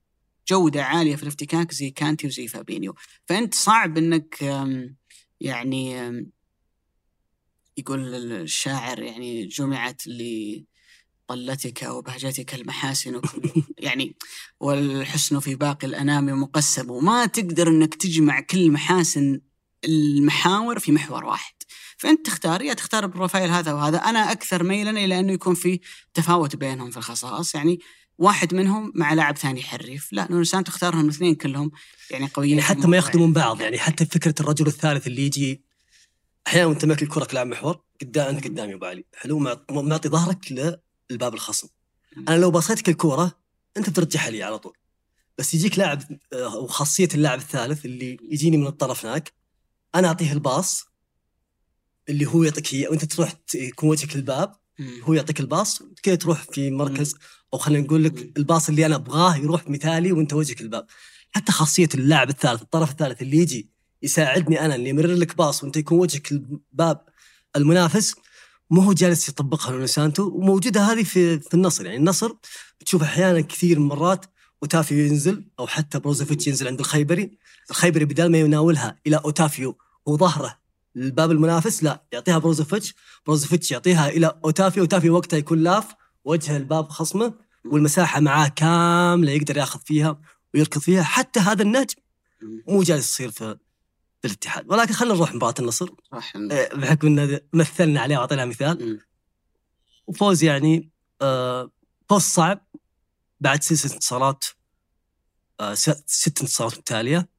[0.47, 2.95] جودة عالية في الافتكاك زي كانتي وزي فابينيو.
[3.25, 4.41] فأنت صعب أنك
[5.41, 6.11] يعني
[7.77, 10.65] يقول الشاعر يعني جمعت لي
[11.31, 13.21] طلتك وبهجتك المحاسن
[13.77, 14.15] يعني
[14.59, 19.41] والحسن في باقي الأنام مقسم وما تقدر أنك تجمع كل محاسن
[19.85, 21.53] المحاور في محور واحد.
[21.97, 23.97] فأنت تختار يا تختار ال profile هذا وهذا.
[23.97, 25.79] أنا أكثر ميلا إلى أنه يكون في
[26.13, 27.55] تفاوت بينهم في الخصائص.
[27.55, 27.79] يعني
[28.17, 30.13] واحد منهم مع لاعب ثاني حريف.
[30.13, 31.71] لا نونو سانتو اختارهم الاثنين كلهم
[32.11, 33.61] يعني قويين يعني حتى ما يخدمون بعض.
[33.61, 35.63] يعني حتى فكرة الرجل الثالث اللي يجي
[36.47, 39.05] أحيانا وانت ماكل الكره كلاعب محور قدام أنت قدامي أبو علي.
[39.15, 40.51] حلو معطي ظهرك
[41.11, 41.67] للباب الخصم.
[42.17, 43.39] أنا لو بصيتك الكورة
[43.77, 44.77] أنت بترجعها لي على طول.
[45.37, 46.01] بس يجيك لاعب
[46.33, 49.33] آه، وخاصية اللاعب الثالث اللي يجيني من الطرف هناك.
[49.95, 50.85] أنا أعطيه الباص
[52.09, 54.55] اللي هو يعطيك اياه وأنت تروح يكون وجهك للباب.
[55.03, 57.15] هو يعطيك الباص كذا تروح في مركز.
[57.53, 58.03] أو خلينا نقول.
[58.03, 60.85] لك الباص اللي أنا أبغاه يروح مثالي وأنت وجهك الباب.
[61.31, 63.69] حتى خاصية اللاعب الثالث الطرف الثالث اللي يجي
[64.03, 67.01] يساعدني أنا اني امرر لك باص وأنت يكون وجهك الباب
[67.55, 68.15] المنافس
[68.71, 71.85] مو هو جالس يطبقها نونو سانتو وموجودة هذه في في النصر.
[71.85, 72.31] يعني النصر
[72.85, 74.25] تشوف أحيانا كثير من مرات
[74.63, 77.31] أوتافيو ينزل أو حتى بروزوفيتش ينزل عند الخيبري.
[77.69, 80.57] الخيبري بدال ما يناولها إلى أوتافيو وظهره
[80.95, 82.95] للباب المنافس لا يعطيها بروزوفيتش.
[83.25, 84.83] بروزوفيتش يعطيها إلى أوتافيو.
[84.83, 85.87] أوتافيو وقتها يكون لاف
[86.25, 87.33] ووجه الباب خصمه
[87.65, 90.21] والمساحة معاه كاملة يقدر ياخذ فيها
[90.53, 91.03] ويركض فيها.
[91.03, 91.95] حتى هذا النجم.
[92.67, 93.57] مو جالس يصير في
[94.25, 94.71] الاتحاد.
[94.71, 95.89] ولكن خلينا نروح مباراة النصر.
[96.11, 98.85] صح آه، بحكم إن مثلنا عليها واعطينا مثال.
[98.85, 98.99] مم.
[100.07, 100.89] وفوز يعني
[101.21, 101.71] آه،
[102.09, 102.67] فوز صعب.
[103.39, 104.45] بعد سلسله انتصارات
[105.59, 107.29] آه، ست انتصارات متتالية.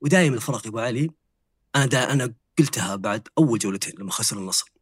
[0.00, 1.10] ودائما الفرق يا أبو علي
[1.76, 4.72] أنا دا أنا قلتها بعد أول جولتين لما خسر النصر.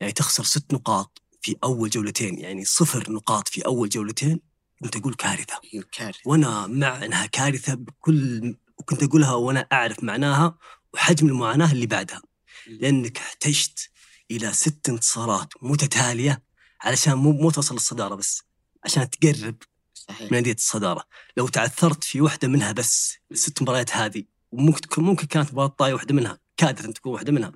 [0.00, 4.40] يعني تخسر ست نقاط في أول جولتين يعني صفر نقاط في أول جولتين
[4.82, 5.60] كنت أقول كارثة.
[5.92, 6.20] كارثة.
[6.26, 10.58] وأنا مع إنها كارثة بكل وكنت أقولها وأنا أعرف معناها.
[10.94, 12.22] وحجم المعاناة اللي بعدها.
[12.66, 13.90] لأنك احتجت
[14.30, 16.42] إلى ست انتصارات متتالية
[16.80, 18.42] علشان مو مو توصل للصدارة بس
[18.84, 19.56] عشان تقرب
[19.94, 20.32] صحيح.
[20.32, 21.04] من أندية الصدارة.
[21.36, 25.92] لو تعثرت في واحدة منها بس الست مباريات هذه وممكن تكون ممكن كانت مباراة طاي
[25.92, 27.52] واحدة منها كادت أن تكون واحدة منها.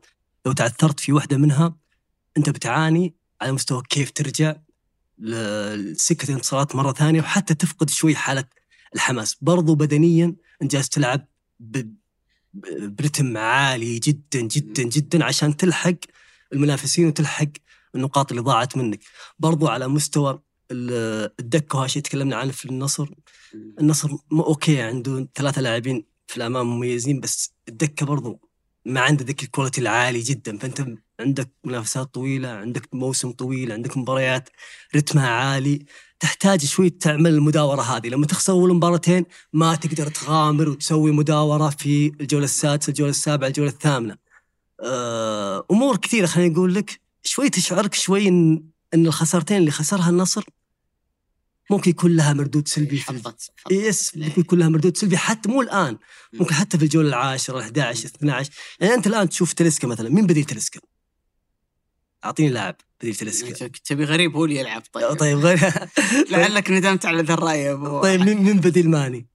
[0.47, 1.77] لو تعثرت في واحدة منها
[2.36, 4.56] أنت بتعاني على مستوى كيف ترجع
[5.19, 8.44] لسكة الانتصارات مرة ثانية وحتى تفقد شوي حالة
[8.94, 9.36] الحماس.
[9.40, 11.28] برضو بدنيا أنت جالس تلعب
[12.82, 15.94] برتم عالي جدا جدا جدا عشان تلحق
[16.52, 17.47] المنافسين وتلحق
[17.94, 19.01] النقاط اللي ضاعت منك.
[19.39, 23.09] برضو على مستوى ال- الدكة وهذا شيء تكلمنا عنه في النصر.
[23.81, 28.40] النصر أوكي عنده ثلاثة لاعبين في الأمام مميزين بس الدكة برضو
[28.85, 30.59] ما عنده ذاك ال quality العالي جدا.
[30.59, 30.86] فأنت
[31.20, 34.48] عندك منافسات طويلة عندك موسم طويل عندك مباريات
[34.97, 35.85] رتمها عالي.
[36.25, 38.09] تحتاج شوي تعمل المداورة هذه.
[38.09, 43.71] لما تخسر اول مباراتين ما تقدر تغامر وتسوي مداورة في الجولة السادسة الجولة السابعة الجولة
[43.71, 44.17] الثامنة.
[44.81, 47.01] آه، أمور كثيرة خليني أقول لك.
[47.25, 48.65] شوي تشعرك شوي إن
[48.95, 50.45] إن الخسارتين اللي خسرها النصر
[51.71, 53.21] ممكن يكون لها مردود سلبي في.
[53.71, 55.99] يس ممكن يكون لها مردود سلبي حتى مو الآن.
[56.33, 60.09] ممكن حتى في الجولة العاشرة 11 12 يعني أنت الآن تشوف تلسكا مثلا.
[60.11, 60.81] مين بديل تلسكا؟
[62.25, 63.69] أعطيني لاعب بديل تلسكا.
[63.85, 65.13] تبي غريب هو اللي يلعب طيب.
[65.13, 65.59] طيب غير
[66.31, 68.03] لعلك ندمت على ذا الرأي يا أبو.
[68.03, 69.27] طيب مين مين بديل ماني؟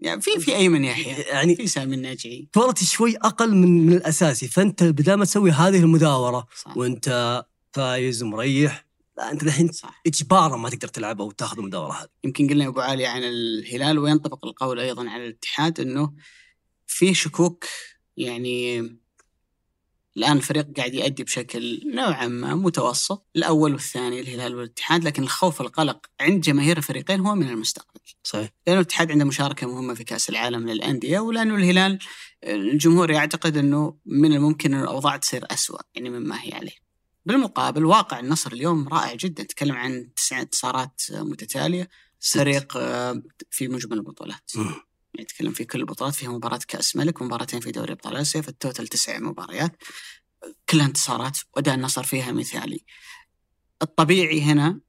[0.00, 4.48] يعني في في ايمن يحيى يعني في سامي الناجعي quality شوي أقل من من الأساسي.
[4.48, 6.76] فأنت بدل ما تسوي هذه المداورة صح.
[6.76, 8.88] وأنت فايز ومريح
[9.18, 9.70] لا أنت الحين
[10.06, 12.08] إجبارا ما تقدر تلعب أو تاخذ المداورة هذه.
[12.24, 16.12] يمكن قلنا يا أبو علي عن الهلال وينطبق القول أيضا على الاتحاد إنه
[16.86, 17.64] في شكوك
[18.16, 18.82] يعني
[20.18, 26.06] الآن الفريق قاعد يؤدي بشكل نوعا ما متوسط الأول والثاني الهلال والاتحاد لكن الخوف والقلق
[26.20, 28.00] عند جماهير الفريقين هو من المستقبل.
[28.24, 28.50] صحيح.
[28.66, 31.98] لأنه الاتحاد عنده مشاركة مهمة في كأس العالم للأندية ولأنه الهلال
[32.44, 36.88] الجمهور يعتقد إنه من الممكن إن الأوضاع تصير اسوء يعني مما هي عليه.
[37.26, 39.42] بالمقابل واقع النصر اليوم رائع جدا.
[39.42, 41.88] تكلم عن تسع انتصارات متتالية
[42.20, 44.50] فريق آه، في مجمل البطولات.
[45.20, 49.18] نتكلم في كل البطولات فيها مباراة كأس ملك ومباراتين في دوري أبطال آسيا فالتوتل تسع
[49.18, 49.76] مباريات.
[50.68, 52.84] كلها انتصارات وأداء النصر فيها مثالي.
[53.82, 54.80] الطبيعي هنا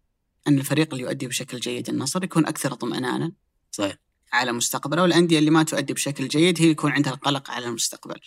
[0.47, 3.31] أن الفريق اللي يؤدي بشكل جيد النصر يكون أكثر اطمئنانا
[3.71, 3.95] صحيح.
[4.33, 8.19] على مستقبله والأندية اللي ما تؤدي بشكل جيد هي يكون عندها القلق على المستقبل.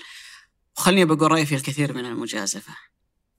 [0.76, 2.76] وخلني بقول رأيي في الكثير من المجازفة.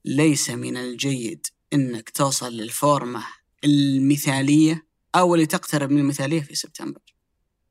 [0.06, 3.24] ليس من الجيد أنك توصل للفورمة
[3.64, 7.13] المثالية أو اللي تقترب من المثالية في سبتمبر.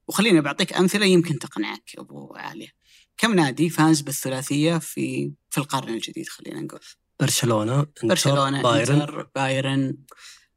[0.09, 2.69] وخليني بعطيك أمثلة يمكن تقنعك يا أبو عالية
[3.17, 6.81] كم نادي فاز بالثلاثية في في القرن الجديد خلينا نقول؟
[7.21, 9.01] برشلونة إنتر، برشلونة بايرن.
[9.01, 9.97] إنتر بايرن.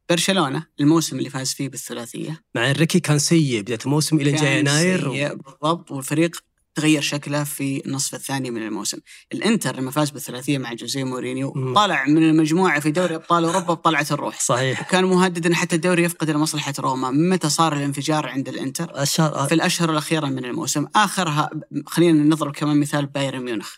[0.08, 2.44] برشلونة الموسم اللي فاز فيه بالثلاثية.
[2.54, 5.12] مع إنريكي كان سيء بداية الموسم إلى جاي يناير و...
[5.12, 5.90] بالضبط.
[5.90, 6.36] والفريق
[6.76, 8.98] تغير شكله في النصف الثاني من الموسم.
[9.32, 11.74] الإنتر لما فاز بالثلاثيه مع جوزيه مورينيو.
[11.74, 14.40] طلع من المجموعة في دوري أبطال أوروبا بطلعة الروح.
[14.40, 14.80] صحيح.
[14.80, 17.10] وكان مهدد ان حتى الدوري يفقد لمصلحة روما.
[17.10, 19.46] متى صار الانفجار عند الإنتر؟ أشار...
[19.48, 20.86] في الأشهر الأخيرة من الموسم.
[20.96, 21.50] آخرها
[21.86, 23.74] خلينا نضرب كمان مثال بايرن ميونخ.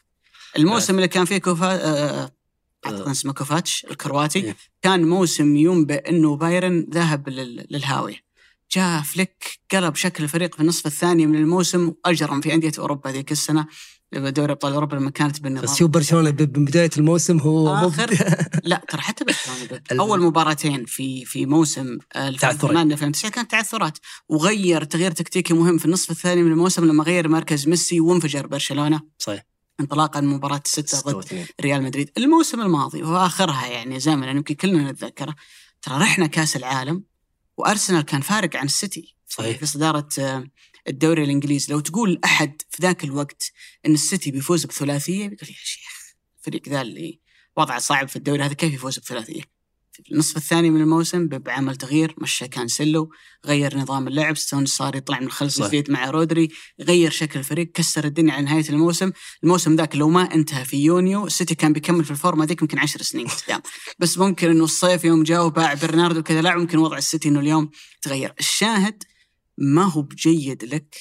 [0.57, 2.31] الموسم اللي كان فيه كوفاتش آه،
[2.87, 4.57] أعتقد اسمه كوفاتش الكرواتي إيه.
[4.83, 8.28] كان موسم ينبئ إنه بايرن ذهب لل- للهاوية.
[8.73, 13.33] جاء فليك قلب شكل الفريق في النصف الثاني من الموسم واجرم في أندية أوروبا ذيك
[13.33, 13.67] السنة
[14.13, 15.65] دوري أبطال أوروبا لما كانت بالنظام.
[15.65, 17.95] بس شوف برشلونة من بدايه الموسم هو مب-
[18.65, 23.99] لا ترى حتى برشلونة أول مباراتين في في موسم 2008 2009 كانت تعثرات.
[24.29, 29.01] وغير تغيير تكتيكي مهم في النصف الثاني من الموسم لما غير مركز ميسي وانفجر برشلونة.
[29.19, 29.47] صحيح.
[29.81, 31.47] انطلاقا من مباراة الستة ضد 26.
[31.61, 32.11] ريال مدريد.
[32.19, 35.35] الموسم الماضي واخرها يعني زمنا يمكن كلنا نتذكره
[35.83, 37.05] ترى رحنا كأس العالم.
[37.59, 39.59] وأرسنال كان فارق عن السيتي صحيح.
[39.59, 40.51] في صدارة آه،
[40.89, 41.73] الدوري الإنجليزي.
[41.73, 43.53] لو تقول أحد في ذاك الوقت
[43.87, 47.21] إن السيتي بيفوز بثلاثية بيقول يا شيخ الفريق ذا اللي
[47.57, 49.58] وضعه صعب في الدوري هذا كيف يفوز بثلاثية؟
[50.13, 53.11] النصف الثاني من الموسم بعمل تغيير مشى كانسيلو
[53.47, 55.59] غير نظام اللعب ستونز صار يطلع من الخلف.
[55.59, 56.49] يزيد مع رودري
[56.81, 59.11] غير شكل الفريق كسر الدنيا على نهاية الموسم.
[59.45, 63.03] الموسم ذاك لو ما انتهى في يونيو السيتي كان بيكمل في الفورمة ذيك يمكن عشر
[63.03, 63.61] سنين قدام.
[63.99, 67.71] بس ممكن إنه الصيف يوم جاء وباع برناردو كذا لاعب ممكن وضع السيتي إنه اليوم
[68.03, 68.35] تغير.
[68.41, 69.03] الشاهد
[69.59, 70.97] ما هو بجيد لك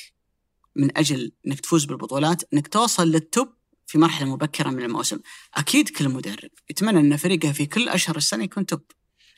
[0.75, 3.56] من أجل إنك تفوز بالبطولات إنك توصل لل top
[3.87, 5.19] في مرحلة مبكرة من الموسم.
[5.55, 8.81] أكيد كل مدرب يتمنى أن فريقه في كل أشهر السنة يكون top.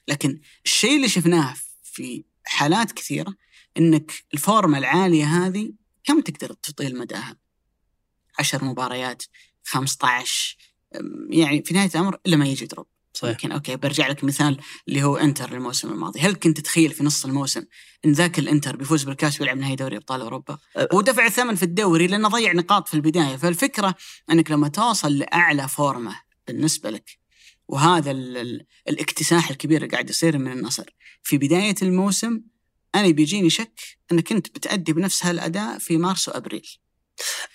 [0.07, 3.33] لكن الشيء اللي شفناه في حالات كثيرة
[3.77, 5.73] إنك الفورمة العالية هذه
[6.03, 7.35] كم تقدر تطيل مداها؟
[8.39, 9.23] 10 مباريات
[9.63, 10.57] 15
[10.95, 12.87] أم، يعني في نهاية الأمر إلا ما يجي drop.
[13.13, 14.57] صحيح يمكن أوكي برجع لك مثال
[14.87, 17.63] اللي هو إنتر الموسم الماضي، هل كنت تتخيل في نص الموسم
[18.05, 20.87] إن ذاك الإنتر بيفوز بالكاس ويلعب نهائي دوري أبطال أوروبا؟ أه.
[20.93, 23.95] ودفع الثمن في الدوري لأنه ضيع نقاط في البداية، فالفكرة
[24.31, 26.15] إنك لما توصل لأعلى فورمة
[26.47, 27.19] بالنسبة لك
[27.67, 32.41] وهذا ال ال الاكتساح الكبير اللي قاعد يصير من النصر في بداية الموسم
[32.95, 33.79] أنا بيجيني شك
[34.11, 36.67] إنك انت بتأدي بنفس هالأداء في مارس وأبريل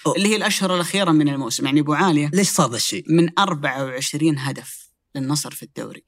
[0.06, 0.16] أوه.
[0.16, 4.38] اللي هي الأشهر الأخيرة من الموسم يعني أبو عالية ليش صار ذا الشيء؟ من 24
[4.38, 4.83] هدف
[5.14, 6.04] للنصر في الدوري.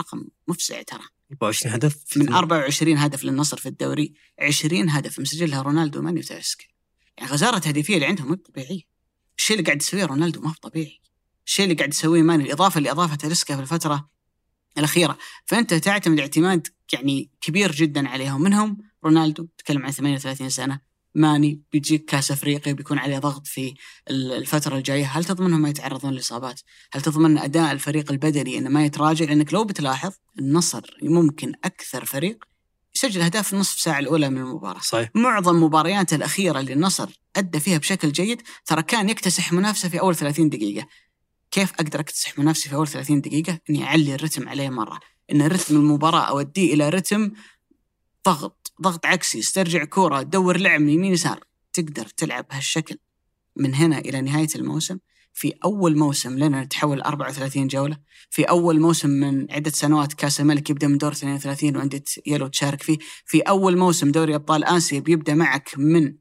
[0.00, 1.04] رقم مفزع ترى.
[1.32, 6.64] 24 هدف في من 24 هدف للنصر في الدوري 20 هدف مسجلها رونالدو ماني وتاسكا
[7.18, 8.82] يعني غزارة الهدفيه اللي عندهم مو طبيعية.
[9.38, 11.00] الشيء اللي قاعد يسويه رونالدو ما هو طبيعي.
[11.46, 14.10] الشيء اللي قاعد يسويه ماني الإضافة اللي أضافها تاليسكا في الفترة
[14.78, 15.18] الأخيرة.
[15.44, 19.48] فأنت تعتمد اعتماد يعني كبير جدا عليهم منهم رونالدو.
[19.58, 20.80] تكلم عن 38 سنة.
[21.16, 23.74] ماني بيجيك كاس افريقيا بيكون عليه ضغط في
[24.10, 25.04] ال- الفترة الجاية.
[25.06, 26.60] هل تضمن ما يتعرضون لإصابات؟
[26.92, 32.44] هل تضمن أداء الفريق البدني إنه ما يتراجع؟ لأنك لو بتلاحظ النصر ممكن أكثر فريق
[32.96, 34.80] يسجل أهداف في النصف ساعة الأولى من المباراة.
[34.80, 35.10] صحيح.
[35.14, 40.16] معظم مبارياته الأخيرة اللي النصر أدى فيها بشكل جيد ترى كان يكتسح منافسة في أول
[40.16, 40.86] 30 دقيقة.
[41.50, 45.00] كيف أقدر أكتسح منافسي في أول 30 دقيقة؟ إني أعلي الرتم عليه مرة.
[45.32, 47.30] إن رتم المباراة أوديه إلى رتم
[48.26, 51.40] ضغط ضغط عكسي استرجع كورة تدور لعب من يمين يسار
[51.72, 52.96] تقدر تلعب بهالشكل
[53.56, 54.98] من هنا إلى نهاية الموسم
[55.36, 57.98] في أول موسم لنا نتحول 34 جولة.
[58.30, 62.82] في أول موسم من عدة سنوات كأس الملك يبدأ من دور 32 وأندية يلو تشارك
[62.82, 62.98] فيه.
[63.26, 66.14] في أول موسم دوري أبطال آسيا بيبدأ معك من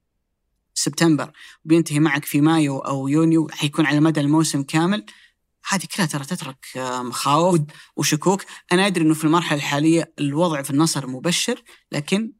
[0.73, 1.31] سبتمبر
[1.65, 5.05] وبينتهي معك في مايو أو يونيو حيكون على مدى الموسم كامل.
[5.69, 7.61] هذه كلها ترى تترك مخاوف
[7.95, 8.43] وشكوك.
[8.71, 12.33] أنا أدري أنه في المرحلة الحالية الوضع في النصر مبشر لكن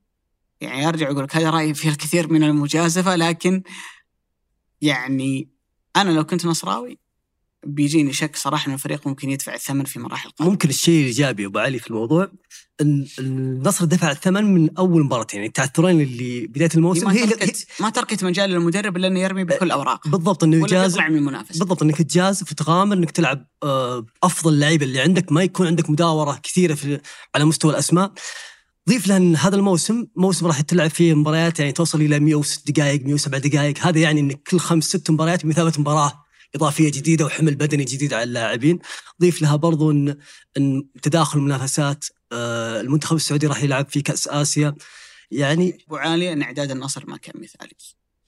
[0.61, 3.64] يعني أرجع أقول لك هذا رأيي فيه الكثير من المجازفة لكن
[4.81, 5.49] يعني
[5.95, 6.99] أنا لو كنت نصراوي
[7.65, 10.51] بيجيني شك صراحة أن الفريق ممكن يدفع الثمن في مراحل قادمة.
[10.51, 12.31] ممكن الشيء الإيجابي أبو علي في الموضوع
[12.81, 17.27] إن النصر دفع الثمن من أول مباراة يعني التعثرين اللي بداية الموسم ما هي, هي
[17.27, 21.59] تركت ما تركت مجال للمدرب إلا إنه يرمي بكل اوراقه بالضبط إنه يطلع من المنافسة.
[21.59, 26.39] بالضبط إنك تجازف وتغامر إنك تلعب آه، أفضل اللعيبه اللي عندك ما يكون عندك مداورة
[26.43, 26.99] كثيرة في
[27.35, 28.13] على مستوى الأسماء.
[28.89, 33.01] ضيف له ان هذا الموسم موسم راح تلعب فيه مباريات يعني توصل إلى 106 دقائق
[33.05, 36.24] 107 دقائق هذا يعني انك كل خمس ست مباريات بمثابه مباراة.
[36.56, 38.80] إضافية جديدة وحمل بدني جديد على اللاعبين.
[39.22, 40.18] ضيف لها برضو إن
[40.57, 44.76] إن تداخل المنافسات آه، المنتخب السعودي راح يلعب في كأس آسيا.
[45.32, 47.73] يعني أبو عالي أن إعداد النصر ما كان مثالي.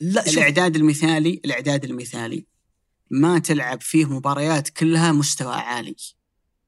[0.01, 2.45] لا الإعداد المثالي الإعداد المثالي
[3.11, 5.95] ما تلعب فيه مباريات كلها مستوى عالي.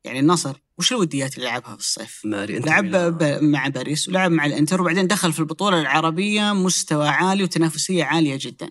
[0.03, 4.81] يعني النصر وش الوديات اللي لعبها في الصيف؟ لعب ب- مع باريس ولعب مع الإنتر
[4.81, 8.69] وبعدين دخل في البطولة العربية مستوى عالي وتنافسية عالية جدا.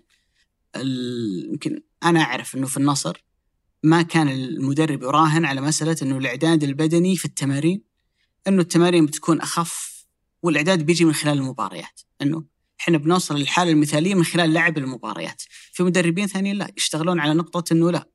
[0.77, 3.25] ال- يمكن أنا أعرف إنه في النصر
[3.83, 7.83] ما كان المدرب يراهن على مسألة إنه الإعداد البدني في التمارين
[8.49, 10.07] إنه التمارين بتكون أخف
[10.43, 12.45] والإعداد بيجي من خلال المباريات إنه
[12.81, 15.43] إحنا بنوصل للحالة المثالية من خلال لعب المباريات.
[15.73, 18.09] في مدربين ثانيين لا يشتغلون على نقطة إنه لا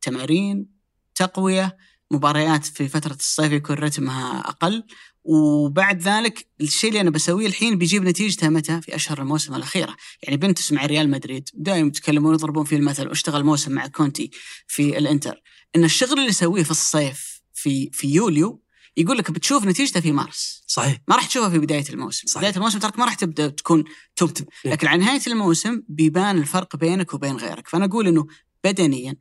[0.00, 0.66] تمارين
[1.14, 1.76] تقوية
[2.10, 4.84] مباريات في فترة الصيف يكون رتمها أقل
[5.28, 9.96] وبعد ذلك الشيء اللي أنا بسويه الحين بيجيب نتيجته متى؟ في أشهر الموسم الأخيرة.
[10.22, 14.30] يعني بينتوس مع ريال مدريد دائما يتكلمون يضربون فيه المثل واشتغل موسم مع كونتي
[14.66, 15.42] في الإنتر
[15.76, 18.62] إن الشغل اللي يسويه في الصيف في في يوليو
[18.96, 20.62] يقول لك بتشوف نتيجته في مارس.
[20.66, 20.98] صحيح.
[21.08, 22.26] ما راح تشوفها في بداية الموسم.
[22.26, 22.42] صحيح.
[22.42, 23.84] بداية الموسم تراك ما راح تبدأ تكون
[24.16, 24.30] top
[24.64, 24.72] إيه.
[24.72, 27.68] لكن على نهاية الموسم بيبان الفرق بينك وبين غيرك.
[27.68, 28.26] فأنا أقول أنه
[28.64, 29.16] بدنيا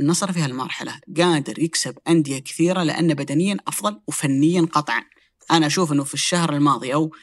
[0.00, 5.02] النصر في هالمرحلة قادر يكسب أندية كثيرة لأنه بدنيا أفضل وفنيا قطعا.
[5.50, 7.14] أنا أشوف أنه في الشهر الماضي أو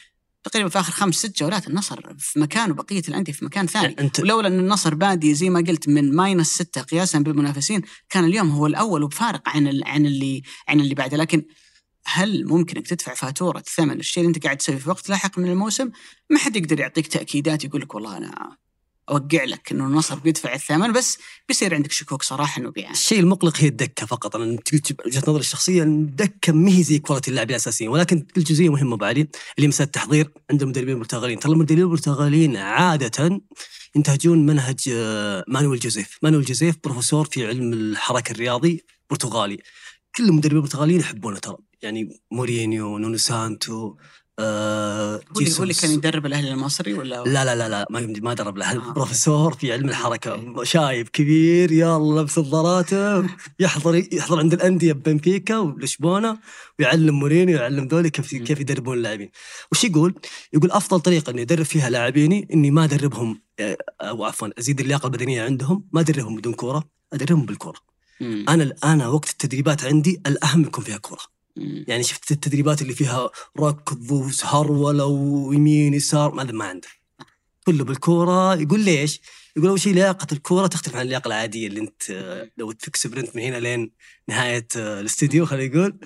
[0.43, 4.19] تقريبا في آخر خمس ست جولات النصر في مكان وبقية الأندية في مكان ثاني انت
[4.19, 8.67] ولولا أن النصر بادي زي ما قلت من minus ستة قياسا بالمنافسين كان اليوم هو
[8.67, 11.45] الأول وبفارق عن ال- عن اللي عن اللي بعده لكن
[12.05, 15.49] هل ممكن انك تدفع فاتورة ثمن الشيء اللي أنت قاعد تسويه في وقت لاحق من
[15.51, 15.89] الموسم؟
[16.29, 18.57] ما حد يقدر يعطيك تأكيدات يقول لك والله أنا
[19.09, 21.17] أوقع لك إنه النصر بيدفع الثمن بس
[21.47, 22.93] بيصير عندك شكوك صراحة إنه بيعاني.
[22.93, 24.35] الشيء المقلق هي الدكة فقط.
[24.35, 24.57] أنا
[25.05, 29.05] وجهة نظري الشخصية الدكة ما هي زي quality اللاعبين الأساسيين ولكن كل جزئيه مهمة أبو
[29.05, 29.27] علي
[29.57, 33.41] اللي مسألة التحضير عند المدربين البرتغاليين ترى المدربين البرتغاليين عادة
[33.95, 36.19] ينتهجون منهج آه، مانويل جوزيف.
[36.21, 39.57] مانويل جوزيف بروفيسور في علم الحركة الرياضي برتغالي.
[40.15, 41.57] كل المدربين البرتغاليين يحبونه ترى.
[41.81, 43.95] يعني مورينيو نونو سانتو
[44.39, 45.21] آه
[45.59, 45.73] هو اللي.
[45.73, 48.93] كان يدرب الأهلي المصري ولا لا لا لا لا ما ما درب له آه.
[48.93, 56.37] بروفيسور في علم الحركة شايب كبير يلا لبس نظاراته يحضر يحضر عند الأندية بنفيكا ولشبونه
[56.79, 58.35] ويعلم مورينيو ويعلم ذولي كيف.
[58.35, 59.29] كيف يدربون اللاعبين
[59.71, 60.15] وش يقول؟
[60.53, 65.07] يقول أفضل طريقة إني أدرب فيها لاعبيني إني ما أدربهم آه، أو عفوا أزيد اللياقة
[65.07, 66.83] البدنية عندهم ما أدربهم بدون كورة
[67.13, 67.79] أدربهم بالكورة.
[68.21, 71.36] أنا أنا وقت التدريبات عندي الأهم يكون فيها كورة.
[71.87, 73.29] يعني شفت التدريبات اللي فيها
[73.59, 76.87] ركض وهرولة ويمين يسار ما ما عنده
[77.65, 79.21] كله بالكورة يقول ليش؟
[79.57, 82.11] يقول أول شيء لياقة الكورة تختلف عن اللياقة العادية اللي أنت
[82.57, 83.91] لو تفك سبرنت من هنا لين
[84.27, 85.99] نهاية آه، الاستديو خلينا نقول.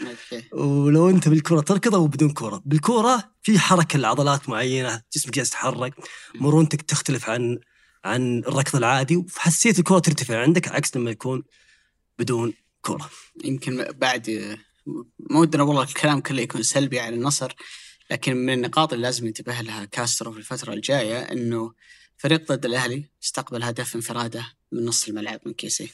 [0.54, 5.94] ولو أنت بالكره تركض أو بدون كره بالكره في حركة لعضلات معينة جسمك جالس يتحرك
[6.36, 7.60] مرونتك تختلف عن
[8.06, 11.44] عن الركض العادي وحسيت الكره ترتفع عندك عكس لما يكون
[12.20, 13.10] بدون كره
[13.44, 14.58] يمكن بعد
[15.20, 17.56] ما ودنا والله الكلام كله يكون سلبي على النصر
[18.12, 21.74] لكن من النقاط اللي لازم ينتبه لها كاسترو في الفترة الجاية إنه
[22.18, 25.92] فريق ضد الأهلي استقبل هدف انفراده من نص الملعب من كيسي.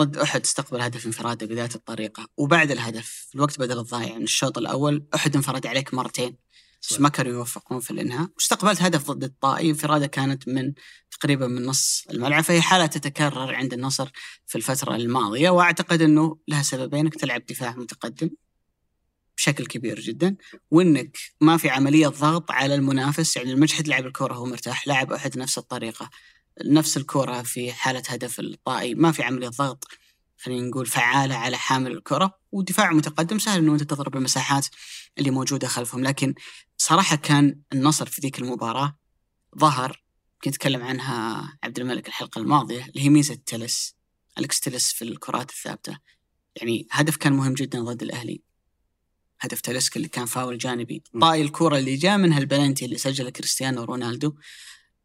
[0.00, 5.06] ضد أحد استقبل هدف انفراده بذات الطريقة وبعد الهدف الوقت بدل الضايع من الشوط الأول
[5.14, 6.36] أحد انفرد عليك مرتين.
[6.90, 8.28] بس ما كانوا يوفقون في الإنهاء.
[8.36, 10.72] واستقبلت هدف ضد الطائي انفراده كانت من
[11.10, 14.10] تقريبا من نص الملعب فهي حالة تتكرر عند النصر
[14.46, 15.50] في الفترة الماضية.
[15.50, 18.30] وأعتقد إنه لها سببين إنك تلعب دفاع متقدم
[19.36, 20.36] بشكل كبير جدا
[20.70, 25.38] وإنك ما في عملية ضغط على المنافس يعني المجحد لعب الكرة هو مرتاح لعب أحد
[25.38, 26.10] نفس الطريقة
[26.64, 28.94] نفس الكرة في حالة هدف الطائي.
[28.94, 29.84] ما في عملية ضغط
[30.38, 32.38] خلينا نقول فعالة على حامل الكرة.
[32.52, 34.66] ودفاع متقدم سهل إنه أنت تضرب المساحات
[35.18, 36.34] اللي موجودة خلفهم لكن
[36.78, 38.98] صراحة كان النصر في ذيك المباراة
[39.58, 40.02] ظهر
[40.44, 43.96] كنت أتكلم عنها عبد الملك الحلقة الماضية اللي هي ميزة تلس
[44.38, 45.98] الكس تلس في الكرات الثابتة.
[46.56, 48.42] يعني هدف كان مهم جدا ضد الأهلي.
[49.40, 51.02] هدف تلس اللي كان فاول جانبي.
[51.20, 54.34] طاي الكرة اللي جاء منها البلنتي اللي سجله كريستيانو رونالدو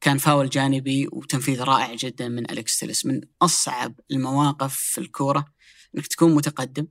[0.02, 5.46] كان فاول جانبي وتنفيذ رائع جدا من أليكس تلس من أصعب المواقف في الكورة
[5.96, 6.88] أنك تكون متقدم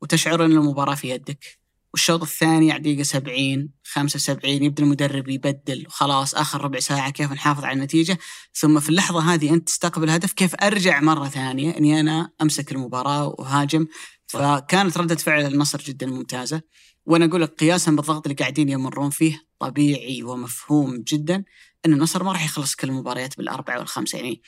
[0.00, 1.58] وتشعر أن المباراة في يدك.
[1.98, 7.64] والشوط الثاني على دقيقة 70 75 يبدأ المدرب يبدل وخلاص آخر ربع ساعة كيف نحافظ
[7.64, 8.18] على النتيجة؟
[8.54, 13.34] ثم في اللحظة هذه أنت تستقبل هدف كيف أرجع مرة ثانية أني أنا أمسك المباراة
[13.38, 13.86] وهاجم؟
[14.26, 16.62] فكانت ردة فعل النصر جدا ممتازة.
[17.06, 21.44] وأنا أقول لك قياسا بالضغط اللي قاعدين يمرون فيه طبيعي ومفهوم جدا
[21.86, 24.18] إن النصر ما راح يخلص كل المباريات بالأربعة والخمسة.
[24.18, 24.42] يعني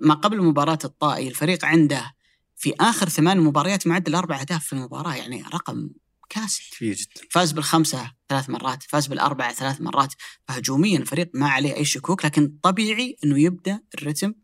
[0.00, 2.14] ما قبل مباراة الطائي الفريق عنده
[2.56, 5.90] في آخر ثمان مباريات معدل أربع أهداف في المباراة يعني رقم
[6.28, 7.28] كاسح كبير جدا.
[7.30, 10.14] فاز بالخمسة ثلاث مرات فاز بالأربعة ثلاث مرات.
[10.48, 14.34] فهجوميا الفريق ما عليه أي شكوك لكن طبيعي إنه يبدأ الرتم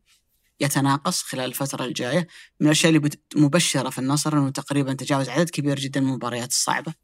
[0.60, 2.26] يتناقص خلال الفترة الجاية.
[2.60, 6.94] من الأشياء اللي مبشرة في النصر أنه تقريبا تجاوز عدد كبير جدا من المباريات الصعبة.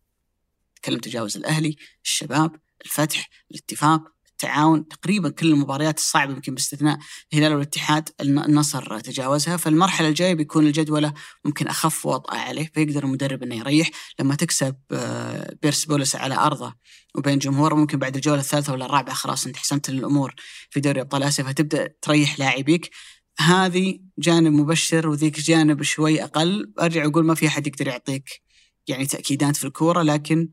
[0.74, 4.15] تكلم تجاوز الأهلي الشباب الفتح الاتفاق.
[4.36, 6.98] التعاون تقريبا كل المباريات الصعبة يمكن باستثناء
[7.32, 11.14] الهلال والاتحاد النصر تجاوزها فالمرحلة الجاية بيكون الجدولة
[11.44, 13.90] ممكن أخف وطأة عليه فيقدر المدرب أنه يريح.
[14.20, 16.74] لما تكسب آه، بيرس بولس على أرضه
[17.14, 20.34] وبين جمهوره ممكن بعد الجولة الثالثة ولا الرابعة خلاص أنت حسمت الأمور
[20.70, 22.90] في دوري أبطال آسيا فتبدأ تريح لاعبيك.
[23.38, 26.72] هذه جانب مبشر وذيك جانب شوي أقل.
[26.80, 28.42] أرجع أقول ما في أحد يقدر يعطيك
[28.88, 30.48] يعني تأكيدات في الكورة لكن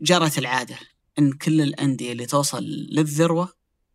[0.00, 0.93] جرت العادة.
[1.18, 3.52] إن كل الأندية اللي توصل للذروة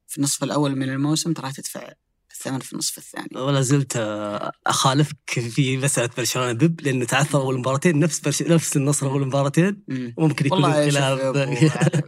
[0.07, 1.93] في النصف الأول من الموسم ترى تدفع
[2.39, 3.29] الثمن في النصف الثاني.
[3.35, 3.97] ولا زلت
[4.67, 8.41] أخالفك في مسألة برشلونة بيب لأنه تعثر أول مباراتين نفس برش...
[8.41, 9.83] نفس النصر أول مباراتين.
[10.17, 11.19] وممكن يكون الخلاف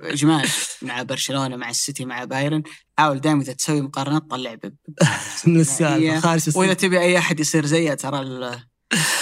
[0.04, 0.50] اجمال
[0.82, 2.64] مع برشلونة مع السيتي مع بايرن
[2.98, 4.76] حاول دائما إذا تسوي مقارنات طلع بيب
[5.48, 8.22] من السالفة خارج وإذا تبي أي أحد يصير زيه ترى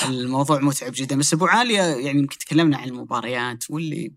[0.07, 1.16] الموضوع متعب جدا.
[1.16, 4.14] بس أبو عالية يعني يمكن تكلمنا عن المباريات واللي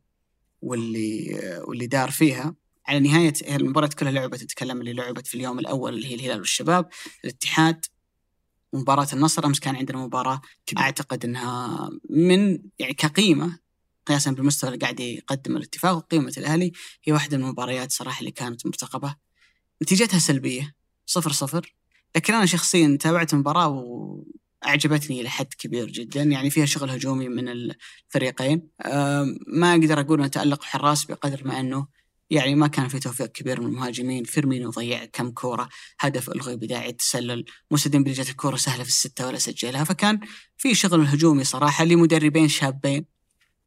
[0.63, 2.55] واللي واللي دار فيها.
[2.87, 6.89] على نهاية المباراة كلها لعبة تتكلم اللي لعبت في اليوم الأول اللي هي الهلال والشباب.
[7.25, 7.85] الاتحاد
[8.73, 10.85] مباراة النصر أمس كان عندنا مباراة كبير.
[10.85, 13.59] أعتقد أنها من يعني كقيمة
[14.07, 16.73] قياسا بالمستوى اللي قاعد يقدم الاتفاق وقيمة الأهلي
[17.05, 19.17] هي واحدة من المباريات صراحة اللي كانت مرتقبة.
[19.83, 20.75] نتيجتها سلبية
[21.07, 21.75] صفر صفر.
[22.17, 24.52] لكن أنا شخصيا تابعت المباراة وأعجبتني
[25.11, 28.69] إلى حد كبير جدا يعني فيها شغل هجومي من الفريقين.
[29.47, 31.87] ما أقدر أقول أن تألق حراس بقدر ما أنه
[32.31, 34.25] يعني ما كان في توفيق كبير من المهاجمين.
[34.25, 35.69] فيرمينو ضيع كم كورة
[36.01, 39.85] هدف ألغي بداعي التسلل موسى جت الكورة سهلة في الستة ولا سجلها.
[39.85, 40.21] فكان
[40.57, 43.05] في شغل هجومي صراحة لمدربين شابين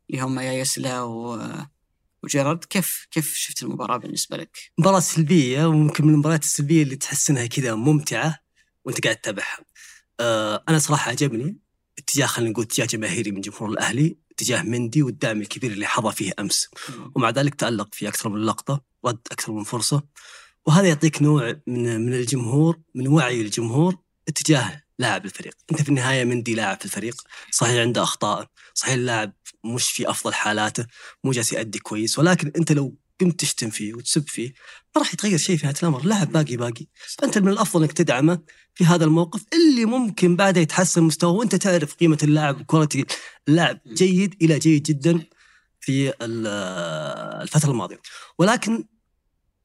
[0.09, 1.39] اللي هم ياسلا و
[2.23, 2.63] وجيرارد.
[2.63, 7.45] كيف كيف شفت المباراة بالنسبة لك؟ مباراة سلبية وممكن من المباريات السلبية اللي تحس إنها
[7.45, 8.39] كذا ممتعة
[8.85, 9.57] وأنت قاعد تتابعها.
[10.19, 11.57] أه أنا صراحة عجبني
[11.97, 16.31] اتجاه خلينا نقول اتجاه جماهيري من جمهور الأهلي تجاه مندي والدعم الكبير اللي حظى فيه
[16.39, 16.69] أمس.
[17.15, 20.03] ومع ذلك تألق في أكثر من لقطة رد أكثر من فرصة.
[20.65, 23.97] وهذا يعطيك نوع من من الجمهور من وعي الجمهور
[24.27, 25.53] اتجاه لاعب الفريق.
[25.71, 27.21] أنت في النهاية مندي لاعب في الفريق
[27.51, 29.33] صحيح عنده أخطاء صحيح اللاعب
[29.65, 30.85] مش في أفضل حالاته
[31.23, 34.53] مو جالس يأدي كويس ولكن أنت لو قمت تشتم فيه وتسب فيه
[34.95, 36.05] ما راح يتغير شيء في هذا الأمر.
[36.05, 36.87] لاعب باقي باقي.
[37.17, 38.39] فأنت من الأفضل إنك تدعمه
[38.73, 43.05] في هذا الموقف اللي ممكن بعدها يتحسن مستواه وأنت تعرف قيمة اللاعب وكواليتي
[43.47, 45.25] اللاعب جيد إلى جيد جدا
[45.81, 48.01] في الفترة الماضية.
[48.37, 48.85] ولكن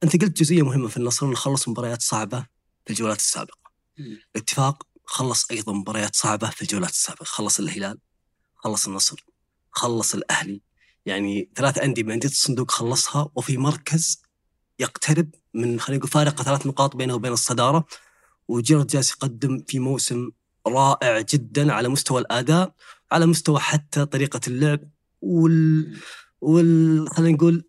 [0.03, 2.45] أنت قلت جزئية مهمة في النصر إنه خلص مباريات صعبة
[2.85, 3.71] في الجولات السابقة.
[4.35, 7.23] الاتفاق خلص أيضا مباريات صعبة في الجولات السابقة.
[7.23, 7.97] خلص الهلال
[8.55, 9.25] خلص النصر
[9.71, 10.61] خلص الأهلي
[11.05, 14.21] يعني ثلاث أندية من أندية الصندوق خلصها وفي مركز
[14.79, 17.85] يقترب من خلينا نقول فارق ثلاث نقاط بينه وبين الصدارة.
[18.47, 20.31] وجيرارد جالس يقدم في موسم
[20.67, 22.75] رائع جدا على مستوى الأداء
[23.11, 24.79] على مستوى حتى طريقة اللعب
[25.21, 25.97] وال
[26.41, 27.63] وال خلينا نقول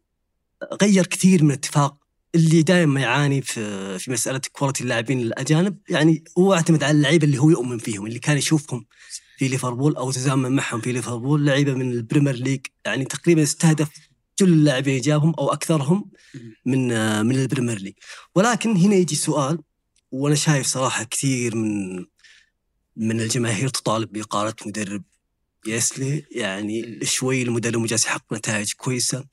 [0.82, 1.96] غير كثير من اتفاق
[2.34, 7.38] اللي دائما يعاني في في مسألة quality اللاعبين الاجانب يعني هو اعتمد على اللعيبه اللي
[7.38, 8.86] هو يؤمن فيهم اللي كان يشوفهم.
[9.42, 13.88] في ليفربول أو تزامن معهم في ليفربول لعيبة من البريمير ليج يعني تقريبا استهدف
[14.38, 16.10] كل اللاعبين جابهم أو أكثرهم
[16.66, 16.88] من
[17.26, 17.94] من البريمير ليج.
[18.34, 19.58] ولكن هنا يجي سؤال
[20.10, 22.04] وأنا شايف صراحة كثير من
[22.96, 25.02] من الجماهير تطالب بإقالة مدرب
[25.66, 29.24] يايسله يعني شوي المدرب جالس يحقق نتائج كويسة.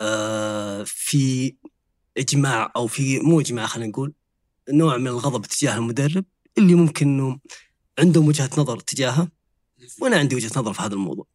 [0.00, 1.54] آه في
[2.18, 4.12] إجماع أو في مو إجماع خلينا نقول
[4.70, 6.24] نوع من الغضب تجاه المدرب
[6.58, 7.38] اللي ممكن إنه
[7.98, 9.37] عندهم وجهة نظر تجاهه.
[10.00, 11.26] وأنا عندي وجهة نظر في هذا الموضوع.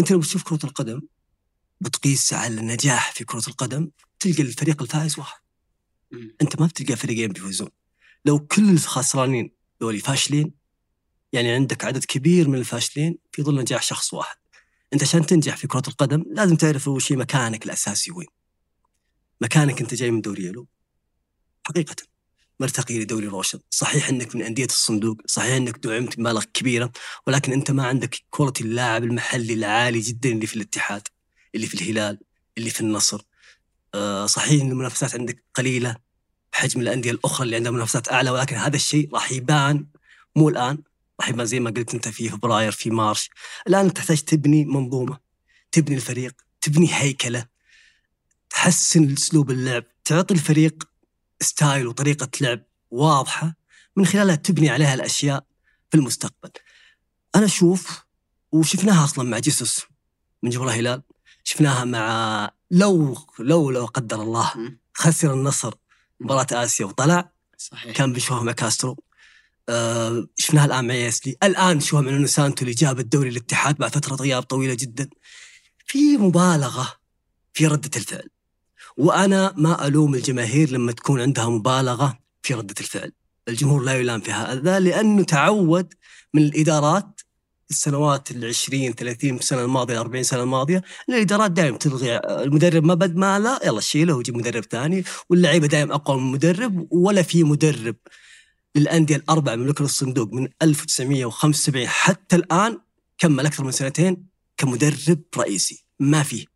[0.00, 1.00] أنت لو بتشوف كرة القدم
[1.80, 3.90] بتقيس على النجاح في كرة القدم
[4.20, 5.40] تلقى الفريق الفائز واحد.
[6.42, 7.68] أنت ما بتلقى فريقين بيفوزون.
[8.24, 10.54] لو كل الخسرانين دولي فاشلين
[11.32, 14.36] يعني عندك عدد كبير من الفاشلين في ظل نجاح شخص واحد.
[14.92, 18.28] أنت عشان تنجح في كرة القدم لازم تعرف شيء مكانك الأساسي وين.
[19.40, 20.66] مكانك أنت جاي من دوري يلو
[21.66, 21.96] حقيقة
[22.60, 23.58] مرتقي لدوري روشن.
[23.70, 26.92] صحيح إنك من أندية الصندوق صحيح إنك دعمت بمبالغ كبيرة
[27.26, 31.02] ولكن أنت ما عندك quality اللاعب المحلي العالي جدا اللي في الاتحاد
[31.54, 32.18] اللي في الهلال
[32.58, 33.22] اللي في النصر.
[33.94, 35.96] آه صحيح إن المنافسات عندك قليلة
[36.52, 39.86] بحجم الأندية الأخرى اللي عندها منافسات أعلى ولكن هذا الشيء راح يبان
[40.36, 40.78] مو الآن
[41.20, 43.30] راح يبان زي ما قلت أنت في فبراير في March.
[43.68, 45.18] الآن تحتاج تبني منظومة
[45.72, 47.46] تبني الفريق تبني هيكلة
[48.50, 50.89] تحسن أسلوب اللعب تعطي الفريق
[51.42, 53.56] style وطريقة لعب واضحة
[53.96, 55.44] من خلالها تبني عليها الأشياء
[55.90, 56.50] في المستقبل.
[57.34, 58.04] أنا أشوف
[58.52, 59.80] وشفناها أصلا مع جيسوس
[60.42, 61.02] من جمهور الهلال
[61.44, 64.52] شفناها مع لو لو لو قدر الله.
[64.94, 65.74] خسر النصر
[66.20, 67.96] مباراة آسيا وطلع صحيح.
[67.96, 68.96] كان بيشوفها مع كاسترو.
[69.68, 73.94] آه شفناها الآن مع يايسله الآن نشوفها مع نونو سانتو اللي جاب الدوري الاتحاد بعد
[73.94, 75.10] فترة غياب طويلة جدا.
[75.86, 77.00] في مبالغة
[77.52, 78.28] في ردة الفعل.
[79.00, 83.12] وأنا ما ألوم الجماهير لما تكون عندها مبالغة في ردة الفعل.
[83.48, 85.94] الجمهور لا يلام في هذا لأنه تعود
[86.34, 87.20] من الإدارات
[87.70, 92.16] السنوات ال 20 30 سنه الماضية 40 سنة الماضية ان الإدارات دائما تلغي.
[92.16, 96.86] المدرب ما بد ما لا يلا شيله وجيب مدرب ثاني واللعيبة دائما أقوى من المدرب
[96.90, 97.96] ولا في مدرب
[98.76, 102.78] للأندية الاربع مملكه الصندوق من 1975 حتى الآن
[103.18, 105.84] كمل أكثر من سنتين كمدرب رئيسي.
[106.00, 106.49] ما فيه.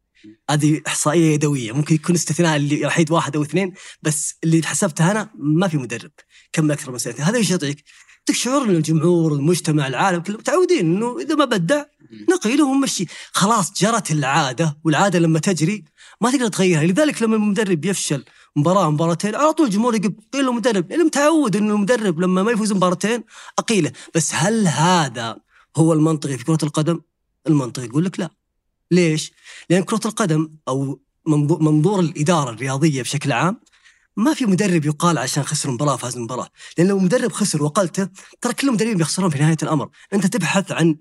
[0.51, 1.73] هذه إحصائية يدوية.
[1.73, 6.11] ممكن يكون استثناء اللي وحيد واحد أو اثنين بس اللي حسبتها أنا ما في مدرب
[6.53, 7.85] كمل أكثر من سنتين هذا إيش يعطيك؟
[8.19, 11.85] يعطيك شعور ان الجمهور المجتمع العالم كله متعودين إنه إذا ما بدع
[12.31, 15.85] نقيله ونمشي خلاص جرت العادة والعادة لما تجري
[16.21, 16.85] ما تقدر تغيرها.
[16.85, 18.25] لذلك لما المدرب يفشل
[18.57, 22.53] مباراة مباراتين على طول الجمهور يقول قيل له مدرب اللي متعود إنه المدرب لما ما
[22.53, 23.25] يفوز مباراتين
[23.59, 23.93] أقيله.
[24.15, 25.37] بس هل هذا
[25.77, 27.01] هو المنطقي في كرة القدم؟
[27.47, 28.31] المنطقي يقول لك لا.
[28.91, 29.33] ليش؟
[29.71, 33.61] لأن كرة القدم أو منظور, الإدارة الرياضية بشكل عام
[34.17, 36.49] ما في مدرب يقال عشان خسر مباراة فاز مباراة،
[36.79, 38.09] لأن لو مدرب خسر وقلته
[38.41, 40.97] ترى كل المدربين بيخسرون في نهاية الأمر، أنت تبحث عن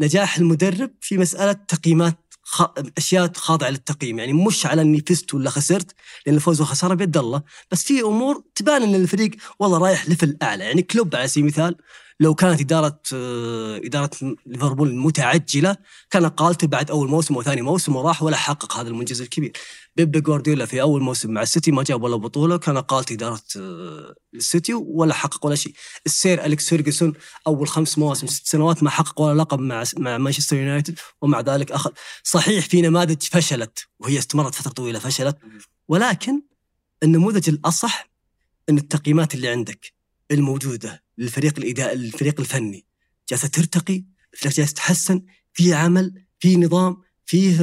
[0.00, 2.62] نجاح المدرب في مسألة تقييمات خ...
[2.98, 5.94] أشياء خاضعة للتقييم، يعني مش على إني فزت ولا خسرت،
[6.26, 10.64] لأن الفوز والخسارة بيد الله، بس في أمور تبان إن الفريق والله رايح level أعلى،
[10.64, 11.76] يعني كلوب على سبيل المثال
[12.20, 13.00] لو كانت إدارة
[13.84, 14.10] إدارة
[14.46, 15.76] ليفربول متعجلة
[16.10, 19.52] كان قالته بعد أول موسم وثاني موسم وراح ولا حقق هذا المنجز الكبير.
[19.96, 23.42] بيب جوارديولا في أول موسم مع السيتي ما جاب ولا بطولة كان قالت إدارة
[24.34, 25.74] السيتي ولا حقق ولا شيء.
[26.06, 27.12] السير أليكس فيرجسون
[27.46, 31.72] أول خمس مواسم ست سنوات ما حقق ولا لقب مع مع مانشستر يونايتد ومع ذلك
[31.72, 31.90] أخذ
[32.24, 35.38] صحيح في نماذج فشلت وهي استمرت فترة طويلة فشلت
[35.88, 36.42] ولكن
[37.02, 38.10] النموذج الأصح
[38.68, 39.92] إن التقييمات اللي عندك
[40.30, 42.86] الموجودة للفريق الاداء الفريق الفني.
[43.28, 44.04] جالسة ترتقي
[44.34, 45.22] الفريق جالس تتحسن
[45.52, 46.96] في عمل في نظام
[47.26, 47.56] فيه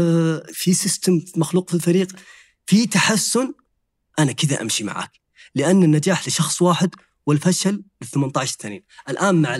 [0.53, 2.15] في سيستم مخلوق في الفريق
[2.65, 3.53] في تحسن.
[4.19, 5.11] أنا كذا أمشي معك
[5.55, 6.95] لأن النجاح لشخص واحد
[7.25, 9.57] والفشل ل 18 الثانيين الآن مع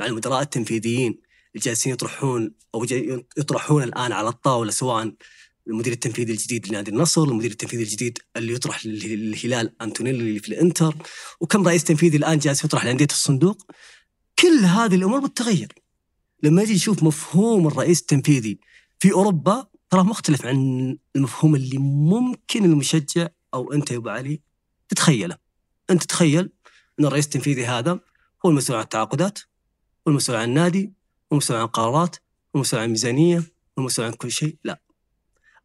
[0.00, 1.20] مع المدراء التنفيذيين
[1.54, 2.86] اللي جالسين يطرحون أو
[3.38, 5.14] يطرحون الآن على الطاولة سواء
[5.68, 10.48] المدير التنفيذي الجديد لنادي النصر، المدير التنفيذي الجديد اللي يطرح لل- للهلال أنتونيلي اللي في
[10.48, 10.94] الإنتر،
[11.40, 13.66] وكم رئيس تنفيذي الآن جالس يطرح لأندية الصندوق.
[14.38, 15.72] كل هذه الأمور بتتغير.
[16.42, 18.58] لما يجي يشوف مفهوم الرئيس التنفيذي
[18.98, 24.40] في أوروبا ترى مختلف عن المفهوم اللي ممكن المشجع أو أنت يا أبو علي
[24.88, 25.36] تتخيله.
[25.90, 26.50] أنت تخيل
[27.00, 28.00] أن الرئيس التنفيذي هذا
[28.46, 29.38] هو المسؤول عن التعاقدات
[30.06, 30.92] والمسؤول عن النادي
[31.30, 32.16] والمسؤول عن القرارات
[32.54, 33.42] والمسؤول عن الميزانية
[33.76, 34.82] والمسؤول عن كل شيء لا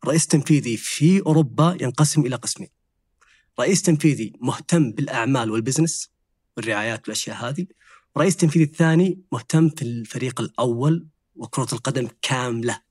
[0.05, 2.69] رئيس تنفيذي في أوروبا ينقسم إلى قسمين.
[3.59, 6.09] رئيس تنفيذي مهتم بالأعمال وال business
[6.57, 7.65] والرعايات والأشياء هذه.
[8.15, 12.81] ورئيس تنفيذي الثاني مهتم في الفريق الأول وكرة القدم كاملة.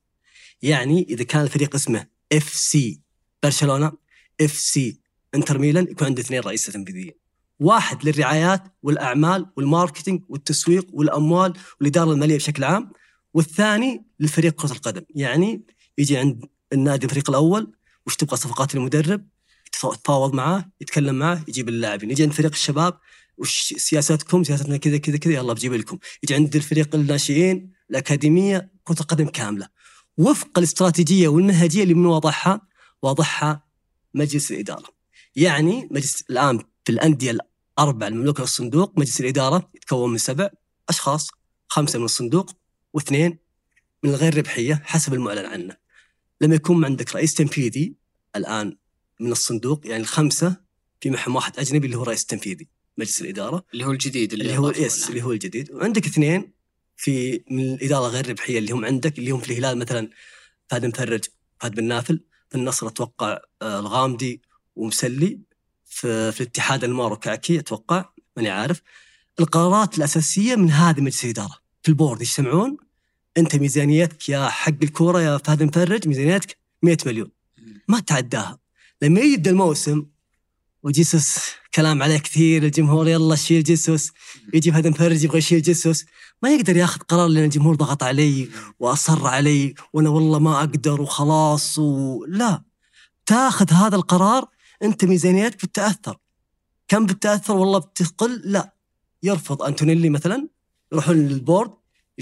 [0.63, 3.01] يعني إذا كان الفريق اسمه FC
[3.43, 3.93] برشلونة
[4.41, 5.01] FC
[5.35, 7.13] إنتر ميلان يكون عنده اثنين رئيس تنفيذيين.
[7.61, 12.93] واحد للرعايات والأعمال والماركتينج والتسويق والأموال والإدارة المالية بشكل عام
[13.35, 15.03] والثاني للفريق كرة القدم.
[15.15, 15.63] يعني
[15.99, 17.73] يجي عند النادي الفريق الأول
[18.07, 19.27] وش تبغى صفقات المدرب؟
[19.67, 22.11] يتفاوض معاه يتكلم معاه يجيب اللاعبين.
[22.11, 22.99] يجي عند فريق الشباب
[23.39, 25.99] وش سياساتكم؟ سياستنا كذا كذا كذا يلا بجيب لكم.
[26.23, 29.69] يجي عند الفريق الناشئين الأكاديمية كرة القدم كاملة.
[30.19, 32.61] وفق الاستراتيجية والمنهجية اللي من واضحها
[33.03, 33.65] واضحها
[34.15, 34.89] مجلس الإدارة.
[35.37, 37.37] يعني مجلس الآن في الأندية
[37.79, 40.51] الاربع المملوكه للصندوق مجلس الإدارة يتكون من سبع
[40.89, 41.29] أشخاص
[41.69, 42.51] خمسة من الصندوق
[42.93, 43.39] واثنين
[44.03, 45.82] من الغير ربحية حسب المعلن عنه.
[46.43, 47.95] لما يكون عندك رئيس تنفيذي
[48.37, 48.77] الآن
[49.21, 50.57] من الصندوق يعني الخمسة
[51.01, 53.65] في معهم واحد أجنبي اللي هو رئيس تنفيذي مجلس الإدارة.
[53.73, 55.71] اللي هو الجديد اللي, اللي هو يس اللي هو الجديد.
[55.73, 56.53] وعندك اثنين
[56.97, 60.11] في من الإدارة غير ربحية اللي هم عندك اللي هم في الهلال مثلا
[60.69, 61.25] فهد مفرج
[61.61, 62.21] فهد بن نافل.
[62.51, 64.43] في النصر أتوقع آه، الغامدي
[64.77, 65.41] ومسلي.
[65.85, 68.83] في, في الاتحاد المارو كاكي أتوقع ماني عارف.
[69.41, 71.59] القرارات الأساسية من هذه مجلس الإدارة.
[71.83, 72.77] في ال board يجتمعون
[73.39, 77.31] أنت ميزانيتك يا حق الكورة يا فهد مفرج ميزانيتك 100 مليون.
[77.89, 78.59] ما تعداها.
[79.03, 80.07] لما يبدا الموسم
[80.83, 81.39] وجيسوس
[81.75, 84.13] كلام عليه كثير الجمهور يلا شيل جيسوس
[84.55, 86.05] يجي فهد مفرج يبغى يشيل جيسوس
[86.43, 88.49] ما يقدر ياخذ قرار لأن الجمهور ضغط علي
[88.81, 92.63] وأصر علي وأنا والله ما أقدر وخلاص ولا
[93.27, 94.49] تاخذ هذا القرار
[94.83, 96.17] أنت ميزانيتك بتتأثر.
[96.89, 98.75] كم بتتأثر؟ والله بتقل؟ لا.
[99.23, 100.49] يرفض أنتونيلي مثلا
[100.93, 101.71] يروحون للبورد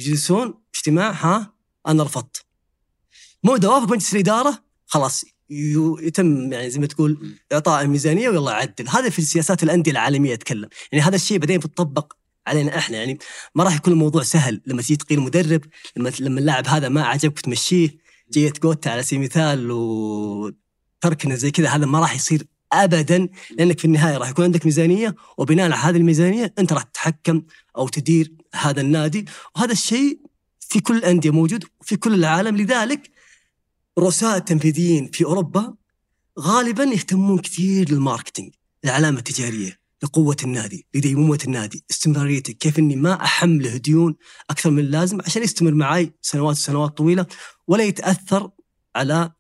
[0.00, 1.54] يجلسون اجتماع ها؟
[1.86, 2.44] أنا رفضت.
[3.44, 8.88] مو دوافق مجلس الإدارة؟ خلاص يتم يعني زي ما تقول إعطاء الميزانية ويلا عدل.
[8.88, 10.68] هذا في سياسات الأندية العالمية أتكلم.
[10.92, 12.12] يعني هذا الشيء بعدين بيطبق
[12.46, 12.96] علينا إحنا.
[12.96, 13.18] يعني
[13.54, 14.62] ما راح يكون الموضوع سهل.
[14.66, 15.64] لما تجي تقيل مدرب
[15.96, 17.98] لما لما اللاعب هذا ما عجبك تمشيه
[18.32, 23.84] جبت جوتا على سبيل المثال وتركنا زي كذا هذا ما راح يصير ابدا لأنك في
[23.84, 27.42] النهاية راح يكون عندك ميزانية وبناء على هذه الميزانية أنت راح تتحكم
[27.76, 29.24] أو تدير هذا النادي.
[29.56, 30.20] وهذا الشيء
[30.60, 32.56] في كل الأندية موجود وفي كل العالم.
[32.56, 33.10] لذلك
[33.98, 35.74] رؤساء التنفيذيين في أوروبا
[36.38, 43.24] غالبا يهتمون كثير لل marketing العلامة التجارية لقوة النادي لديمومة النادي استمراريته كيف أني ما
[43.24, 44.16] أحمله ديون
[44.50, 47.26] أكثر من اللازم عشان يستمر معي سنوات وسنوات طويلة
[47.66, 48.50] ولا يتأثر
[48.96, 49.32] على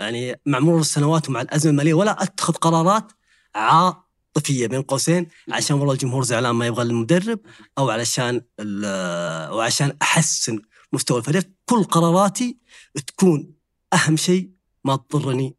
[0.00, 3.12] يعني مع مرور السنوات ومع الأزمة المالية ولا أتخذ قرارات
[3.54, 7.40] عاطفية بين قوسين عشان والله الجمهور زعلان ما يبغى المدرب
[7.78, 10.62] أو علشان أو عشان أحسن
[10.92, 11.48] مستوى الفريق.
[11.64, 12.58] كل قراراتي
[13.06, 13.54] تكون
[13.92, 14.50] أهم شيء
[14.84, 15.56] ما تضرني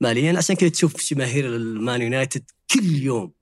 [0.00, 0.38] ماليا.
[0.38, 3.32] عشان كذا تشوف جماهير المان يونايتد كل يوم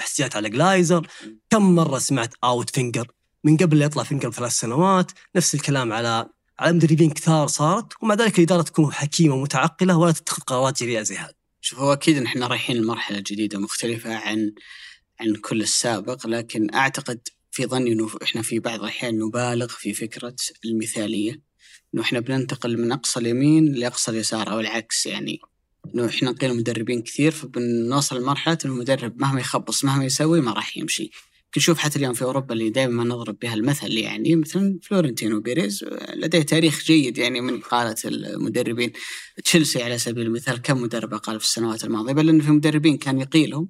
[0.00, 1.06] احتجاجات على جلايزر.
[1.50, 3.10] كم مرة سمعت out فينجر
[3.44, 5.12] من قبل لا يطلع فينجر بثلاث سنوات.
[5.36, 6.28] نفس الكلام على
[6.58, 11.16] على مدربين كثار صارت ومع ذلك الإدارة تكون حكيمة ومتعقلة ولا تتخذ قرارات جريئه زي
[11.16, 11.34] هذه.
[11.60, 14.52] شوف هو أكيد نحن رايحين لمرحلة جديدة مختلفة عن
[15.20, 17.20] عن كل السابق لكن أعتقد
[17.50, 21.40] في ظني إنه إحنا في بعض الأحيان نبالغ في فكرة المثالية
[21.94, 25.40] إنه إحنا بننتقل من أقصى اليمين لأقصى اليسار أو العكس يعني
[25.94, 31.10] إنه إحنا نقيل مدربين كثير فبنوصل لمرحلة المدرب مهما يخبص مهما يسوي ما راح يمشي.
[31.58, 35.84] نشوف حتى اليوم في أوروبا اللي دائما نضرب بها المثل يعني مثلا فلورنتينو بيريز
[36.14, 38.92] لديه تاريخ جيد يعني من إقالة المدربين.
[39.44, 43.20] تشيلسي على سبيل المثال كم مدرب اقال في السنوات الماضية؟ بل انه في مدربين كان
[43.20, 43.68] يقيلهم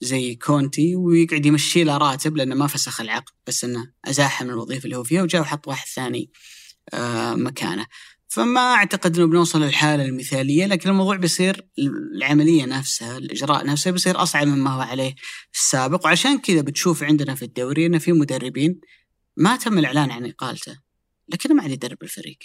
[0.00, 4.84] زي كونتي ويقعد يمشي له راتب لأنه ما فسخ العقد بس إنه ازاحه من الوظيفة
[4.84, 6.30] اللي هو فيها وجاء وحط واحد ثاني
[6.94, 7.86] آه، مكانه.
[8.28, 11.68] فما أعتقد إنه بنوصل للحالة المثالية لكن الموضوع بيصير
[12.16, 15.14] العملية نفسها الإجراء نفسه بيصير أصعب مما هو عليه
[15.54, 16.04] السابق.
[16.06, 18.80] وعشان كذا بتشوف عندنا في الدوري إنه في مدربين
[19.36, 20.78] ما تم الإعلان عن إقالته
[21.28, 22.38] لكنه ما عاد يدرب الفريق.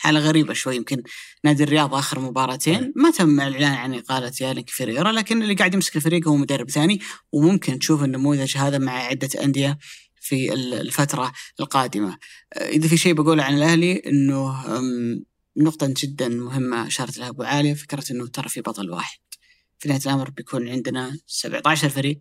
[0.00, 1.02] حالة غريبة شوي يمكن
[1.44, 5.96] نادي الرياض آخر مباراتين ما تم الإعلان عن إقالة يالك فيريرا لكن اللي قاعد يمسك
[5.96, 7.00] الفريق هو مدرب ثاني
[7.32, 9.78] وممكن تشوف النموذج هذا مع عدة أندية
[10.20, 12.18] في الفترة القادمة.
[12.56, 14.64] إذا في شيء بقوله عن الأهلي أنه
[15.56, 19.18] نقطة جدا مهمة أشارت لها أبو عالية فكرة أنه ترى في بطل واحد.
[19.78, 22.20] في نهاية الأمر بيكون عندنا 17 فريق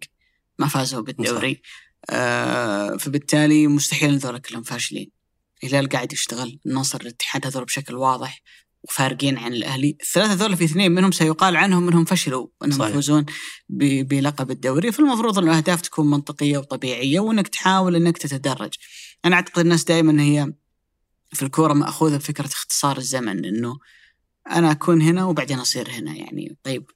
[0.59, 1.61] ما فازوا بالدوري.
[2.09, 5.11] آه فبالتالي مستحيل هذول كلهم فاشلين.
[5.63, 8.41] الهلال قاعد يشتغل النصر الاتحاد هذول بشكل واضح.
[8.83, 12.89] وفارقين عن الأهلي، الثلاثة ذول في اثنين منهم سيقال عنهم إنهم فشلوا إنهم.
[12.89, 13.25] يفوزون
[13.69, 18.73] بلقب الدوري، فالمفروض ان الأهداف تكون منطقية وطبيعية وإنك تحاول إنك تتدرج.
[19.25, 20.53] أنا أعتقد الناس دائما هي
[21.33, 23.77] في الكورة مأخوذة بفكرة اختصار الزمن إنه
[24.51, 26.57] أنا أكون هنا وبعدين أصير هنا يعني.
[26.63, 26.91] طيب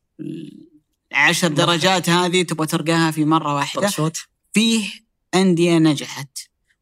[1.11, 3.81] العشر درجات هذه تبغى ترقاها في مرة واحدة.
[4.53, 4.89] فيه
[5.35, 6.37] أندية نجحت.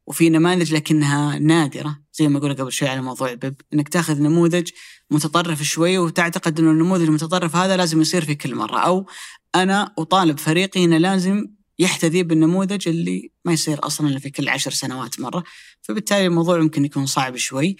[0.06, 4.70] وفي نماذج لكنها نادرة زي ما قلنا قبل شوي على موضوع بيب إنك تاخذ نموذج
[5.10, 8.78] متطرف شوي وتعتقد إنه النموذج المتطرف هذا لازم يصير في كل مرة.
[8.78, 9.06] أو
[9.54, 11.46] أنا أطالب فريقي إنه لازم
[11.78, 15.44] يحتذي بالنموذج اللي ما يصير أصلا إلا في كل عشر سنوات مرة.
[15.82, 17.76] فبالتالي الموضوع ممكن يكون صعب شوي.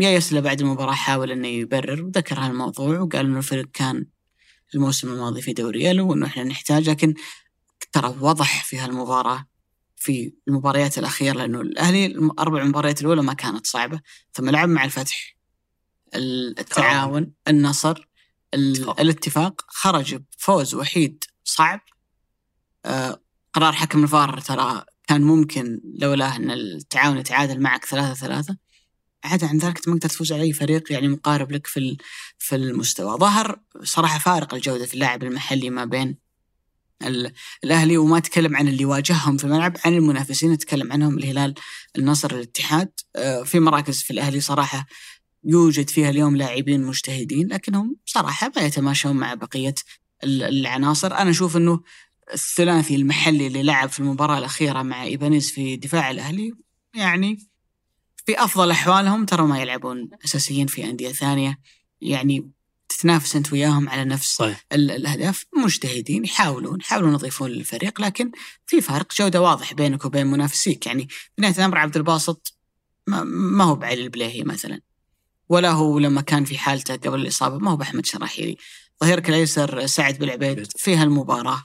[0.00, 4.06] يا يسلا بعد المباراة حاول إنه يبرر وذكر هالموضوع وقال إنه الفريق كان
[4.74, 7.14] الموسم الماضي في دوري ألو وإنه إحنا نحتاج لكن
[7.92, 9.46] ترى وضح في هالمباراة
[10.02, 14.00] في المباريات الأخيرة لأنه الأهلي الأربع مباريات الأولى ما كانت صعبة.
[14.32, 15.36] ثم لعب مع الفتح
[16.14, 18.08] ال- التعاون النصر
[18.54, 19.00] ال- اتفاق.
[19.00, 21.80] الاتفاق خرج بفوز وحيد صعب.
[22.84, 23.20] آه،
[23.52, 28.56] قرار حكم الفار ترى كان ممكن لولا أن التعاون يتعادل معك ثلاثة ثلاثة.
[29.24, 31.96] عدا عن ذلك ما تقدر تفوز على أي فريق يعني مقارب لك في
[32.38, 33.18] في المستوى.
[33.18, 36.29] ظهر صراحة فارق الجودة في اللاعب المحلي ما بين
[37.64, 41.54] الأهلي وما اتكلم عن اللي واجههم في الملعب عن المنافسين اتكلم عنهم الهلال
[41.98, 42.90] النصر الاتحاد.
[43.16, 44.86] آه، في مراكز في الأهلي صراحة
[45.44, 49.74] يوجد فيها اليوم لاعبين مجتهدين لكنهم صراحة ما يتماشون مع بقية
[50.24, 51.14] ال- العناصر.
[51.14, 51.80] أنا أشوف إنه
[52.34, 56.52] الثلاثي المحلي اللي لعب في المباراة الأخيرة مع إيبانيز في دفاع الأهلي
[56.94, 57.38] يعني
[58.26, 61.58] في أفضل أحوالهم ترى ما يلعبون أساسيين في أندية ثانية.
[62.00, 62.50] يعني
[62.90, 64.64] تتنافس انت وياهم على نفس صحيح.
[64.72, 65.44] الأهداف.
[65.64, 68.30] مجتهدين يحاولون يحاولون يضيفون للفريق لكن
[68.66, 70.86] في فرق جودة واضح بينك وبين منافسيك.
[70.86, 72.54] يعني في نهاية الأمر عبد الباسط
[73.06, 74.80] ما, ما هو بعلي البليهي مثلا
[75.48, 78.56] ولا هو لما كان في حالته قبل الإصابة ما هو بأحمد شراحيلي.
[79.04, 81.64] ظهيرك الأيسر سعد بالعبيد في هالمباراة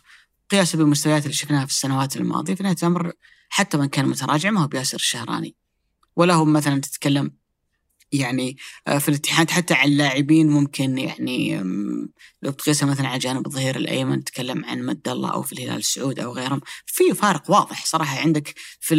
[0.49, 2.55] قياسا بالمستويات اللي شفناها في السنوات الماضية.
[2.55, 3.11] في نهاية الأمر
[3.49, 5.55] حتى من كان متراجع ما هو بياسر الشهراني.
[6.15, 7.31] ولا هو مثلا تتكلم
[8.11, 8.57] يعني
[8.87, 11.63] آه، في الاتحاد حتى عن اللاعبين ممكن يعني
[12.41, 16.23] لو تقيسها مثلا على جانب الظهير الأيمن تتكلم عن مد الله أو في الهلال السعودي
[16.23, 18.95] أو غيرهم في فارق واضح صراحة عندك في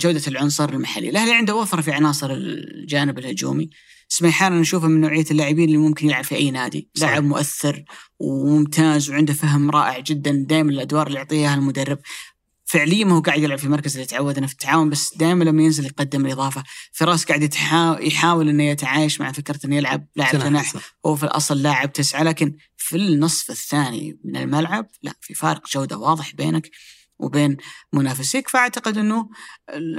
[0.00, 1.08] جودة العنصر المحلي.
[1.08, 3.70] الأهلي عنده وفرة في عناصر الجانب الهجومي.
[4.08, 6.88] سميحان أنا اشوفه من نوعية اللاعبين اللي ممكن يلعب في أي نادي.
[6.94, 7.10] صحيح.
[7.10, 7.84] لاعب مؤثر
[8.18, 11.98] وممتاز وعنده فهم رائع جدا دائما الأدوار اللي يعطيها المدرب
[12.66, 15.86] فعليا ما هو قاعد يلعب في مركز اللي تعودنا في التعاون بس دائما لما ينزل
[15.86, 16.62] يقدم الإضافة
[16.92, 17.54] فراس قاعد
[18.00, 20.72] يحاول إنه يتعايش مع فكرة إنه يلعب لاعب جناح.
[21.06, 25.98] هو في الأصل لاعب تسعة لكن في النصف الثاني من الملعب لا في فارق جودة
[25.98, 26.70] واضح بينك
[27.18, 27.56] وبين
[27.92, 29.28] منافسيك فأعتقد إنه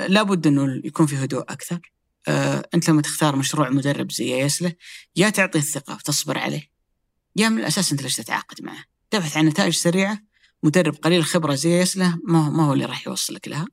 [0.08, 1.80] لابد إنه يكون في هدوء أكثر.
[2.28, 4.74] آه، أنت لما تختار مشروع مدرب زي يسله
[5.16, 6.70] يا تعطيه الثقة وتصبر عليه
[7.36, 10.27] يا من الأساس أنت ليش تتعاقد معه؟ تبحث عن نتائج سريعة
[10.64, 13.66] مدرب قليل خبرة زي يسله ما هو ما هو اللي راح يوصلك لها.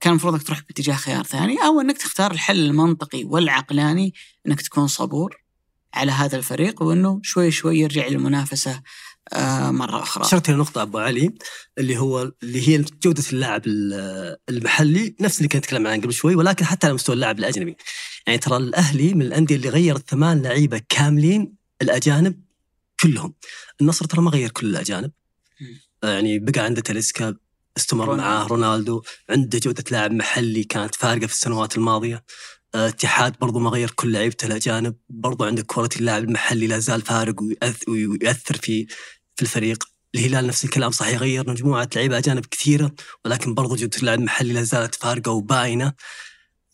[0.00, 4.14] كان المفروض إنك تروح باتجاه خيار ثاني أو إنك تختار الحل المنطقي والعقلاني
[4.46, 5.36] إنك تكون صبور
[5.94, 8.82] على هذا الفريق وإنه شوي شوي يرجع للمنافسة
[9.32, 10.24] آه، مرة أخرى.
[10.24, 11.34] أشرت إلى نقطة أبو علي
[11.78, 16.34] اللي هو اللي هي جودة اللاعب ال- المحلي نفس اللي كنت أتكلم عنه قبل شوي
[16.34, 17.76] ولكن حتى على مستوى اللاعب الأجنبي.
[18.26, 22.40] يعني ترى الأهلي من الأندية اللي غيرت ثمان لعيبة كاملين الأجانب
[23.02, 23.34] كلهم.
[23.80, 25.10] النصر ترى ما غير كل الأجانب.
[26.02, 27.34] يعني بقى عنده تاليسكا
[27.76, 28.22] استمر رونالدو.
[28.22, 32.24] معاه رونالدو عنده جودة لاعب محلي كانت فارقة في السنوات الماضية.
[32.74, 37.34] اتحاد برضو ما غير كل لعيبته الأجانب برضو عندك كواليتي اللاعب المحلي لا زال فارق
[37.88, 38.86] ويؤثر في
[39.36, 39.84] في الفريق
[40.14, 42.92] الهلال نفس الكلام صحيح غير مجموعة لعيبة أجانب كثيرة
[43.24, 45.92] ولكن برضو جودة اللاعب المحلي لا زالت فارقة وباينة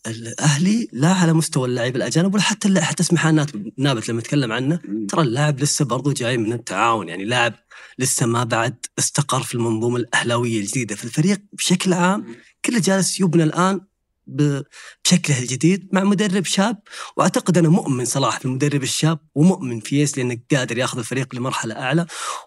[0.07, 4.79] الأهلي لا على مستوى اللاعب الأجانب ولا حتى حتى نات- نابت لما نتكلم عنه.
[5.09, 7.53] ترى اللاعب لسه برضو جاي من التعاون يعني لاعب
[7.99, 12.35] لسه ما بعد استقر في المنظومة الأهلاوية الجديدة في الفريق بشكل عام.
[12.65, 13.81] كله جالس يبنى الآن
[14.27, 14.61] ب-
[15.05, 16.77] بشكله الجديد مع مدرب شاب.
[17.17, 21.75] وأعتقد أنا مؤمن صراحة في المدرب الشاب ومؤمن في يس لأنه قادر ياخذ الفريق لمرحلة
[21.75, 22.05] أعلى.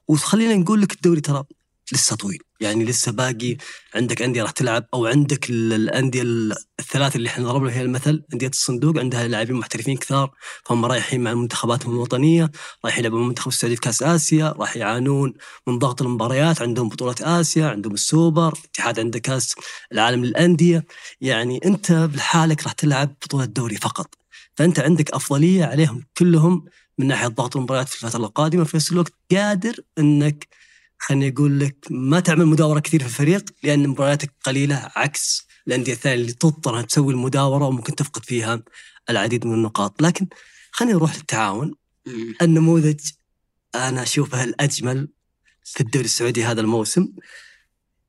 [0.08, 1.44] وخلينا نقول لك الدوري ترى
[1.92, 2.38] لسه طويل.
[2.60, 3.56] يعني لسه باقي
[3.94, 8.22] عندك أندية راح تلعب أو عندك ال- الأندية ال- الثلاثة اللي إحنا ضربنا فيها المثل
[8.32, 10.30] أندية الصندوق عندها لاعبين محترفين كثار
[10.64, 12.50] فهم رايحين مع منتخباتهم الوطنية
[12.84, 15.34] راح يلعبوا مع المنتخب السعودي في كأس آسيا راح يعانون
[15.66, 19.54] من ضغط المباريات عندهم بطولة آسيا عندهم السوبر الاتحاد عنده كأس
[19.92, 20.84] العالم للأندية.
[21.20, 24.14] يعني أنت بحالك راح تلعب بطولة دوري فقط.
[24.56, 26.64] فأنت عندك أفضلية عليهم كلهم
[26.98, 30.48] من ناحية ضغط المباريات في الفترة القادمة في نفس الوقت قادر إنك
[31.04, 36.16] خليني أقول لك ما تعمل مداورة كثير في الفريق لأن مبارياتك قليلة عكس الأندية الثانية
[36.16, 38.62] اللي تضطر أنها تسوي المداورة وممكن تفقد فيها
[39.10, 40.02] العديد من النقاط.
[40.02, 40.26] لكن
[40.70, 41.74] خلينا نروح للتعاون.
[42.42, 43.00] النموذج
[43.74, 45.08] أنا أشوفه الأجمل
[45.64, 47.08] في الدوري السعودي هذا الموسم.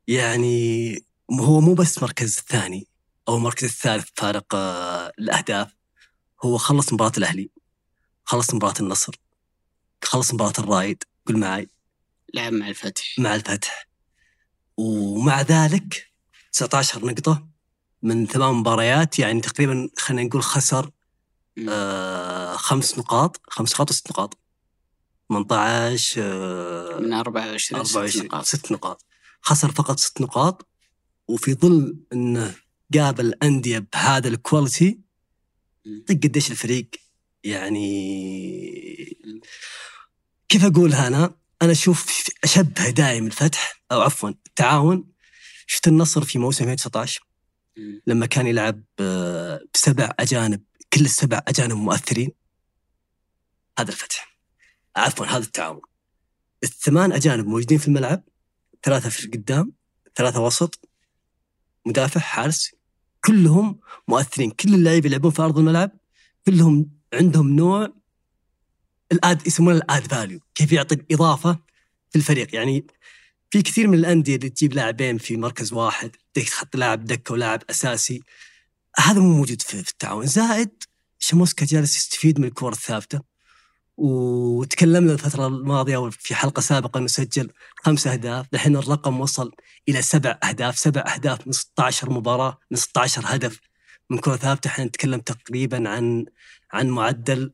[0.08, 0.96] يعني
[1.32, 2.88] هو مو بس مركز الثاني
[3.28, 5.76] أو المركز الثالث فارق آه، الأهداف.
[6.44, 7.50] هو خلص مباراة الأهلي
[8.24, 9.16] خلص مباراة النصر
[10.04, 11.73] خلص مباراة الرايد قل معي.
[12.34, 13.20] لعب مع الفتح.
[13.20, 13.88] مع الفتح.
[14.78, 16.12] ومع ذلك
[16.52, 17.48] 19 نقطة
[18.02, 20.92] من ثمان مباريات يعني تقريبا خلينا نقول خسر.
[21.70, 24.38] آه خمس نقاط خمس نقاط وست نقاط.
[25.30, 28.46] 18 آه من 24 ست 24 نقاط.
[28.46, 29.06] ست نقاط.
[29.42, 30.68] خسر فقط ست نقاط.
[31.28, 32.56] وفي ظل إنه
[32.94, 35.00] قابل انديه بهذا الكواليتي
[35.86, 36.06] مم.
[36.08, 36.90] طيب قديش الفريق
[37.44, 39.18] يعني
[40.50, 45.14] كيف أقولها أنا؟ أنا أشوف أشبه دائم الفتح أو عفوا التعاون.
[45.68, 47.28] شفت النصر في موسم 2019
[47.78, 48.02] مم.
[48.08, 50.64] لما كان يلعب آه، بسبع أجانب
[50.94, 52.32] كل السبع أجانب مؤثرين.
[53.80, 54.38] هذا الفتح.
[54.96, 55.82] عفوا هذا التعاون.
[56.64, 58.24] الثمان أجانب موجودين في الملعب
[58.84, 59.74] ثلاثة في القدام
[60.16, 60.90] ثلاثة وسط
[61.86, 62.72] مدافع حارس
[63.26, 64.52] كلهم مؤثرين.
[64.52, 65.92] كل اللعيبة يلعبون في أرض الملعب
[66.46, 68.03] كلهم عندهم نوع
[69.14, 71.60] الآد يسمونه الآد فاليو كيف يعطي الاضافه
[72.10, 72.86] في الفريق؟ يعني
[73.52, 78.22] في كثير من الأندية اللي تجيب لاعبين في مركز واحد تحط لاعب دكة ولاعب أساسي.
[79.00, 80.26] هذا مو موجود في, التعاون.
[80.26, 80.84] زائد
[81.20, 83.22] شاموسكا جالس يستفيد من الكور الثابتة.
[83.98, 87.52] وتكلمنا الفترة الماضية في حلقة سابقة إنه سجل
[87.84, 89.52] خمس أهداف، الحين الرقم وصل
[89.90, 93.60] إلى سبع أهداف، سبع أهداف من 16 مباراة من 16 هدف
[94.10, 96.26] من كرة ثابتة، إحنا نتكلم تقريبا عن
[96.74, 97.54] عن معدل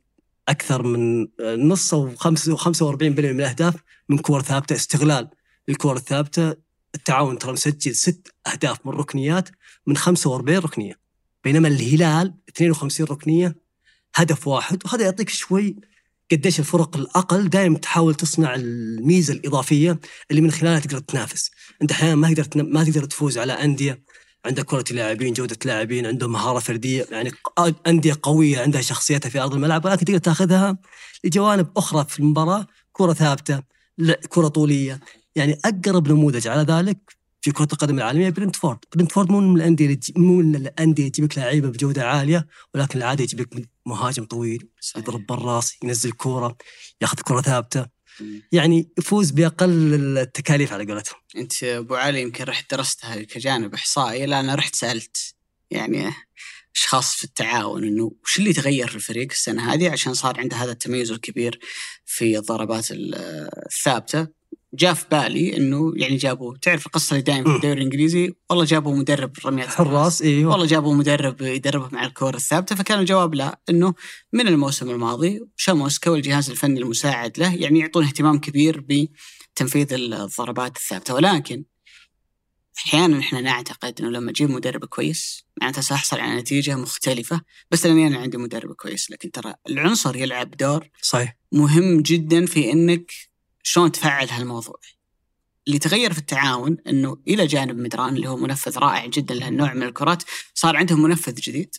[0.50, 3.76] أكثر من نص أو 45% من الاهداف
[4.10, 5.30] من كور ثابتة، استغلال
[5.70, 6.56] الكور الثابتة،
[6.96, 9.50] التعاون ترى مسجل ست أهداف من ركنيات
[9.88, 11.00] من 45 ركنية.
[11.44, 13.56] بينما الهلال 52 ركنية
[14.16, 15.76] هدف واحد وهذا يعطيك شوي
[16.32, 20.00] قديش الفرق الأقل دائما تحاول تصنع الميزة الإضافية
[20.32, 21.52] اللي من خلالها تقدر تنافس،
[21.82, 24.04] أنت أحيانا ما تقدر ما تقدر تفوز على أندية
[24.46, 27.32] عندها كرة لاعبين جودة لاعبين عندهم مهارة فردية يعني
[27.88, 30.78] أندية قوية عندها شخصيتها في أرض الملعب ولكن تقدر تأخذها
[31.24, 33.64] لجوانب أخرى في المباراة كرة ثابتة
[34.30, 35.00] كرة طولية
[35.36, 36.98] يعني أقرب نموذج على ذلك
[37.42, 41.70] في كرة القدم العالمية برنتفورد برنتفورد مو من الأندية مو من الأندية تجيب لك لعيبة
[41.70, 45.04] بجودة عالية ولكن العادة يجيب لك مهاجم طويل صحيح.
[45.04, 46.58] يضرب بالراس ينزل كورة
[47.02, 47.88] ياخذ كرة ثابتة مم.
[48.52, 51.20] يعني يفوز بأقل التكاليف على قولتهم.
[51.38, 55.36] أنت أبو علي يمكن رحت درستها كجانب إحصائي لا أنا رحت سألت
[55.72, 56.14] يعني
[56.76, 60.72] اشخاص في التعاون؟ إنه وش اللي تغير في الفريق السنة هذه؟ عشان صار عنده هذا
[60.72, 61.60] التميز الكبير
[62.06, 63.16] في الضربات ال-
[63.66, 64.39] الثابتة.
[64.74, 67.56] جاء في بالي إنه يعني جابوا تعرف القصة اللي دائما في.
[67.56, 70.52] الدوري الإنجليزي؟ والله جابوا مدرب رميات حراس إيوه.
[70.52, 73.94] والله جابوا مدرب يدربهم على الكور الثابتة فكان الجواب لا إنه
[74.34, 81.14] من الموسم الماضي شاموسكا والجهاز الفني المساعد له يعني يعطون اهتمام كبير بتنفيذ الضربات الثابتة.
[81.14, 81.64] ولكن
[82.78, 87.42] أحيانا إحنا نعتقد إنه لما أجيب مدرب كويس معناته ساحصل على نتيجة مختلفة
[87.72, 89.12] بس لاني أنا عندي مدرب كويس.
[89.12, 91.38] لكن ترى العنصر يلعب دور صحيح.
[91.52, 93.12] مهم جدا في إنك
[93.64, 94.80] شلون تفعل هالموضوع.
[95.68, 99.84] اللي تغير في التعاون إنه إلى جانب مدران اللي هو منفذ رائع جدا لهالنوع من
[99.84, 100.24] الكرات
[100.54, 101.76] صار عندهم منفذ جديد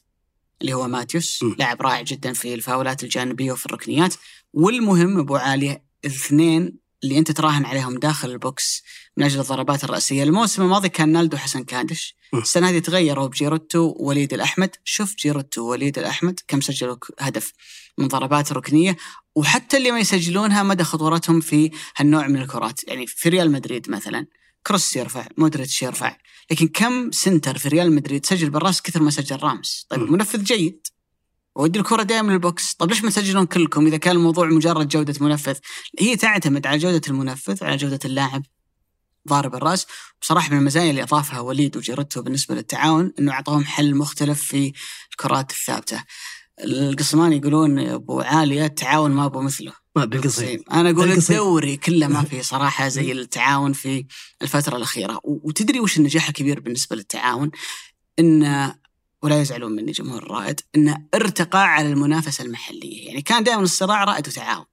[0.60, 1.42] اللي هو ماتيوس.
[1.58, 4.14] لاعب رائع جدا في الفاولات الجانبية وفي الركنيات
[4.52, 8.82] والمهم أبو علي الاثنين اللي أنت تراهن عليهم داخل البوكس
[9.16, 12.16] من أجل الضربات الرأسية، الموسم الماضي كان تالدو وحسن كادش،.
[12.34, 17.52] السنة هذه تغيروا بجيروتو ووليد الأحمد، شوف جيروتو ووليد الأحمد كم سجلوا هدف
[17.98, 18.96] من ضربات ركنية
[19.34, 24.26] وحتى اللي ما يسجلونها مدى خطورتهم في هالنوع من الكرات، يعني في ريال مدريد مثلا
[24.66, 26.16] كروس يرفع، مودريتش يرفع،
[26.50, 30.00] لكن كم center في ريال مدريد سجل بالراس كثر ما سجل راموس، طيب.
[30.00, 30.86] منفذ جيد.
[31.56, 35.14] ودي الكرة دائما لل box، طيب ليش ما تسجلون كلكم إذا كان الموضوع مجرد جودة
[35.26, 35.56] منفذ؟
[35.98, 38.42] هي تعتمد على جودة المنفذ على جودة اللاعب
[39.28, 39.86] ضارب الرأس.
[40.22, 44.72] بصراحة من المزايا اللي أضافها وليد وجيروتو بالنسبة للتعاون أنه أعطاهم حل مختلف في
[45.10, 46.04] الكرات الثابتة.
[46.64, 49.72] القصمان يقولون أبو عالية التعاون ما أبو مثله.
[49.96, 51.36] ما بالقصير أنا أقول بالقصير.
[51.36, 54.06] الدوري كله ما فيه صراحة زي التعاون في
[54.42, 55.16] الفترة الأخيرة.
[55.24, 57.50] و- وتدري وش النجاح الكبير بالنسبة للتعاون؟
[58.18, 58.74] أن
[59.22, 63.06] ولا يزعلون مني جمهور الرائد أنه ارتقى على المنافسة المحلية.
[63.06, 64.64] يعني كان دائما الصراع رائد وتعاون.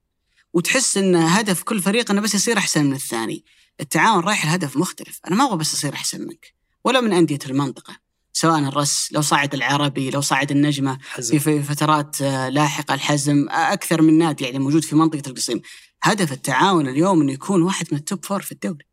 [0.54, 3.46] وتحس إن هدف كل فريق إنه بس يصير أحسن من الثاني.
[3.80, 5.20] التعاون رايح الهدف مختلف.
[5.28, 6.54] أنا ما أبغى بس اصير أحسن منك.
[6.84, 7.98] ولا من أندية المنطقة.
[8.34, 11.40] سواء الرس لو صعد العربي لو صعد النجمة في حزم.
[11.40, 15.62] في فترات لاحقة الحزم أكثر من نادي يعني موجود في منطقة القصيم.
[16.04, 18.86] هدف التعاون اليوم إنه يكون واحد من ال top four في الدوري.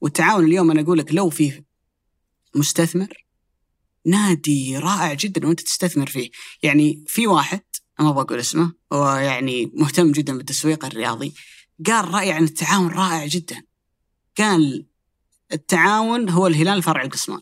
[0.00, 1.64] والتعاون اليوم أنا أقول لك لو فيه
[2.54, 3.27] مستثمر
[4.08, 6.30] نادي رائع جدا وأنت تستثمر فيه.
[6.62, 7.60] يعني في واحد
[8.00, 11.34] ما بقول اسمه هو يعني مهتم جدا بالتسويق الرياضي
[11.86, 13.62] قال رأي عن التعاون رائع جدا.
[14.38, 14.86] قال
[15.52, 17.40] التعاون هو الهلال الفرع القسمان.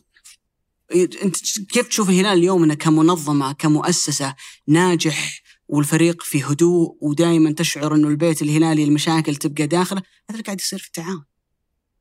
[0.95, 1.35] أنت
[1.71, 4.35] كيف تشوف الهلال اليوم إنه كمنظمة كمؤسسة
[4.67, 10.61] ناجح والفريق في هدوء ودائما تشعر إنه البيت الهلالي المشاكل تبقى داخله؟ هذا اللي قاعد
[10.61, 11.25] يصير في التعاون.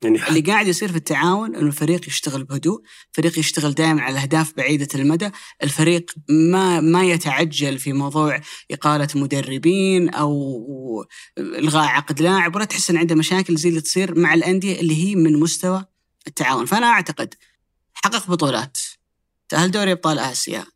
[0.02, 4.52] يعني اللي قاعد يصير في التعاون إنه الفريق يشتغل بهدوء، الفريق يشتغل دائما على أهداف
[4.56, 5.30] بعيدة المدى،
[5.62, 8.40] الفريق ما ما يتعجل في موضوع
[8.70, 11.04] إقالة مدربين أو
[11.38, 15.14] إلغاء عقد لاعب ولا تحس إن عنده مشاكل زي اللي تصير مع الأندية اللي هي
[15.14, 15.84] من مستوى
[16.26, 17.34] التعاون، فأنا أعتقد
[17.94, 18.78] حقق بطولات
[19.48, 20.66] تأهل دوري أبطال آسيا.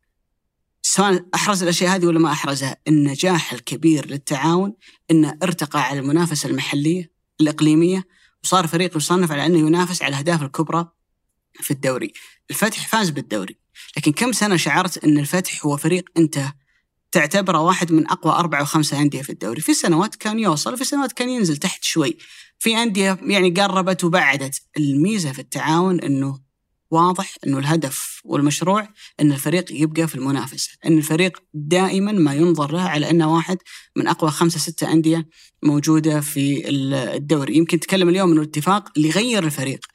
[0.82, 4.74] سواء أحرز الأشياء هذه ولا ما أحرزها، النجاح الكبير للتعاون
[5.10, 10.88] إنه ارتقى على المنافسة المحلية الإقليمية وصار فريق يصنف على أنه ينافس على الأهداف الكبرى
[11.60, 12.12] في الدوري.
[12.50, 13.58] الفتح فاز بالدوري،
[13.96, 16.44] لكن كم سنة شعرت أن الفتح هو فريق أنت
[17.12, 21.12] تعتبره واحد من أقوى أربع وخمسة أندية في الدوري، في سنوات كان يوصل وفي سنوات
[21.12, 22.18] كان ينزل تحت شوي.
[22.58, 26.49] في أندية يعني قربت وبعدت، الميزة في التعاون أنه
[26.90, 28.88] واضح إنه الهدف والمشروع
[29.20, 33.58] إن الفريق يبقى في المنافسة، إن الفريق دائما ما ينظر له على إنه واحد
[33.96, 35.28] من أقوى خمسة ستة أندية
[35.62, 39.86] موجودة في الدوري، يمكن تكلم اليوم إنه الاتفاق اللي غير الفريق.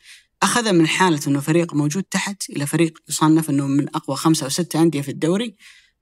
[0.44, 4.50] أخذ من حالة إنه فريق موجود تحت إلى فريق يصنف إنه من أقوى خمسة أو
[4.50, 5.56] سته أندية في الدوري،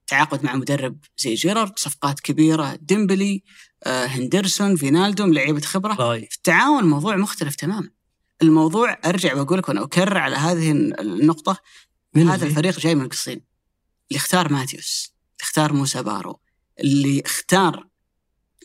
[0.06, 3.42] تعاقد مع مدرب زي جيرارد، صفقات كبيرة، ديمبلي،
[3.84, 7.90] آه، هندرسون، فينالدوم، لعيبة خبرة، في التعاون موضوع مختلف تماما.
[8.42, 11.58] الموضوع أرجع واقول لك وأنا أكرر على هذه النقطة
[12.14, 13.40] من هذا الفريق جاي من القصيم
[14.10, 16.40] اللي اختار ماتيوس اللي اختار موسى بارو
[16.80, 17.88] اللي اختار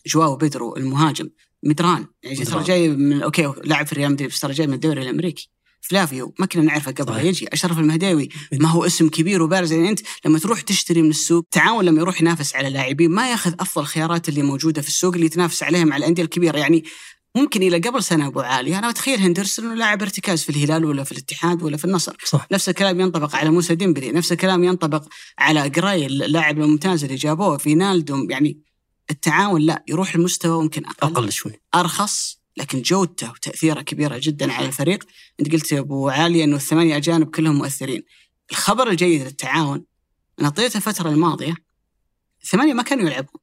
[0.08, 1.30] جواو بيدرو المهاجم
[1.64, 5.02] مدران يعني ترى جاي من okay لاعب في ريال مدريد بس ترى جاي من الدوري
[5.02, 5.50] الأمريكي
[5.82, 9.90] فلافيو ما كنا نعرفه قبل لا يجي أشرف المهداوي ما هو اسم كبير وبارز يعني
[9.90, 13.82] أنت لما تروح تشتري من السوق تعاون لما يروح ينافس على لاعبين ما ياخذ أفضل
[13.82, 16.84] الخيارات اللي موجودة في السوق اللي يتنافس عليهم على الأندية الكبيرة يعني
[17.36, 21.04] ممكن إلى قبل سنة أبو علي أنا أتخيل هندرسون إنه لاعب ارتكاز في الهلال ولا
[21.04, 22.16] في الاتحاد ولا في النصر.
[22.26, 22.48] صح.
[22.52, 25.06] نفس الكلام ينطبق على موسى ديمبلي نفس الكلام ينطبق
[25.40, 28.32] على قراي اللاعب الممتاز اللي جابوه في نالدوم.
[28.32, 28.62] يعني
[29.12, 31.62] التعاون لا يروح المستوى ممكن أقل أقل شوي.
[31.76, 35.04] أرخص لكن جودته وتأثيره كبيرة جدا على الفريق.
[35.40, 38.04] أنت قلت يا أبو علي إنه الثمانية أجانب كلهم مؤثرين.
[38.52, 39.86] الخبر الجيد للتعاون
[40.42, 41.54] أنا طيت الفترة الماضية
[42.46, 43.42] ثمانية ما كانوا يلعبون.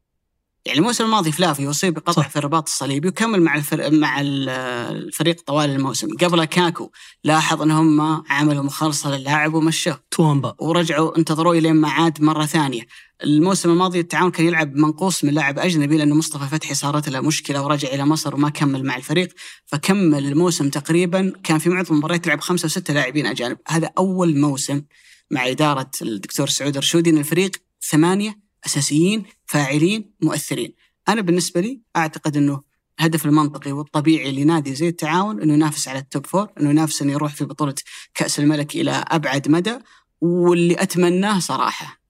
[0.66, 5.70] يعني الموسم الماضي فلافي اصيب بقطع في الرباط الصليبي وكمل مع الفريق مع الفريق طوال
[5.70, 6.90] الموسم، قبل كاكو
[7.24, 10.00] لاحظ ان هم عملوا مخالصه للاعب ومشوه.
[10.10, 12.82] توامبا ورجعوا انتظروه لين ما عاد مرة ثانية.
[13.24, 17.64] الموسم الماضي التعاون كان يلعب منقوص من لاعب أجنبي لأنه مصطفى فتحي صارت له مشكلة
[17.64, 19.34] ورجع إلى مصر وما كمل مع الفريق.
[19.66, 24.82] فكمل الموسم تقريبا كان في معظم المباريات يلعب خمسة وسته لاعبين أجانب، هذا أول موسم
[25.30, 27.50] مع إدارة الدكتور سعود رشودي إن الفريق
[27.90, 30.74] ثمانية أساسيين فاعلين مؤثرين
[31.08, 32.62] أنا بالنسبة لي أعتقد إنه
[33.00, 37.12] الهدف المنطقي والطبيعي لنادي زي التعاون إنه ينافس على ال top four، إنه ينافس إنه
[37.12, 37.74] يروح في بطولة
[38.14, 39.78] كأس الملك إلى أبعد مدى
[40.20, 42.00] واللي أتمناه صراحة.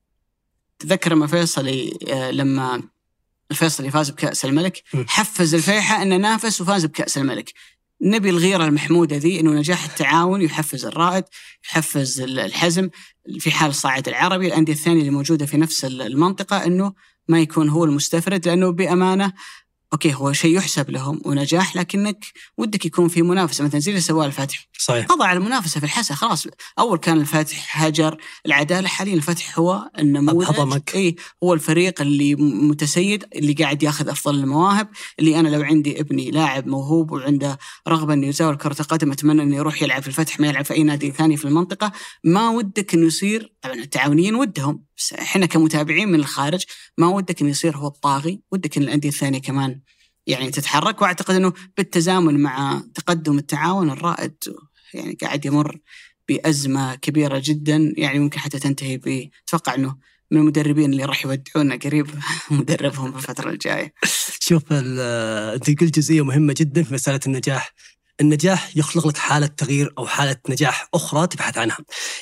[0.78, 2.83] تذكر لما فيصلي آه، لما
[3.51, 7.53] الفيصلي فاز بكأس الملك حفز الفيحة إنه نافس وفاز بكأس الملك.
[8.02, 11.24] نبي الغيرة المحمودة ذي إنه نجاح التعاون يحفز الرائد،
[11.64, 12.90] يحفز الحزم،
[13.39, 14.47] في حال الصاعد العربي.
[14.47, 16.93] الأندية الثانية اللي موجودة في نفس المنطقة إنه
[17.28, 19.32] ما يكون هو المستفرد لأنه بأمانة
[19.93, 22.25] أوكي هو شيء يحسب لهم ونجاح لكنك
[22.59, 23.65] ودك يكون في منافسة.
[23.65, 24.69] مثلا زي اللي سواه الفتح.
[24.79, 25.07] صحيح.
[25.07, 26.47] قضى على المنافسة في الحسا خلاص.
[26.79, 30.81] أول كان الفتح هجر العدالة حاليا الفتح هو النموذج.
[30.95, 34.89] إي هو الفريق اللي متسيد اللي قاعد ياخذ أفضل المواهب.
[35.19, 37.59] اللي أنا لو عندي ابني لاعب موهوب وعنده
[37.89, 40.83] رغبة إنه يزاول كرة القدم أتمنى إنه يروح يلعب في الفتح ما يلعب في أي
[40.83, 41.93] نادي ثاني في المنطقة.
[42.25, 46.65] ما ودك إنه يصير طبعا التعاونيين ودهم بس إحنا كمتابعين من الخارج
[46.99, 49.81] ما ودك إنه يصير هو الطاغي ودك إن الأندية الثانية كمان
[50.27, 54.35] يعني تتحرك وأعتقد إنه بالتزامن مع تقدم التعاون الرائد
[54.94, 55.78] يعني قاعد يمر
[56.28, 58.97] بأزمة كبيرة جدا يعني ممكن حتى تنتهي
[59.47, 59.97] بتوقع إنه
[60.31, 62.07] من المدربين اللي راح يودعونا قريب
[62.51, 63.94] مدربهم الفترة الجاية.
[64.40, 67.74] شوف أنت قلت جزئية مهمة جدا في مسألة النجاح
[68.21, 71.79] النجاح يخلق لك حالة تغيير أو حالة نجاح أخرى تبحث عنها.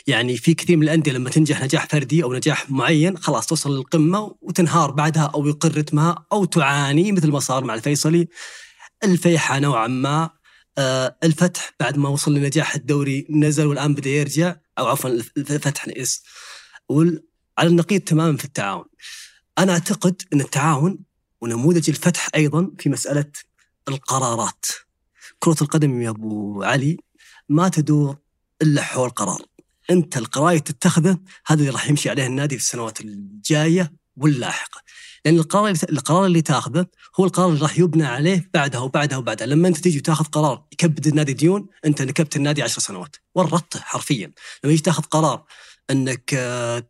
[0.06, 4.36] يعني في كثير من الأندية لما تنجح نجاح فردي أو نجاح معين خلاص توصل للقمة
[4.40, 8.28] وتنهار بعدها أو يقر رتمها أو تعاني مثل ما صار مع الفيصلي.
[9.04, 10.30] الفيحة نوعا ما
[10.78, 16.22] آه الفتح بعد ما وصل لنجاح الدوري نزل والآن بدأ يرجع أو عفوا الفتح نقص
[17.58, 18.84] على النقيض تماما في التعاون.
[19.58, 20.98] أنا أعتقد أن التعاون
[21.40, 23.30] ونموذج الفتح أيضا في مسألة
[23.88, 24.66] القرارات.
[25.44, 26.96] كرة القدم يا أبو علي
[27.48, 28.16] ما تدور
[28.62, 29.42] إلا حول قرار.
[29.90, 34.82] أنت القرار تتخذه هذا اللي راح يمشي عليه النادي في السنوات الجاية واللاحقة.
[35.24, 36.86] لأن القرار القرار اللي تاخذه
[37.20, 39.46] هو القرار اللي راح يبنى عليه بعدها وبعدها وبعدها.
[39.46, 43.16] لما أنت تيجي تاخذ قرار يكبد النادي ديون أنت نكبت النادي عشر سنوات.
[43.34, 44.32] ورطته حرفيا.
[44.64, 45.44] لما يجي تاخذ قرار
[45.90, 46.88] إنك آه،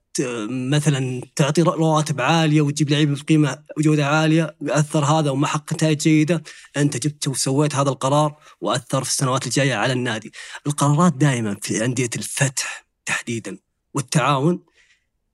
[0.51, 6.43] مثلا تعطي رواتب عالية وتجيب لعيبه بقيمة وجودة عالية يأثر هذا وما حقق نتائج جيدة
[6.77, 10.33] أنت جبت وسويت هذا القرار وأثر في السنوات الجاية على النادي.
[10.67, 13.59] القرارات دائما في أندية الفتح تحديدا
[13.95, 14.65] والتعاون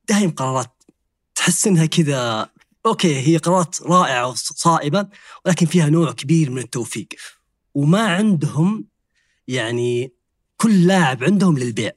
[0.08, 0.70] دائما قرارات
[1.34, 2.50] تحس إنها كذا
[2.86, 5.08] أوكي هي قرارات رائعة وصائبة
[5.46, 7.08] ولكن فيها نوع كبير من التوفيق
[7.74, 8.84] وما عندهم
[9.48, 10.12] يعني
[10.56, 11.92] كل لاعب عندهم للبيع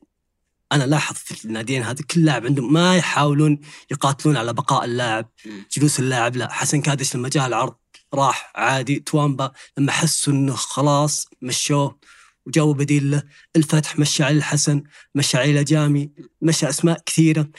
[0.74, 3.60] أنا لاحظ في الناديين هذه كل لاعب عندهم ما يحاولون
[3.92, 5.30] يقاتلون على بقاء اللاعب
[5.78, 7.76] جلوس اللاعب لا حسن كادش لما جاء العرض
[8.14, 12.00] راح عادي توامبا لما حسوا إنه خلاص مشوه
[12.46, 13.24] وجابوا بديل له
[13.56, 14.84] الفتح مشى علي الحسن
[15.16, 17.50] مشى علي جامي مشى أسماء كثيرة.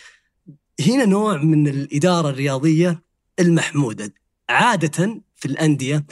[0.80, 3.02] هنا نوع من الإدارة الرياضية
[3.40, 4.14] المحمودة.
[4.48, 6.06] عادة في الأندية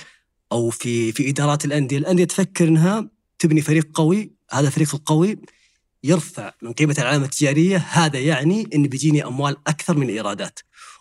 [0.52, 5.38] أو في في إدارات الأندية الأندية تفكر إنها تبني فريق قوي هذا الفريق القوي
[6.04, 10.58] يرفع من قيمة العلامة التجارية هذا يعني أن بيجيني أموال أكثر من الإيرادات.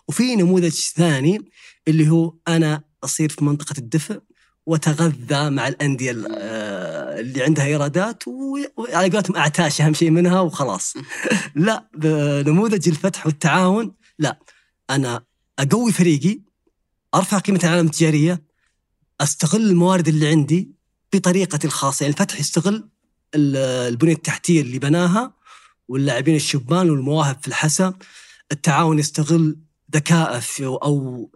[0.08, 1.50] وفي نموذج ثاني
[1.88, 4.20] اللي هو أنا أصير في منطقة الدفء
[4.66, 10.94] وتغذى مع الأندية آه، اللي عندها إيرادات وعلى قولتهم أعتاش أهم شيء منها وخلاص.
[11.54, 11.88] لا
[12.46, 14.38] نموذج الفتح والتعاون لا.
[14.90, 15.24] أنا
[15.58, 16.40] أقوي فريقي
[17.14, 18.42] أرفع قيمة العلامة التجارية
[19.20, 20.72] أستغل الموارد اللي عندي
[21.12, 22.04] بطريقتي الخاصة.
[22.04, 22.91] يعني الفتح يستغل
[23.34, 25.34] البنية التحتية اللي بناها
[25.88, 27.94] واللاعبين الشبان والمواهب في الحسا.
[28.52, 29.56] التعاون يستغل
[29.94, 31.30] ذكائه أو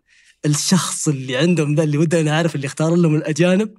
[0.46, 3.74] الشخص اللي عندهم ذا اللي ودنا نعرف اللي اختار لهم الأجانب.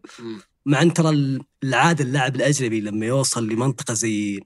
[0.65, 4.39] مع أن ترى العادة اللاعب الأجنبي لما يوصل لمنطقة زي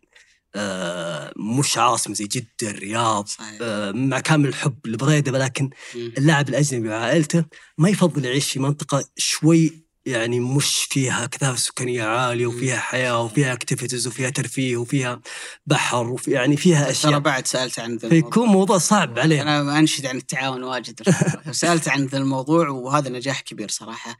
[0.55, 3.29] آه مش عاصمه زي جدة الرياض
[3.61, 5.69] آه مع كامل الحب لبريدة ولكن
[6.17, 7.45] اللاعب الأجنبي وعائلته
[7.77, 13.53] ما يفضل يعيش في منطقة شوي يعني مش فيها كثافة سكانية عالية وفيها حياة وفيها
[13.53, 15.21] activities وفيها ترفيه وفيها
[15.65, 19.79] بحر وفي يعني فيها اشياء ترى بعد سألت عن ذا فيكون موضوع صعب عليه أنا
[19.79, 21.01] أنشد عن التعاون واجد
[21.51, 24.17] سألت عن ذا الموضوع وهذا نجاح كبير صراحة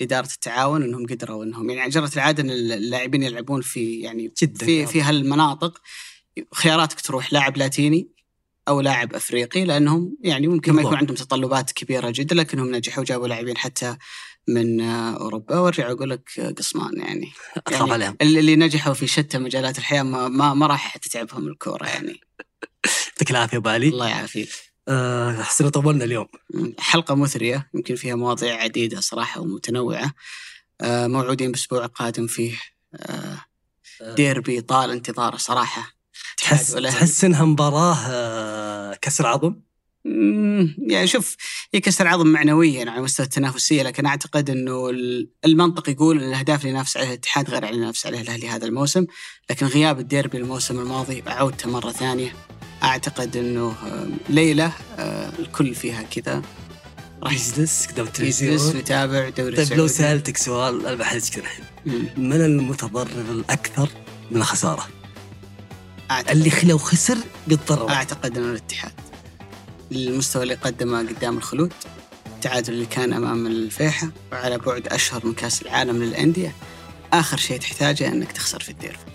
[0.00, 4.86] لإدارة التعاون إنهم قدروا إنهم يعني جرت العادة إن اللاعبين يلعبون في يعني جدا في
[4.86, 5.80] في هالمناطق.
[6.54, 8.08] خياراتك تروح لاعب لاتيني
[8.68, 13.28] أو لاعب أفريقي لأنهم يعني ممكن ما يكون عندهم تطلبات كبيرة جدا لكنهم نجحوا وجابوا
[13.28, 13.96] لاعبين حتى
[14.48, 17.32] من أوروبا وأرجع أقول لك قسمان يعني,
[17.70, 18.16] يعني عليهم.
[18.22, 22.20] اللي نجحوا في شتى مجالات الحياة ما ما, ما راح تتعبهم الكورة يعني.
[23.12, 24.48] يعطيك العافية بالي الله يعافيك.
[25.40, 26.26] احس أه طولنا اليوم.
[26.78, 30.12] حلقة مثرية يمكن فيها مواضيع عديدة صراحة ومتنوعة.
[30.80, 32.58] أه موعودين الأسبوع القادم فيه
[32.94, 33.38] أه,
[34.02, 34.14] أه.
[34.14, 35.92] ديربي طال انتظاره صراحة.
[36.36, 39.54] تحس تحس إنها مباراة آه، كسر عظم؟
[40.04, 41.36] يعني شوف
[41.74, 44.90] هي كسر عظم معنويا على مستوى التنافسية لكن أعتقد إنه
[45.44, 49.06] المنطق يقول إن الأهداف اللي ينافس عليها الاتحاد غير اللي ينافس عليها الأهلي هذا الموسم
[49.50, 52.34] لكن غياب الديربي الموسم الماضي عودته مرة ثانية.
[52.82, 53.74] أعتقد إنه
[54.28, 56.42] ليلة آه، الكل فيها كذا
[57.22, 58.52] راح يجلس قدام التلفزيون.
[58.52, 61.64] يجلس ويتابع دوري طيب لو سألتك سؤال أنا بحرجك الحين.
[62.16, 63.88] من المتضرر الأكثر
[64.30, 64.88] من الخسارة؟
[66.30, 69.11] اللي لو خسر بيضطر أعتقد إنه الاتحاد.
[69.96, 71.72] المستوى اللي قدمه قدام الخلود.
[72.26, 76.54] التعادل اللي كان أمام الفيحة وعلى بعد أشهر من كأس العالم للأندية.
[77.12, 79.12] آخر شيء تحتاجه أنك تخسر في الديربي.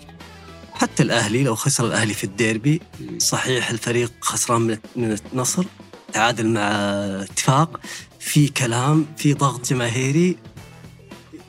[0.72, 2.82] حتى الأهلي لو خسر الأهلي في الديربي
[3.18, 5.64] صحيح الفريق خسران من النصر.
[6.12, 6.60] تعادل مع
[7.22, 7.80] اتفاق.
[8.20, 10.36] في كلام في ضغط جماهيري.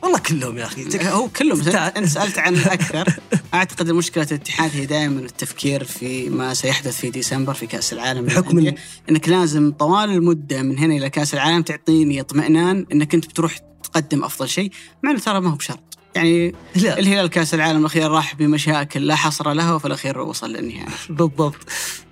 [0.04, 1.10] والله كلهم يا أخي.
[1.10, 3.14] هو كلهم انت سألت عن الأكثر.
[3.54, 8.26] أعتقد مشكله الاتحاد هي دائما التفكير في ما سيحدث في ديسمبر في كأس العالم.
[8.26, 8.74] بحكم
[9.10, 14.24] إنك لازم طوال المدة من هنا إلى كأس العالم تعطيني اطمئنان إنك أنت بتروح تقدم
[14.24, 14.72] أفضل شيء
[15.04, 15.80] مع إنه ترى ما هو بشرط.
[16.16, 17.00] يعني لا.
[17.00, 21.56] الهلال كأس العالم الأخير راح بمشاكل لا حصر لها وفي الأخير وصل للنهايه بالضبط.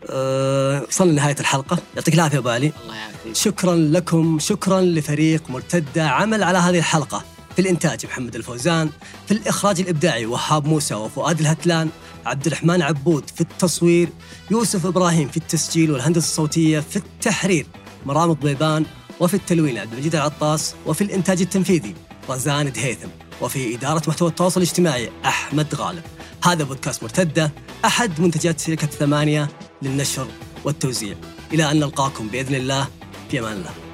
[0.09, 1.77] أه وصلنا لنهاية الحلقة.
[1.95, 3.35] يعطيك العافية بالي الله يعافيك.
[3.35, 7.36] شكرا لكم شكرا لفريق مرتدة عمل على هذه الحلقة.
[7.57, 8.89] في الإنتاج محمد الفوزان
[9.27, 11.89] في الإخراج الإبداعي وهاب موسى وفؤاد الهتلان
[12.25, 14.09] عبد الرحمن عبود في التصوير
[14.51, 17.65] يوسف إبراهيم في التسجيل والهندسة الصوتية في التحرير
[18.05, 18.85] مرام ضبيبان
[19.19, 21.95] وفي التلوين عبد المجيد العطاس وفي الإنتاج التنفيذي
[22.29, 23.09] رزان دهيثم
[23.41, 26.03] وفي إدارة محتوى التواصل الاجتماعي أحمد غالب.
[26.43, 27.51] هذا بودكاست مرتدة
[27.85, 29.47] أحد منتجات شركة ثمانية
[29.81, 30.27] للنشر
[30.63, 31.15] والتوزيع.
[31.53, 32.87] إلى أن نلقاكم بإذن الله
[33.31, 33.86] في أمان الله.